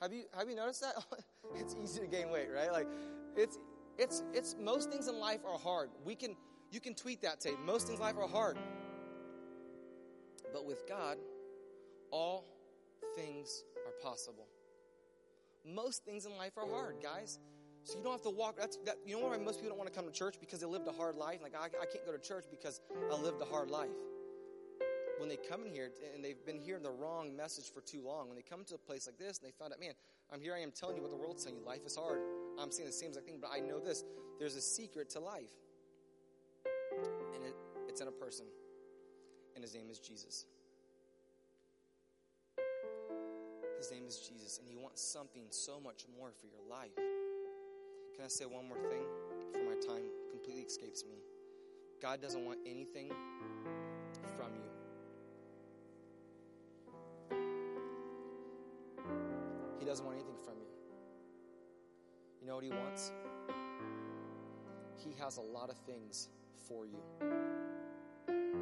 Have 0.00 0.12
you 0.12 0.24
have 0.36 0.48
you 0.48 0.56
noticed 0.56 0.82
that? 0.82 0.94
it's 1.56 1.74
easy 1.82 2.00
to 2.00 2.06
gain 2.06 2.30
weight, 2.30 2.48
right? 2.54 2.72
Like 2.72 2.88
it's 3.36 3.58
it's 3.98 4.22
it's 4.32 4.56
most 4.60 4.90
things 4.90 5.08
in 5.08 5.18
life 5.18 5.40
are 5.46 5.58
hard. 5.58 5.90
We 6.04 6.14
can 6.14 6.36
you 6.70 6.80
can 6.80 6.94
tweet 6.94 7.22
that 7.22 7.42
say 7.42 7.52
most 7.64 7.86
things 7.86 7.98
in 7.98 8.04
life 8.04 8.16
are 8.18 8.28
hard. 8.28 8.58
But 10.52 10.66
with 10.66 10.86
God, 10.88 11.16
all 12.10 12.44
things 13.14 13.64
are 13.86 13.92
possible. 14.02 14.46
Most 15.64 16.04
things 16.04 16.26
in 16.26 16.36
life 16.36 16.52
are 16.56 16.68
hard, 16.68 16.96
guys. 17.02 17.40
So 17.84 17.96
you 17.96 18.02
don't 18.02 18.12
have 18.12 18.22
to 18.22 18.30
walk. 18.30 18.56
That's 18.58 18.76
that. 18.84 18.96
You 19.06 19.18
know 19.18 19.26
why 19.26 19.38
most 19.38 19.60
people 19.60 19.70
don't 19.70 19.78
want 19.78 19.92
to 19.92 19.96
come 19.96 20.06
to 20.06 20.12
church 20.12 20.36
because 20.40 20.60
they 20.60 20.66
lived 20.66 20.86
a 20.88 20.92
hard 20.92 21.16
life. 21.16 21.40
Like 21.42 21.54
I, 21.54 21.66
I 21.66 21.86
can't 21.86 22.04
go 22.04 22.12
to 22.12 22.18
church 22.18 22.44
because 22.50 22.80
I 23.10 23.16
lived 23.16 23.40
a 23.40 23.44
hard 23.44 23.70
life. 23.70 23.90
When 25.18 25.28
they 25.28 25.36
come 25.36 25.64
in 25.64 25.72
here 25.72 25.90
and 26.14 26.22
they've 26.22 26.44
been 26.44 26.60
hearing 26.60 26.82
the 26.82 26.90
wrong 26.90 27.34
message 27.34 27.72
for 27.72 27.80
too 27.80 28.02
long, 28.04 28.28
when 28.28 28.36
they 28.36 28.42
come 28.42 28.64
to 28.64 28.74
a 28.74 28.78
place 28.78 29.06
like 29.06 29.18
this 29.18 29.38
and 29.38 29.48
they 29.48 29.52
find 29.52 29.72
out, 29.72 29.80
man, 29.80 29.92
I'm 30.32 30.40
here. 30.40 30.54
I 30.54 30.60
am 30.60 30.72
telling 30.72 30.96
you 30.96 31.02
what 31.02 31.10
the 31.10 31.16
world's 31.16 31.44
telling 31.44 31.58
you. 31.58 31.64
Life 31.64 31.86
is 31.86 31.96
hard. 31.96 32.20
I'm 32.58 32.70
saying 32.70 32.86
the 32.86 32.92
same 32.92 33.08
exact 33.08 33.26
thing, 33.26 33.38
but 33.40 33.50
I 33.54 33.60
know 33.60 33.78
this. 33.78 34.04
There's 34.38 34.56
a 34.56 34.60
secret 34.60 35.08
to 35.10 35.20
life, 35.20 35.54
and 37.34 37.44
it, 37.44 37.54
it's 37.88 38.00
in 38.00 38.08
a 38.08 38.12
person, 38.12 38.46
and 39.54 39.64
his 39.64 39.74
name 39.74 39.88
is 39.90 39.98
Jesus. 39.98 40.46
His 43.78 43.92
name 43.92 44.06
is 44.08 44.18
Jesus, 44.18 44.58
and 44.58 44.68
He 44.68 44.76
wants 44.76 45.00
something 45.00 45.44
so 45.50 45.78
much 45.78 46.06
more 46.18 46.32
for 46.32 46.46
your 46.46 46.64
life. 46.68 46.96
Can 46.96 48.24
I 48.24 48.28
say 48.28 48.44
one 48.44 48.66
more 48.66 48.78
thing 48.90 49.04
before 49.52 49.62
my 49.62 49.74
time 49.74 50.10
completely 50.30 50.62
escapes 50.62 51.04
me? 51.04 51.18
God 52.02 52.20
doesn't 52.20 52.44
want 52.44 52.58
anything 52.66 53.12
doesn't 59.96 60.04
want 60.04 60.18
anything 60.18 60.36
from 60.44 60.58
you. 60.58 60.66
You 62.42 62.46
know 62.46 62.56
what 62.56 62.64
He 62.64 62.70
wants? 62.70 63.12
He 65.02 65.14
has 65.18 65.38
a 65.38 65.40
lot 65.40 65.70
of 65.70 65.78
things 65.86 66.28
for 66.68 66.84
you. 66.84 66.98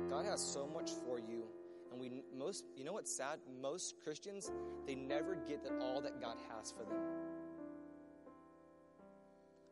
God 0.08 0.26
has 0.26 0.40
so 0.40 0.64
much 0.64 0.92
for 1.04 1.18
you 1.18 1.42
and 1.90 2.00
we 2.00 2.22
most, 2.38 2.64
you 2.76 2.84
know 2.84 2.92
what's 2.92 3.16
sad? 3.16 3.40
Most 3.60 3.96
Christians, 4.04 4.52
they 4.86 4.94
never 4.94 5.34
get 5.34 5.64
that 5.64 5.72
all 5.80 6.00
that 6.02 6.20
God 6.20 6.36
has 6.50 6.70
for 6.70 6.84
them. 6.84 7.02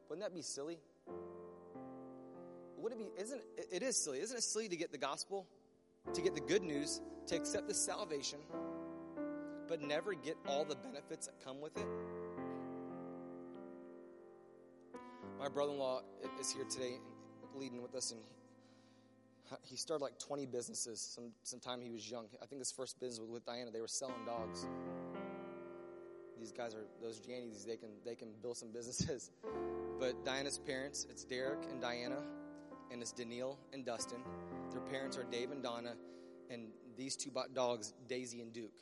Wouldn't 0.09 0.27
that 0.27 0.35
be 0.35 0.43
silly? 0.43 0.79
Would 2.77 2.91
it 2.91 2.99
be, 2.99 3.07
isn't 3.23 3.41
it, 3.57 3.69
it 3.71 3.83
is 3.85 4.03
silly. 4.03 4.19
Isn't 4.19 4.37
it 4.37 4.43
silly 4.43 4.69
to 4.69 4.77
get 4.77 4.91
the 4.91 4.99
gospel, 4.99 5.47
to 6.13 6.21
get 6.21 6.35
the 6.35 6.41
good 6.41 6.63
news, 6.63 7.01
to 7.29 7.37
accept 7.37 7.69
the 7.69 7.75
salvation, 7.75 8.41
but 9.73 9.81
never 9.81 10.13
get 10.13 10.37
all 10.47 10.67
the 10.67 10.75
benefits 10.75 11.29
that 11.29 11.43
come 11.43 11.59
with 11.63 11.75
it? 11.79 11.87
My 15.41 15.49
brother 15.49 15.73
in 15.73 15.79
law 15.79 16.03
is 16.39 16.53
here 16.53 16.65
today 16.69 16.99
leading 17.55 17.81
with 17.81 17.95
us, 17.95 18.11
and 18.11 18.21
he 19.63 19.77
started 19.77 20.05
like 20.05 20.19
20 20.19 20.45
businesses 20.45 21.01
some 21.01 21.31
sometime 21.43 21.81
he 21.81 21.91
was 21.91 22.11
young. 22.11 22.27
I 22.43 22.45
think 22.45 22.61
his 22.61 22.71
first 22.71 23.01
business 23.01 23.19
was 23.19 23.31
with 23.31 23.47
Diana. 23.47 23.71
They 23.71 23.81
were 23.81 23.89
selling 23.89 24.27
dogs. 24.27 24.67
These 26.39 26.53
guys 26.53 26.75
are 26.75 26.85
those 27.01 27.19
Jannies. 27.21 27.65
They 27.65 27.79
can 27.79 27.93
they 28.05 28.15
can 28.15 28.29
build 28.43 28.59
some 28.59 28.73
businesses. 28.73 29.31
But 29.99 30.23
Diana's 30.23 30.59
parents, 30.59 31.07
it's 31.09 31.25
Derek 31.25 31.65
and 31.71 31.81
Diana, 31.81 32.19
and 32.91 33.01
it's 33.01 33.13
Daniel 33.13 33.59
and 33.73 33.87
Dustin. 33.87 34.19
Their 34.71 34.83
parents 34.83 35.17
are 35.17 35.25
Dave 35.25 35.51
and 35.51 35.63
Donna, 35.63 35.95
and 36.51 36.67
these 36.95 37.17
two 37.17 37.31
bought 37.31 37.55
dogs, 37.55 37.95
Daisy 38.07 38.43
and 38.43 38.53
Duke. 38.53 38.73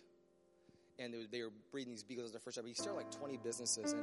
And 1.01 1.13
they 1.13 1.19
were, 1.19 1.25
they 1.33 1.43
were 1.43 1.53
breeding 1.73 1.93
these 1.93 2.05
beagles 2.05 2.27
as 2.27 2.33
their 2.33 2.41
first 2.41 2.57
job. 2.57 2.67
He 2.67 2.75
started 2.75 2.95
like 2.95 3.11
20 3.11 3.39
businesses, 3.39 3.93
and 3.93 4.03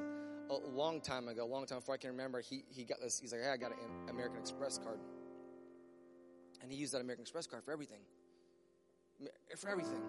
a 0.49 0.55
long 0.75 0.99
time 0.99 1.27
ago, 1.27 1.45
a 1.45 1.47
long 1.47 1.65
time 1.65 1.79
before 1.79 1.95
I 1.95 1.97
can 1.97 2.09
remember, 2.09 2.41
he 2.41 2.63
he 2.69 2.83
got 2.83 2.99
this. 2.99 3.19
He's 3.19 3.31
like, 3.31 3.41
hey, 3.41 3.49
I 3.49 3.57
got 3.57 3.71
an 3.71 4.09
American 4.09 4.39
Express 4.39 4.77
card. 4.77 4.99
And 6.61 6.71
he 6.71 6.77
used 6.77 6.93
that 6.93 7.01
American 7.01 7.21
Express 7.21 7.45
card 7.45 7.63
for 7.63 7.71
everything. 7.71 8.01
For 9.55 9.69
everything. 9.69 10.01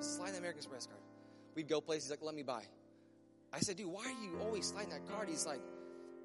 Slide 0.00 0.32
the 0.32 0.38
American 0.38 0.58
Express 0.58 0.86
card. 0.86 1.00
We'd 1.54 1.68
go 1.68 1.80
places, 1.80 2.04
he's 2.04 2.10
like, 2.12 2.22
let 2.22 2.34
me 2.34 2.42
buy. 2.42 2.62
I 3.52 3.60
said, 3.60 3.76
dude, 3.76 3.88
why 3.88 4.06
are 4.06 4.24
you 4.24 4.38
always 4.40 4.66
sliding 4.66 4.90
that 4.90 5.06
card? 5.08 5.28
He's 5.28 5.44
like, 5.44 5.60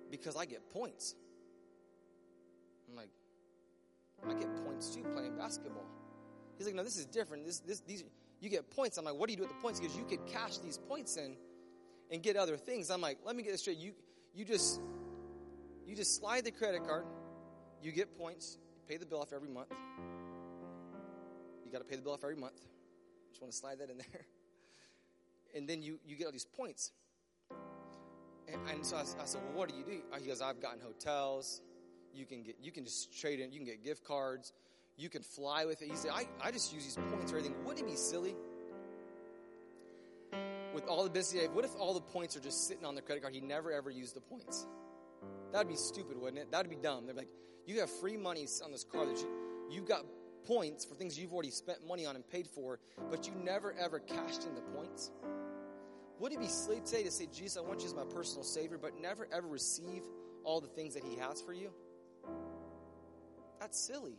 because 0.10 0.38
I 0.38 0.46
get 0.46 0.70
points. 0.70 1.16
I'm 2.90 2.96
like, 2.96 3.10
I 4.26 4.34
get 4.34 4.48
points 4.64 4.90
too 4.90 5.04
playing 5.14 5.36
basketball. 5.38 5.86
He's 6.58 6.66
like, 6.66 6.76
no, 6.76 6.84
this 6.84 6.98
is 6.98 7.06
different. 7.06 7.46
This, 7.46 7.60
this, 7.60 7.82
these, 7.82 8.04
you 8.40 8.50
get 8.50 8.70
points. 8.72 8.98
I'm 8.98 9.06
like, 9.06 9.16
what 9.16 9.28
do 9.28 9.34
you 9.34 9.38
do 9.38 9.44
with 9.44 9.52
the 9.52 9.62
points? 9.62 9.80
Because 9.80 9.96
you 9.96 10.04
could 10.04 10.26
cash 10.28 10.58
these 10.58 10.78
points 10.78 11.18
in 11.18 11.36
and 12.12 12.22
get 12.22 12.36
other 12.36 12.58
things. 12.58 12.90
I'm 12.90 13.02
like, 13.02 13.20
let 13.26 13.36
me 13.36 13.44
get 13.44 13.52
this 13.52 13.62
straight. 13.62 13.78
You, 13.78 13.94
you 14.36 14.46
just, 14.46 14.80
you 15.86 15.96
just 15.96 16.16
slide 16.20 16.46
the 16.46 16.52
credit 16.52 16.86
card. 16.86 17.06
You 17.82 17.92
get 17.92 18.18
points 18.18 18.58
you 18.76 18.82
pay 18.88 18.98
the 18.98 19.06
bill 19.06 19.22
off 19.22 19.34
every 19.34 19.50
month. 19.50 19.72
You 21.66 21.72
got 21.72 21.80
to 21.80 21.84
pay 21.84 21.96
the 21.96 22.02
bill 22.02 22.14
off 22.14 22.24
every 22.24 22.36
month. 22.36 22.60
Just 23.30 23.42
want 23.42 23.52
to 23.52 23.58
slide 23.58 23.80
that 23.80 23.90
in 23.90 23.98
there. 23.98 24.08
And 25.56 25.68
then 25.68 25.82
you, 25.82 25.98
you 26.06 26.18
get 26.18 26.26
all 26.26 26.32
these 26.32 26.46
points. 26.46 26.92
And, 28.48 28.60
and 28.70 28.86
so 28.86 28.98
I, 28.98 29.02
I, 29.02 29.26
said, 29.26 29.42
well, 29.46 29.60
what 29.60 29.70
do 29.70 29.76
you 29.76 29.84
do? 29.84 30.02
He 30.22 30.28
goes, 30.28 30.42
I've 30.42 30.62
gotten 30.62 30.82
hotels. 30.82 31.62
You 32.14 32.26
can 32.26 32.44
get, 32.44 32.58
you 32.62 32.72
can 32.72 32.84
just 32.84 33.20
trade 33.20 33.40
in. 33.40 33.52
You 33.52 33.60
can 33.60 33.66
get 33.66 33.84
gift 33.84 34.04
cards. 34.04 34.52
You 34.98 35.10
can 35.10 35.22
fly 35.22 35.66
with 35.66 35.82
it. 35.82 35.90
He 35.90 35.96
said, 35.96 36.12
I, 36.14 36.28
I 36.44 36.52
just 36.52 36.74
use 36.74 36.84
these 36.84 36.96
points 37.12 37.32
for 37.32 37.38
everything. 37.38 37.56
Wouldn't 37.64 37.88
it 37.88 37.90
be 37.90 37.96
silly? 37.96 38.36
With 40.74 40.86
all 40.88 41.04
the 41.04 41.10
business, 41.10 41.48
what 41.54 41.66
if 41.66 41.76
all 41.76 41.94
the 41.94 42.02
points 42.02 42.36
are 42.36 42.40
just 42.40 42.68
sitting 42.68 42.86
on 42.86 42.96
the 42.96 43.02
credit 43.02 43.22
card? 43.22 43.34
He 43.34 43.42
never 43.42 43.72
ever 43.72 43.90
used 43.90 44.16
the 44.16 44.22
points. 44.22 44.66
That'd 45.52 45.68
be 45.68 45.76
stupid, 45.76 46.20
wouldn't 46.20 46.40
it? 46.40 46.52
That'd 46.52 46.70
be 46.70 46.76
dumb. 46.76 47.06
They're 47.06 47.16
like, 47.16 47.30
you 47.66 47.80
have 47.80 47.90
free 47.90 48.18
money 48.18 48.48
on 48.64 48.72
this 48.72 48.84
car 48.84 49.06
that 49.06 49.18
you, 49.18 49.28
you've 49.70 49.88
got 49.88 50.04
points 50.46 50.86
for 50.86 50.96
things 50.96 51.18
you've 51.20 51.34
already 51.34 51.52
spent 51.52 51.86
money 51.88 52.06
on 52.06 52.16
and 52.16 52.28
paid 52.30 52.48
for, 52.48 52.80
but 53.12 53.28
you 53.28 53.34
never 53.44 53.74
ever 53.74 54.00
cashed 54.00 54.46
in 54.46 54.56
the 54.56 54.62
points. 54.62 55.12
Would 56.20 56.32
it 56.32 56.40
be 56.40 56.48
silly 56.48 56.82
today 56.82 57.04
to 57.04 57.12
say, 57.12 57.28
Jesus, 57.32 57.58
I 57.58 57.62
want 57.62 57.82
you 57.82 57.88
as 57.88 57.94
my 57.94 58.06
personal 58.06 58.44
Savior, 58.44 58.78
but 58.78 59.00
never 59.00 59.28
ever 59.32 59.48
receive 59.48 60.04
all 60.44 60.60
the 60.60 60.68
things 60.68 60.94
that 60.96 61.04
He 61.04 61.18
has 61.18 61.42
for 61.42 61.54
you? 61.54 61.72
That's 63.60 63.80
silly. 63.80 64.18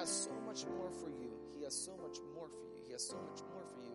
Has 0.00 0.08
so 0.08 0.30
much 0.46 0.64
more 0.78 0.90
for 0.90 1.10
you. 1.10 1.28
He 1.54 1.62
has 1.64 1.74
so 1.74 1.90
much 2.00 2.20
more 2.34 2.48
for 2.48 2.64
you. 2.64 2.80
He 2.86 2.92
has 2.92 3.06
so 3.06 3.16
much 3.16 3.42
more 3.52 3.62
for 3.66 3.82
you. 3.82 3.94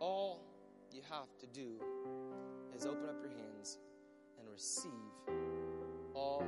All 0.00 0.42
you 0.90 1.00
have 1.08 1.28
to 1.38 1.46
do 1.46 1.76
is 2.74 2.86
open 2.86 3.08
up 3.08 3.22
your 3.22 3.30
hands 3.30 3.78
and 4.36 4.48
receive 4.50 4.90
all 6.12 6.44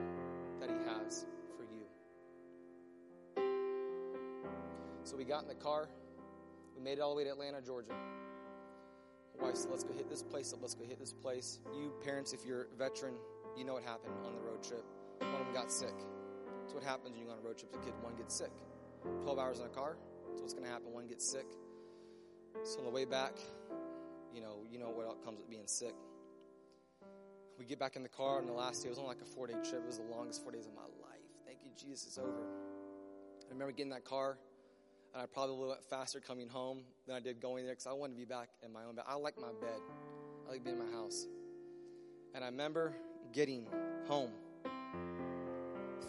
that 0.59 0.71
He 0.71 0.77
has 0.89 1.25
for 1.57 1.63
you. 1.63 1.87
So 5.05 5.17
we 5.17 5.23
got 5.23 5.43
in 5.43 5.49
the 5.49 5.55
car. 5.55 5.89
We 6.77 6.83
made 6.83 6.99
it 6.99 7.01
all 7.01 7.11
the 7.11 7.19
way 7.19 7.23
to 7.23 7.31
Atlanta, 7.31 7.63
Georgia. 7.63 7.95
My 9.39 9.45
wife 9.47 9.57
said, 9.57 9.71
Let's 9.71 9.85
go 9.85 9.95
hit 9.95 10.11
this 10.11 10.25
place 10.25 10.53
up. 10.53 10.59
Let's 10.61 10.75
go 10.75 10.85
hit 10.85 10.99
this 10.99 11.13
place. 11.13 11.61
You 11.77 11.93
parents, 12.03 12.33
if 12.33 12.45
you're 12.45 12.63
a 12.75 12.77
veteran, 12.77 13.15
you 13.57 13.65
know 13.65 13.75
what 13.75 13.85
happened 13.85 14.15
on 14.27 14.35
the 14.35 14.41
road 14.41 14.65
trip. 14.65 14.85
One 15.21 15.33
of 15.33 15.47
them 15.47 15.55
got 15.55 15.71
sick. 15.71 15.95
That's 16.65 16.73
what 16.73 16.83
happens 16.83 17.13
when 17.13 17.21
you 17.21 17.27
go 17.27 17.33
on 17.33 17.39
a 17.39 17.47
road 17.47 17.59
trip. 17.59 17.73
The 17.73 17.79
kid, 17.79 17.93
one 18.01 18.17
gets 18.17 18.35
sick. 18.35 18.51
12 19.23 19.39
hours 19.39 19.61
in 19.61 19.67
a 19.67 19.69
car. 19.69 19.97
That's 20.29 20.41
what's 20.41 20.55
going 20.55 20.65
to 20.65 20.71
happen. 20.71 20.93
One 20.93 21.07
gets 21.07 21.31
sick. 21.31 21.47
So 22.65 22.79
on 22.79 22.85
the 22.85 22.91
way 22.91 23.05
back, 23.05 23.37
you 24.33 24.41
know, 24.41 24.65
you 24.71 24.79
know 24.79 24.89
what 24.89 25.23
comes 25.25 25.39
with 25.39 25.51
being 25.51 25.67
sick 25.67 25.95
we 27.59 27.65
get 27.65 27.79
back 27.79 27.97
in 27.97 28.03
the 28.03 28.09
car 28.09 28.39
on 28.39 28.47
the 28.47 28.53
last 28.53 28.83
day. 28.83 28.89
It 28.89 28.91
was 28.91 28.99
only 28.99 29.11
like 29.11 29.23
a 29.23 29.25
four 29.25 29.47
day 29.47 29.55
trip. 29.69 29.83
It 29.83 29.87
was 29.87 29.99
the 29.99 30.05
longest 30.05 30.43
four 30.43 30.53
days 30.53 30.67
of 30.67 30.75
my 30.75 30.83
life. 30.83 31.21
Thank 31.47 31.59
you, 31.65 31.71
Jesus, 31.77 32.07
it's 32.07 32.19
over. 32.19 32.29
I 32.29 33.53
remember 33.53 33.73
getting 33.73 33.93
in 33.93 33.97
that 33.97 34.05
car, 34.05 34.39
and 35.13 35.23
I 35.23 35.27
probably 35.27 35.67
went 35.67 35.83
faster 35.85 36.21
coming 36.21 36.49
home 36.49 36.81
than 37.07 37.17
I 37.17 37.21
did 37.21 37.41
going 37.41 37.65
there 37.65 37.75
because 37.75 37.87
I 37.87 37.93
wanted 37.93 38.15
to 38.15 38.19
be 38.19 38.25
back 38.25 38.49
in 38.65 38.73
my 38.73 38.85
own 38.85 38.97
bed. 38.97 39.05
I 39.09 39.15
like 39.15 39.39
my 39.39 39.53
bed, 39.61 39.81
I 40.47 40.53
like 40.53 40.65
being 40.65 40.79
in 40.79 40.85
my 40.85 40.93
house. 40.93 41.27
And 42.35 42.43
I 42.43 42.49
remember 42.49 42.95
getting 43.33 43.69
home, 44.07 44.31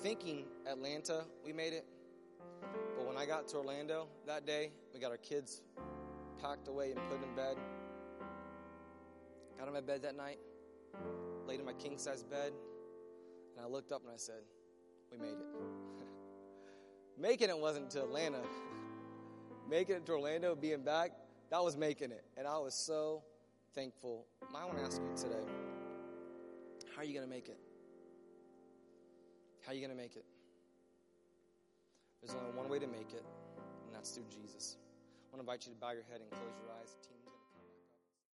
thinking 0.06 0.44
Atlanta, 0.68 1.24
we 1.44 1.52
made 1.52 1.74
it. 1.74 1.84
But 2.96 3.08
when 3.08 3.18
I 3.18 3.26
got 3.26 3.48
to 3.48 3.58
Orlando 3.58 4.06
that 4.28 4.46
day, 4.46 4.70
we 4.94 5.00
got 5.00 5.10
our 5.10 5.18
kids 5.18 5.64
packed 6.40 6.68
away 6.68 6.92
and 6.92 7.00
put 7.10 7.24
in 7.28 7.36
bed. 7.36 7.58
Got 9.58 9.68
in 9.68 9.74
my 9.74 9.82
bed 9.82 10.04
that 10.04 10.16
night 10.16 10.38
laid 11.48 11.60
in 11.60 11.66
my 11.66 11.74
king 11.74 11.98
size 11.98 12.22
bed, 12.22 12.54
and 13.58 13.66
I 13.66 13.68
looked 13.68 13.92
up 13.92 14.04
and 14.04 14.12
I 14.12 14.18
said, 14.18 14.44
We 15.12 15.18
made 15.18 15.40
it. 15.40 15.48
making 17.20 17.50
it 17.50 17.58
wasn't 17.58 17.90
to 17.92 18.04
Atlanta. 18.04 18.42
making 19.68 19.96
it 19.96 20.06
to 20.06 20.12
Orlando, 20.12 20.54
being 20.54 20.84
back, 20.84 21.14
that 21.50 21.64
was 21.64 21.76
making 21.76 22.12
it. 22.12 22.24
And 22.38 22.48
I 22.48 22.60
was 22.60 22.76
so 22.76 23.24
thankful. 23.74 24.28
I 24.56 24.66
want 24.66 24.78
to 24.78 24.84
ask 24.84 25.02
you 25.02 25.16
today 25.18 25.48
how 26.96 27.02
are 27.02 27.06
you 27.06 27.14
going 27.16 27.28
to 27.28 27.36
make 27.36 27.50
it? 27.50 27.58
How 29.66 29.72
are 29.72 29.76
you 29.76 29.82
going 29.82 29.98
to 29.98 30.02
make 30.02 30.16
it? 30.16 30.26
There's 32.22 32.38
only 32.38 32.56
one 32.56 32.70
way 32.70 32.78
to 32.78 32.86
make 32.86 33.14
it, 33.14 33.26
and 33.86 33.96
that's 33.96 34.12
through 34.12 34.30
Jesus. 34.30 34.78
I 34.78 35.36
want 35.36 35.46
to 35.46 35.52
invite 35.52 35.66
you 35.66 35.74
to 35.74 35.80
bow 35.80 35.92
your 35.92 36.06
head 36.10 36.22
and 36.22 36.30
close 36.30 36.54
your 36.62 36.70
eyes. 36.78 36.96
Teams. 37.02 37.25